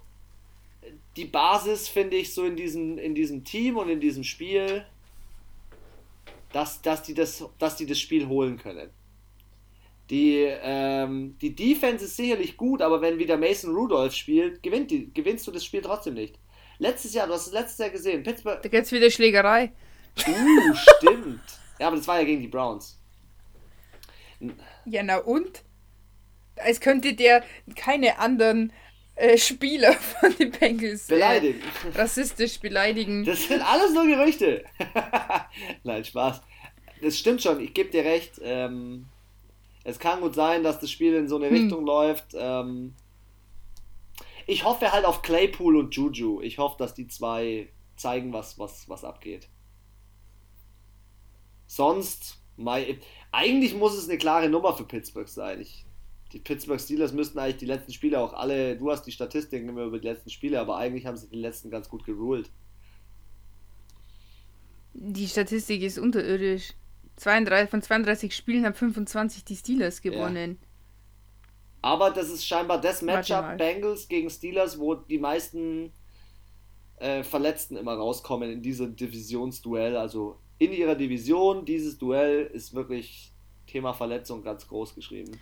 [1.16, 4.86] die Basis, finde ich, so in diesem, in diesem Team und in diesem Spiel
[6.52, 8.90] dass, dass, die das, dass die das Spiel holen können.
[10.10, 15.14] Die, ähm, die Defense ist sicherlich gut, aber wenn wieder Mason Rudolph spielt, gewinnt die,
[15.14, 16.40] gewinnst du das Spiel trotzdem nicht.
[16.80, 18.62] Letztes Jahr, du hast es letztes Jahr gesehen, Pittsburgh.
[18.62, 19.74] Da gibt's wieder Schlägerei.
[20.26, 21.42] Uh, stimmt.
[21.80, 23.00] Ja, aber das war ja gegen die Browns.
[24.86, 25.64] Ja, na und?
[26.56, 27.44] Als könnte der
[27.76, 28.72] keine anderen
[29.18, 31.62] äh, Spieler von den Bengals beleidigen.
[31.62, 33.26] Äh, rassistisch beleidigen.
[33.26, 34.64] Das sind alles nur Gerüchte.
[35.84, 36.42] Nein, Spaß.
[37.02, 38.40] Das stimmt schon, ich gebe dir recht.
[38.42, 39.08] Ähm,
[39.84, 41.56] es kann gut sein, dass das Spiel in so eine hm.
[41.56, 42.36] Richtung läuft.
[42.36, 42.94] Ähm,
[44.46, 46.42] ich hoffe halt auf Claypool und Juju.
[46.42, 49.50] Ich hoffe, dass die zwei zeigen, was, was, was abgeht.
[51.66, 53.00] Sonst, my,
[53.32, 55.60] eigentlich muss es eine klare Nummer für Pittsburgh sein.
[55.60, 55.87] Ich,
[56.34, 59.84] die Pittsburgh Steelers müssten eigentlich die letzten Spiele auch alle, du hast die Statistiken immer
[59.84, 62.50] über die letzten Spiele, aber eigentlich haben sie die letzten ganz gut geruled.
[64.94, 66.74] Die Statistik ist unterirdisch.
[67.18, 70.58] 32, von 32 Spielen haben 25 die Steelers gewonnen.
[70.62, 70.68] Ja.
[71.82, 75.92] Aber das ist scheinbar das Matchup Bengals gegen Steelers, wo die meisten
[76.98, 79.96] äh, Verletzten immer rauskommen in diesem Divisionsduell.
[79.96, 83.32] Also in ihrer Division, dieses Duell ist wirklich
[83.68, 85.40] Thema Verletzung ganz groß geschrieben.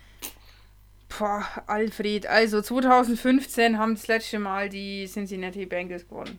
[1.08, 6.38] Boah, Alfred, also 2015 haben das letzte Mal die Cincinnati Bengals gewonnen.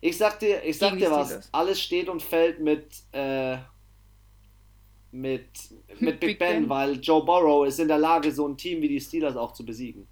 [0.00, 3.56] Ich sag dir, ich sag dir was, alles steht und fällt mit, äh,
[5.10, 5.48] mit,
[6.00, 8.80] mit Big, Big ben, ben, weil Joe Burrow ist in der Lage, so ein Team
[8.82, 10.06] wie die Steelers auch zu besiegen.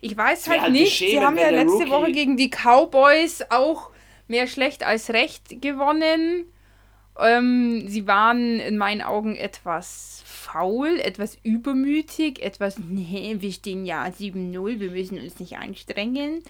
[0.00, 3.90] Ich weiß halt, halt nicht, sie haben ja letzte Rookie Woche gegen die Cowboys auch
[4.28, 6.46] mehr schlecht als recht gewonnen.
[7.18, 10.22] Ähm, sie waren in meinen Augen etwas
[10.52, 16.42] faul, etwas übermütig, etwas, nee, wir stehen ja 7-0, wir müssen uns nicht anstrengen.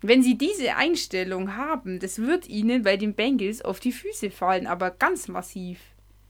[0.00, 4.66] Wenn sie diese Einstellung haben, das wird ihnen bei den Bengals auf die Füße fallen,
[4.66, 5.80] aber ganz massiv.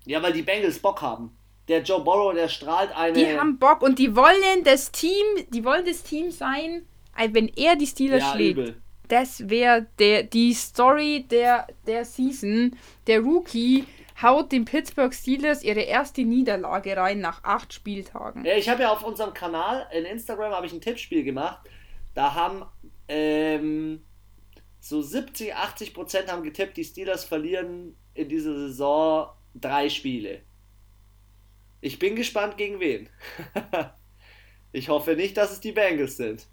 [0.06, 1.32] Ja, weil die Bengals Bock haben.
[1.68, 3.12] Der Joe Burrow, der strahlt eine.
[3.12, 6.86] Die haben Bock und die wollen das Team, die wollen das Team sein,
[7.32, 8.58] wenn er die Steelers ja, schlägt.
[8.58, 8.82] Übel.
[9.08, 12.76] Das wäre die Story der, der Season.
[13.06, 13.84] Der Rookie
[14.22, 18.44] haut den Pittsburgh Steelers ihre erste Niederlage rein nach acht Spieltagen.
[18.44, 21.68] Ich habe ja auf unserem Kanal in Instagram habe ich ein Tippspiel gemacht.
[22.14, 22.64] Da haben
[23.08, 24.04] ähm,
[24.80, 30.42] so 70, 80 Prozent haben getippt, die Steelers verlieren in dieser Saison drei Spiele.
[31.80, 33.08] Ich bin gespannt gegen wen.
[34.72, 36.46] ich hoffe nicht, dass es die Bengals sind.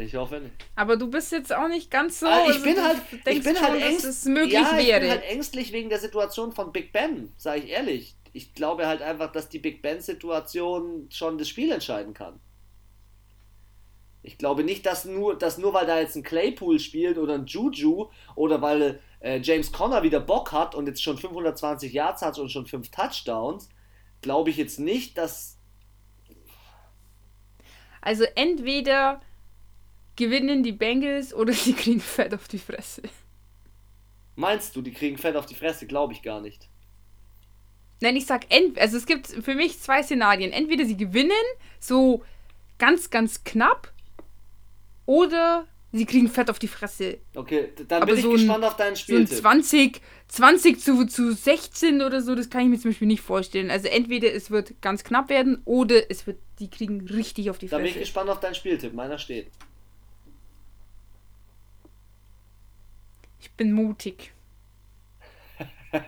[0.00, 0.54] Ich hoffe nicht.
[0.76, 2.26] Aber du bist jetzt auch nicht ganz so.
[2.26, 4.80] Also ich bin halt, ich bin halt ängst, dass es möglich ja, wäre.
[4.80, 8.16] Ich bin halt ängstlich wegen der Situation von Big Ben, sage ich ehrlich.
[8.32, 12.38] Ich glaube halt einfach, dass die Big Ben-Situation schon das Spiel entscheiden kann.
[14.22, 17.46] Ich glaube nicht, dass nur, dass nur weil da jetzt ein Claypool spielt oder ein
[17.46, 22.38] Juju oder weil äh, James Conner wieder Bock hat und jetzt schon 520 Yards hat
[22.38, 23.68] und schon 5 Touchdowns,
[24.20, 25.58] glaube ich jetzt nicht, dass.
[28.00, 29.20] Also entweder
[30.18, 33.02] gewinnen die Bengals oder sie kriegen Fett auf die Fresse.
[34.36, 35.86] Meinst du, die kriegen Fett auf die Fresse?
[35.86, 36.68] Glaube ich gar nicht.
[38.00, 38.46] Nein, ich sag,
[38.76, 40.52] also es gibt für mich zwei Szenarien.
[40.52, 41.32] Entweder sie gewinnen,
[41.80, 42.22] so
[42.78, 43.92] ganz, ganz knapp,
[45.06, 47.18] oder sie kriegen Fett auf die Fresse.
[47.34, 49.26] Okay, dann Aber bin so ich gespannt auf deinen Spiel.
[49.26, 53.08] So ein 20, 20 zu, zu 16 oder so, das kann ich mir zum Beispiel
[53.08, 53.70] nicht vorstellen.
[53.70, 57.66] Also entweder es wird ganz knapp werden, oder es wird, die kriegen richtig auf die
[57.66, 57.82] Fresse.
[57.82, 58.94] Da bin ich gespannt auf deinen Spieltipp.
[58.94, 59.48] Meiner steht.
[63.40, 64.32] Ich bin mutig.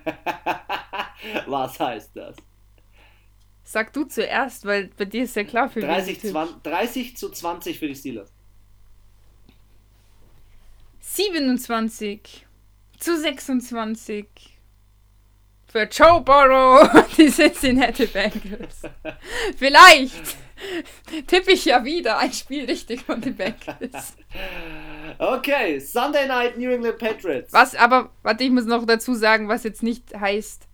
[1.47, 2.36] Was heißt das?
[3.65, 7.78] Sag du zuerst, weil bei dir ist ja klar für 30, 20, 30 zu 20
[7.78, 8.32] für die Steelers.
[11.01, 12.47] 27
[12.98, 14.27] zu 26
[15.66, 18.82] für Joe Burrow und die Cincinnati Bengals.
[19.57, 20.36] Vielleicht
[21.27, 24.16] tippe ich ja wieder ein Spiel richtig von den Bengals.
[25.21, 27.53] Okay, Sunday Night New England Patriots.
[27.53, 30.67] Was aber, warte, ich muss noch dazu sagen, was jetzt nicht heißt,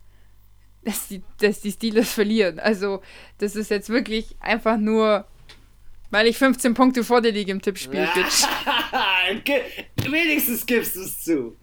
[0.85, 2.57] dass die, dass die Steelers verlieren.
[2.57, 3.01] Also,
[3.39, 5.25] das ist jetzt wirklich einfach nur,
[6.11, 8.07] weil ich 15 Punkte vor dir liege im Tippspiel.
[10.05, 11.57] Wenigstens gibst du es zu,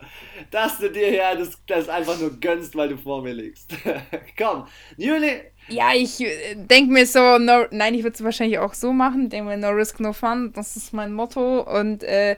[0.51, 3.73] dass du dir ja das, das einfach nur gönnst, weil du vor mir liegst.
[4.37, 4.67] Komm,
[4.99, 5.41] New England.
[5.69, 9.31] Ja, ich äh, denke mir so, no, nein, ich würde es wahrscheinlich auch so machen.
[9.31, 10.53] Denke mir, no risk, no fun.
[10.53, 11.63] Das ist mein Motto.
[11.63, 12.37] Und äh,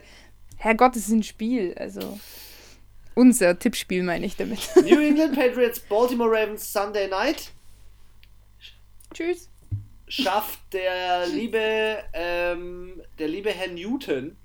[0.57, 1.73] Herrgott, es ist ein Spiel.
[1.77, 2.19] Also
[3.15, 4.59] unser Tippspiel meine ich damit.
[4.75, 7.51] New England Patriots, Baltimore Ravens, Sunday Night.
[9.13, 9.49] Tschüss.
[10.07, 14.37] Schafft der liebe, ähm, der liebe Herr Newton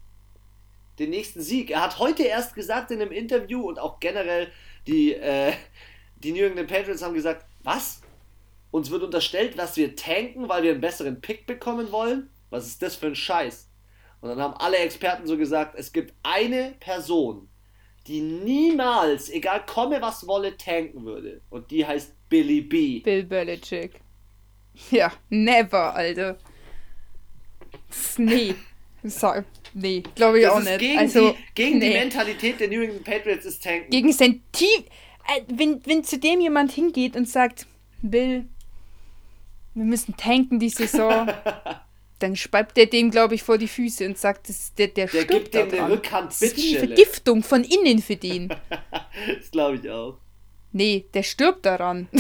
[0.99, 1.71] den nächsten Sieg.
[1.71, 4.51] Er hat heute erst gesagt in einem Interview und auch generell
[4.87, 5.53] die, äh,
[6.17, 8.01] die New England Patriots haben gesagt, was?
[8.71, 12.31] Uns wird unterstellt, dass wir tanken, weil wir einen besseren Pick bekommen wollen?
[12.51, 13.69] Was ist das für ein Scheiß?
[14.23, 17.49] Und dann haben alle Experten so gesagt, es gibt eine Person,
[18.07, 21.43] die niemals, egal komme was wolle, tanken würde.
[21.51, 23.01] Und die heißt Billy B.
[23.01, 24.01] Bill Belichick.
[24.91, 26.39] Ja, never, Alter.
[28.17, 28.55] Nee.
[29.05, 29.43] Sorry.
[29.75, 30.79] Nee, glaube ich das auch nicht.
[30.79, 31.89] Gegen, also, die, gegen nee.
[31.93, 33.91] die Mentalität der New England Patriots ist tanken.
[33.91, 34.85] Gegen sein Team.
[35.29, 37.67] Äh, wenn, wenn zu dem jemand hingeht und sagt,
[38.03, 38.47] Bill,
[39.75, 41.29] wir müssen tanken die Saison,
[42.23, 45.23] dann speibt der dem, glaube ich, vor die Füße und sagt, das, der, der, Der
[45.23, 45.95] stirbt gibt dem eine.
[45.95, 46.79] Rückhand Das ist eine.
[46.79, 48.55] Vergiftung von innen für den.
[49.39, 50.19] Das glaube ich auch.
[50.73, 52.09] Nee, der stirbt daran.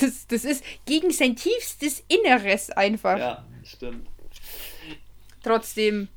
[0.00, 3.18] Das, das ist gegen sein tiefstes Inneres einfach.
[3.18, 4.08] Ja, stimmt.
[5.42, 6.08] Trotzdem,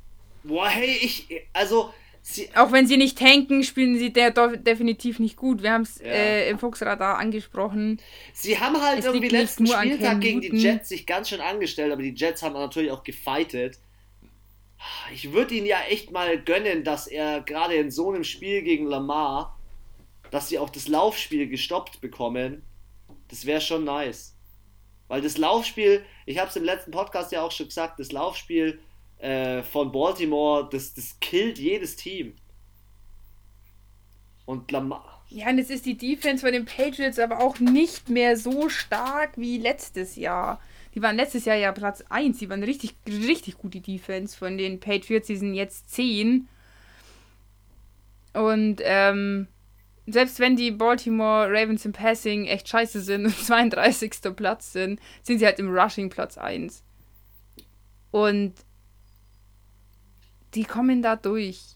[0.44, 1.94] Boah, hey, ich, also,
[2.34, 5.64] sie, auch wenn sie nicht tanken, spielen sie der definitiv nicht gut.
[5.64, 6.06] Wir haben es Ja.
[6.06, 8.00] äh, im Fuchsradar angesprochen.
[8.34, 10.50] sie haben halt Es irgendwie letzten Spieltag gegen die.
[10.58, 13.80] Jets sich ganz schön angestellt, aber die Jets haben natürlich auch gefightet.
[15.14, 18.86] Ich würde ihn ja echt mal gönnen, dass er gerade in so einem Spiel gegen
[18.86, 19.58] Lamar,
[20.32, 22.62] dass sie auch das Laufspiel gestoppt bekommen.
[23.28, 24.36] Das wäre schon nice.
[25.08, 28.80] Weil das Laufspiel, ich habe es im letzten Podcast ja auch schon gesagt, das Laufspiel
[29.20, 32.34] äh, von Baltimore, das, das killt jedes Team.
[34.46, 35.24] Und Lamar.
[35.30, 39.38] Ja, und jetzt ist die Defense von den Patriots aber auch nicht mehr so stark
[39.38, 40.60] wie letztes Jahr.
[40.96, 42.40] Die waren letztes Jahr ja Platz 1.
[42.40, 45.28] Die waren richtig, richtig gut, die Defense von den Patriots.
[45.28, 46.48] Die sind jetzt 10.
[48.34, 49.48] Und ähm,
[50.08, 54.36] selbst wenn die Baltimore Ravens im Passing echt scheiße sind und 32.
[54.36, 56.84] Platz sind, sind sie halt im Rushing Platz 1.
[58.12, 58.54] Und
[60.56, 61.76] die kommen da durch.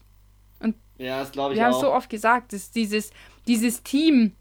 [0.98, 1.80] Ja, das glaube ich Wir haben auch.
[1.80, 3.10] so oft gesagt, dass dieses,
[3.46, 4.32] dieses Team,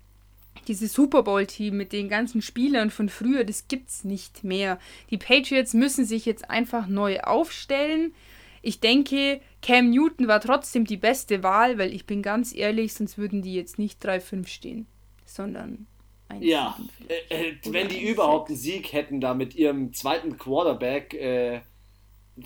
[0.67, 4.79] dieses Super Bowl-Team mit den ganzen Spielern von früher, das gibt's nicht mehr.
[5.09, 8.13] Die Patriots müssen sich jetzt einfach neu aufstellen.
[8.61, 13.17] Ich denke, Cam Newton war trotzdem die beste Wahl, weil ich bin ganz ehrlich, sonst
[13.17, 14.85] würden die jetzt nicht 3-5 stehen,
[15.25, 15.87] sondern
[16.29, 16.77] 1 Ja,
[17.09, 21.61] äh, äh, wenn die überhaupt einen Sieg hätten da mit ihrem zweiten Quarterback, äh,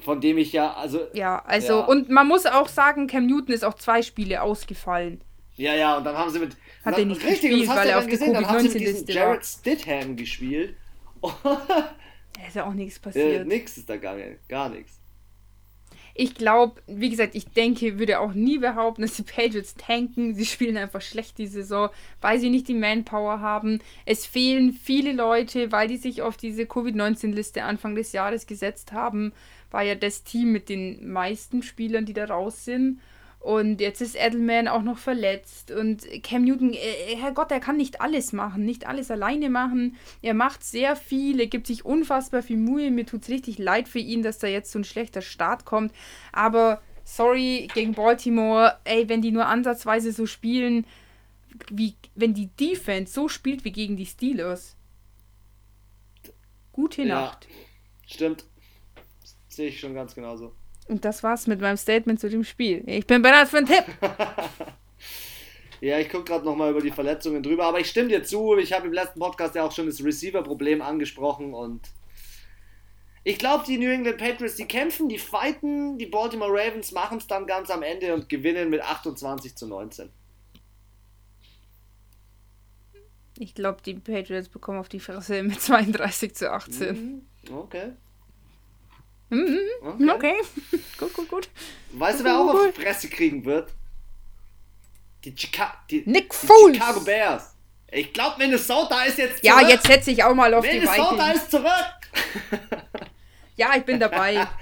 [0.02, 1.86] von dem ich ja, also, Ja, also, Ja.
[1.86, 5.22] und man muss auch sagen, Cam Newton ist auch zwei Spiele ausgefallen.
[5.56, 6.52] ja, ja, und dann haben sie mit,
[6.86, 9.06] Hat na, er nicht richtig, gespielt, weil er auf der gesehen, haben sie mit diesem
[9.06, 9.46] Covid-19-Liste Jared.
[9.46, 10.76] Stidham gespielt.
[11.22, 11.98] Da
[12.48, 13.48] ist ja auch nichts äh, passiert.
[13.48, 15.00] nix ist da gegangen, gar nichts.
[16.20, 20.34] Ich glaube, wie gesagt, ich denke, würde auch nie behaupten, dass die Patriots tanken.
[20.34, 21.90] Sie spielen einfach schlecht die Saison,
[22.22, 23.82] weil sie nicht die Manpower haben.
[24.04, 29.32] Es fehlen viele Leute, weil die sich auf diese Covid-19-Liste Anfang des Jahres gesetzt haben.
[29.72, 33.00] War ja das Team mit den meisten Spielern, die da raus sind.
[33.40, 35.72] Und jetzt ist Edelman auch noch verletzt.
[35.72, 39.96] Und Cam Newton, äh, Herrgott, er kann nicht alles machen, nicht alles alleine machen.
[40.22, 42.92] Er macht sehr viel, er gibt sich unfassbar viel Mühe.
[42.92, 45.94] Mir tut es richtig leid für ihn, dass da jetzt so ein schlechter Start kommt.
[46.34, 50.86] Aber sorry, gegen Baltimore, ey, wenn die nur ansatzweise so spielen,
[51.72, 54.76] wie wenn die Defense so spielt wie gegen die Steelers.
[56.74, 57.22] Gute Ja.
[57.22, 57.48] Nacht.
[58.06, 58.46] Stimmt.
[59.58, 60.54] Sehe ich schon ganz genauso.
[60.88, 62.84] Und das war's mit meinem Statement zu dem Spiel.
[62.86, 63.86] Ich bin bereit für einen Tipp.
[65.80, 68.58] Ja, ich gucke gerade nochmal über die Verletzungen drüber, aber ich stimme dir zu.
[68.58, 71.82] Ich habe im letzten Podcast ja auch schon das Receiver-Problem angesprochen und
[73.24, 77.28] ich glaube, die New England Patriots, die kämpfen, die fighten, die Baltimore Ravens machen es
[77.28, 80.10] dann ganz am Ende und gewinnen mit 28 zu 19.
[83.38, 87.22] Ich glaube, die Patriots bekommen auf die Fresse mit 32 zu 18.
[87.54, 87.92] Okay.
[89.30, 89.60] Mhm.
[90.10, 90.12] okay.
[90.12, 90.36] Okay.
[91.00, 91.50] gut, gut, gut.
[91.92, 93.74] Weißt du, wer auch auf die Fresse kriegen wird?
[95.24, 96.74] Die, Chica die, Nick die.
[96.74, 97.56] Chicago Bears.
[97.92, 99.62] Ich glaube, Minnesota ist jetzt zurück.
[99.62, 102.82] Ja, jetzt setze ich auch mal auf Minnesota die Minnesota ist zurück.
[103.56, 104.48] ja, ich bin dabei.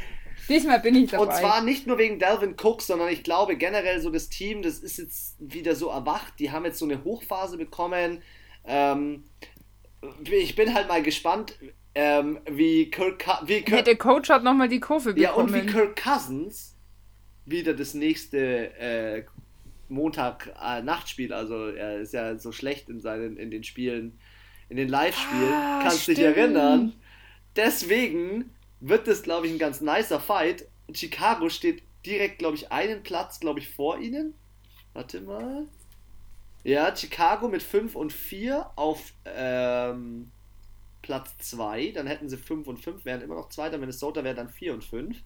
[0.47, 1.23] Diesmal bin ich dabei.
[1.23, 4.77] Und zwar nicht nur wegen Delvin Cook, sondern ich glaube generell so das Team, das
[4.77, 6.33] ist jetzt wieder so erwacht.
[6.39, 8.21] Die haben jetzt so eine Hochphase bekommen.
[8.63, 9.23] Ähm,
[10.23, 11.57] ich bin halt mal gespannt,
[11.95, 15.23] ähm, wie Kirk, wie Kirk ja, der Coach hat nochmal die Kurve bekommen.
[15.23, 16.76] Ja, und wie Kirk Cousins
[17.45, 19.23] wieder das nächste äh,
[19.88, 24.19] Montag-Nachtspiel, also er ist ja so schlecht in seinen in den Spielen,
[24.67, 26.93] in den Live-Spielen, ah, kannst dich erinnern.
[27.55, 28.51] Deswegen
[28.81, 30.67] wird das, glaube ich, ein ganz nicer Fight.
[30.93, 34.34] Chicago steht direkt, glaube ich, einen Platz, glaube ich, vor ihnen.
[34.93, 35.67] Warte mal.
[36.63, 40.31] Ja, Chicago mit 5 und 4 auf ähm,
[41.06, 41.91] Platz 2.
[41.91, 43.77] Dann hätten sie 5 und 5, wären immer noch Zweiter.
[43.77, 45.22] Minnesota wäre dann 4 und 5.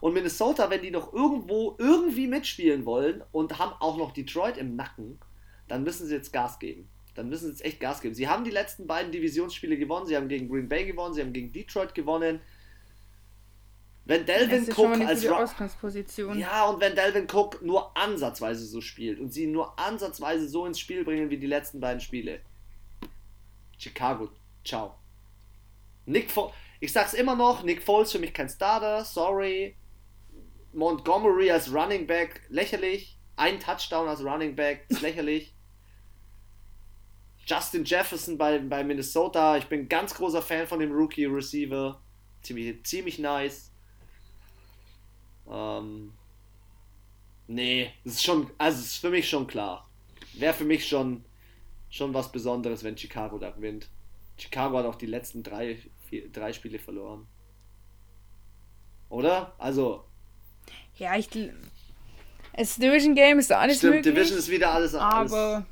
[0.00, 4.76] Und Minnesota, wenn die noch irgendwo irgendwie mitspielen wollen und haben auch noch Detroit im
[4.76, 5.18] Nacken,
[5.66, 6.88] dann müssen sie jetzt Gas geben.
[7.16, 8.14] Dann müssen sie jetzt echt Gas geben.
[8.14, 10.06] Sie haben die letzten beiden Divisionsspiele gewonnen.
[10.06, 11.12] Sie haben gegen Green Bay gewonnen.
[11.14, 12.40] Sie haben gegen Detroit gewonnen.
[14.04, 15.24] Wenn Delvin Cook als
[16.38, 20.78] Ja, und wenn Delvin Cook nur ansatzweise so spielt und sie nur ansatzweise so ins
[20.78, 22.38] Spiel bringen wie die letzten beiden Spiele.
[23.76, 24.30] Chicago,
[24.64, 24.94] ciao.
[26.06, 29.76] Nick Fo ich sag's immer noch, Nick Foles für mich kein Starter, sorry.
[30.72, 33.16] Montgomery als Running Back, lächerlich.
[33.36, 35.54] Ein Touchdown als Running Back, lächerlich.
[37.46, 42.00] Justin Jefferson bei, bei Minnesota, ich bin ganz großer Fan von dem Rookie Receiver.
[42.42, 43.70] Ziemlich, ziemlich nice.
[45.48, 46.12] Ähm,
[47.46, 49.88] nee, das ist schon, also ist für mich schon klar.
[50.34, 51.24] Wäre für mich schon,
[51.88, 53.88] schon was Besonderes, wenn Chicago da gewinnt.
[54.36, 55.78] Chicago hat auch die letzten drei,
[56.08, 57.26] vier, drei Spiele verloren.
[59.08, 59.54] Oder?
[59.58, 60.04] Also.
[60.96, 61.28] Ja, ich.
[62.56, 64.14] Das Division Game ist alles Stimmt, möglich.
[64.14, 64.94] Division ist wieder alles.
[64.94, 65.66] alles aber.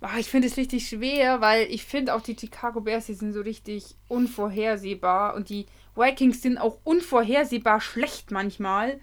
[0.00, 3.32] Ach, ich finde es richtig schwer, weil ich finde auch die Chicago Bears, die sind
[3.32, 5.66] so richtig unvorhersehbar und die
[5.96, 9.00] Vikings sind auch unvorhersehbar schlecht manchmal.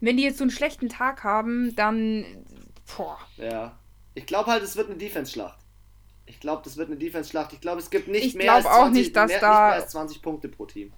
[0.00, 2.24] Wenn die jetzt so einen schlechten Tag haben, dann.
[2.96, 3.18] Boah.
[3.36, 3.78] Ja.
[4.14, 5.58] Ich glaube halt, es wird eine Defense-Schlacht.
[6.26, 7.52] Ich glaube, das wird eine Defense-Schlacht.
[7.52, 9.74] Ich glaube, es gibt nicht ich mehr als 20, auch nicht, dass mehr, da nicht
[9.74, 10.92] mehr als 20 Punkte pro Team.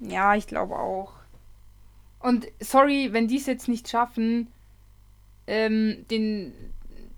[0.00, 1.12] Ja, ich glaube auch.
[2.20, 4.48] Und sorry, wenn die es jetzt nicht schaffen,
[5.46, 6.52] ähm, den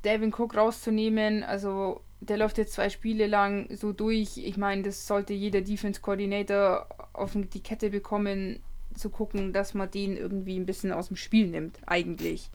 [0.05, 4.39] Devin Cook rauszunehmen, also der läuft jetzt zwei Spiele lang so durch.
[4.39, 8.61] Ich meine, das sollte jeder Defense Coordinator auf die Kette bekommen,
[8.95, 12.51] zu gucken, dass man den irgendwie ein bisschen aus dem Spiel nimmt, eigentlich.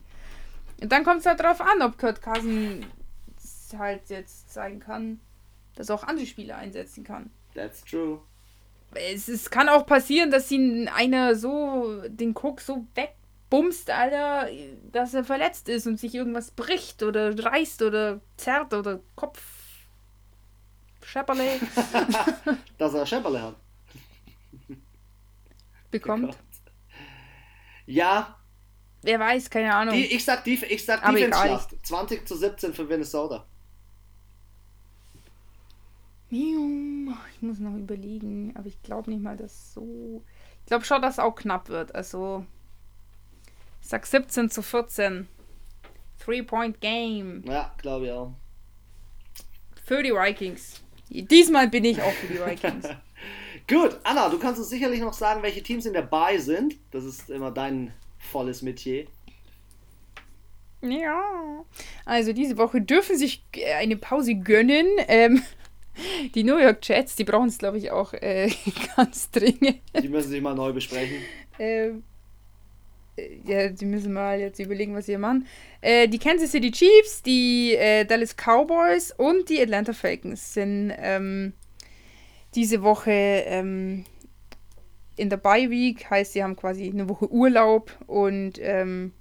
[0.80, 2.86] Und dann kommt es halt darauf an, ob Kurt Cousin
[3.76, 5.20] halt jetzt zeigen kann,
[5.76, 7.30] dass er auch andere Spieler einsetzen kann.
[7.54, 8.20] That's true.
[8.94, 14.48] Es, es kann auch passieren, dass ihn einer so den Cook so wegbumst, Alter,
[14.90, 19.40] dass er verletzt ist und sich irgendwas bricht oder reißt oder zerrt oder Kopf
[21.10, 21.60] Schepperle.
[22.78, 23.56] Dass er Schepperle hat.
[25.90, 26.36] Bekommt.
[27.86, 28.39] Ja.
[29.02, 29.94] Wer weiß, keine Ahnung.
[29.94, 31.86] Die, ich sag, die, ich sag Defense-Schlacht.
[31.86, 33.46] 20 zu 17 für Minnesota.
[36.30, 36.54] Ich
[37.40, 40.22] muss noch überlegen, aber ich glaube nicht mal, dass so.
[40.60, 41.94] Ich glaube schon, dass es auch knapp wird.
[41.94, 42.44] Also.
[43.82, 45.26] Ich sag 17 zu 14.
[46.22, 47.44] Three-Point-Game.
[47.46, 48.34] Ja, glaube ich auch.
[49.84, 50.82] Für die Vikings.
[51.08, 52.86] Diesmal bin ich auch für die Vikings.
[53.68, 56.76] Gut, Anna, du kannst uns sicherlich noch sagen, welche Teams in der Buy sind.
[56.90, 59.06] Das ist immer dein volles Metier.
[60.82, 61.64] Ja.
[62.04, 63.42] Also diese Woche dürfen sich
[63.78, 64.86] eine Pause gönnen.
[65.08, 65.42] Ähm,
[66.34, 68.50] die New York Jets, die brauchen es, glaube ich, auch äh,
[68.96, 69.80] ganz dringend.
[70.00, 71.18] Die müssen sich mal neu besprechen.
[71.58, 72.02] Ähm,
[73.44, 75.46] ja, die müssen mal jetzt überlegen, was sie hier machen.
[75.82, 81.52] Äh, die Kansas City Chiefs, die äh, Dallas Cowboys und die Atlanta Falcons sind ähm,
[82.54, 84.04] diese Woche ähm,
[85.20, 89.12] in der Bye Week, heißt, sie haben quasi eine Woche Urlaub und ähm,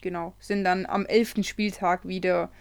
[0.00, 1.44] genau, sind dann am 11.
[1.44, 2.52] Spieltag wieder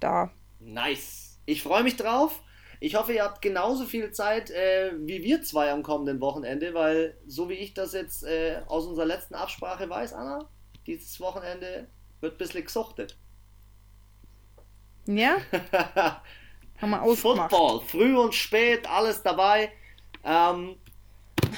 [0.00, 0.30] da.
[0.60, 1.40] Nice.
[1.46, 2.42] Ich freue mich drauf.
[2.78, 7.16] Ich hoffe, ihr habt genauso viel Zeit äh, wie wir zwei am kommenden Wochenende, weil
[7.26, 10.50] so wie ich das jetzt äh, aus unserer letzten Absprache weiß, Anna,
[10.86, 11.88] dieses Wochenende
[12.20, 13.16] wird ein bisschen gesuchtet.
[15.06, 15.36] Ja?
[16.78, 17.50] Haben wir ausgemacht.
[17.50, 19.72] Football, früh und spät, alles dabei.
[20.22, 20.76] Ähm,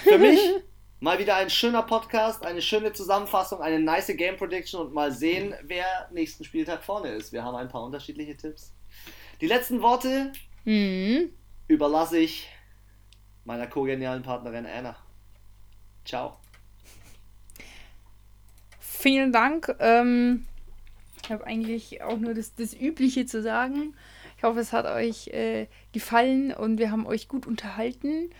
[0.02, 0.38] für mich
[1.00, 5.54] mal wieder ein schöner Podcast, eine schöne Zusammenfassung, eine nice Game Prediction und mal sehen,
[5.62, 7.32] wer nächsten Spieltag vorne ist.
[7.32, 8.72] Wir haben ein paar unterschiedliche Tipps.
[9.40, 10.32] Die letzten Worte
[10.64, 11.30] Mhm.
[11.68, 12.48] Überlasse ich
[13.44, 14.96] meiner co-genialen Partnerin Anna.
[16.04, 16.36] Ciao.
[18.80, 19.74] Vielen Dank.
[19.78, 20.44] Ähm,
[21.22, 23.94] Ich habe eigentlich auch nur das, das Übliche zu sagen.
[24.36, 28.30] Ich hoffe, es hat euch äh, gefallen und wir haben euch gut unterhalten.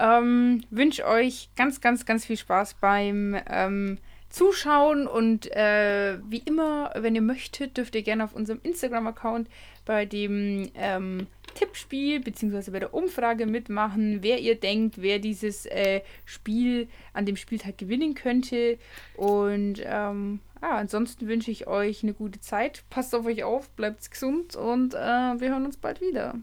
[0.00, 3.98] Ähm, Wünsche euch ganz, ganz, ganz viel Spaß beim ähm,
[4.30, 9.48] Zuschauen und äh, wie immer, wenn ihr möchtet, dürft ihr gerne auf unserem Instagram-Account
[9.84, 12.70] bei dem ähm, Tippspiel bzw.
[12.70, 18.14] bei der Umfrage mitmachen, wer ihr denkt, wer dieses äh, Spiel an dem Spieltag gewinnen
[18.14, 18.78] könnte.
[19.16, 22.84] Und ähm, ja, ansonsten wünsche ich euch eine gute Zeit.
[22.88, 26.36] Passt auf euch auf, bleibt gesund und äh, wir hören uns bald wieder.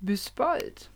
[0.00, 0.90] Bis bald.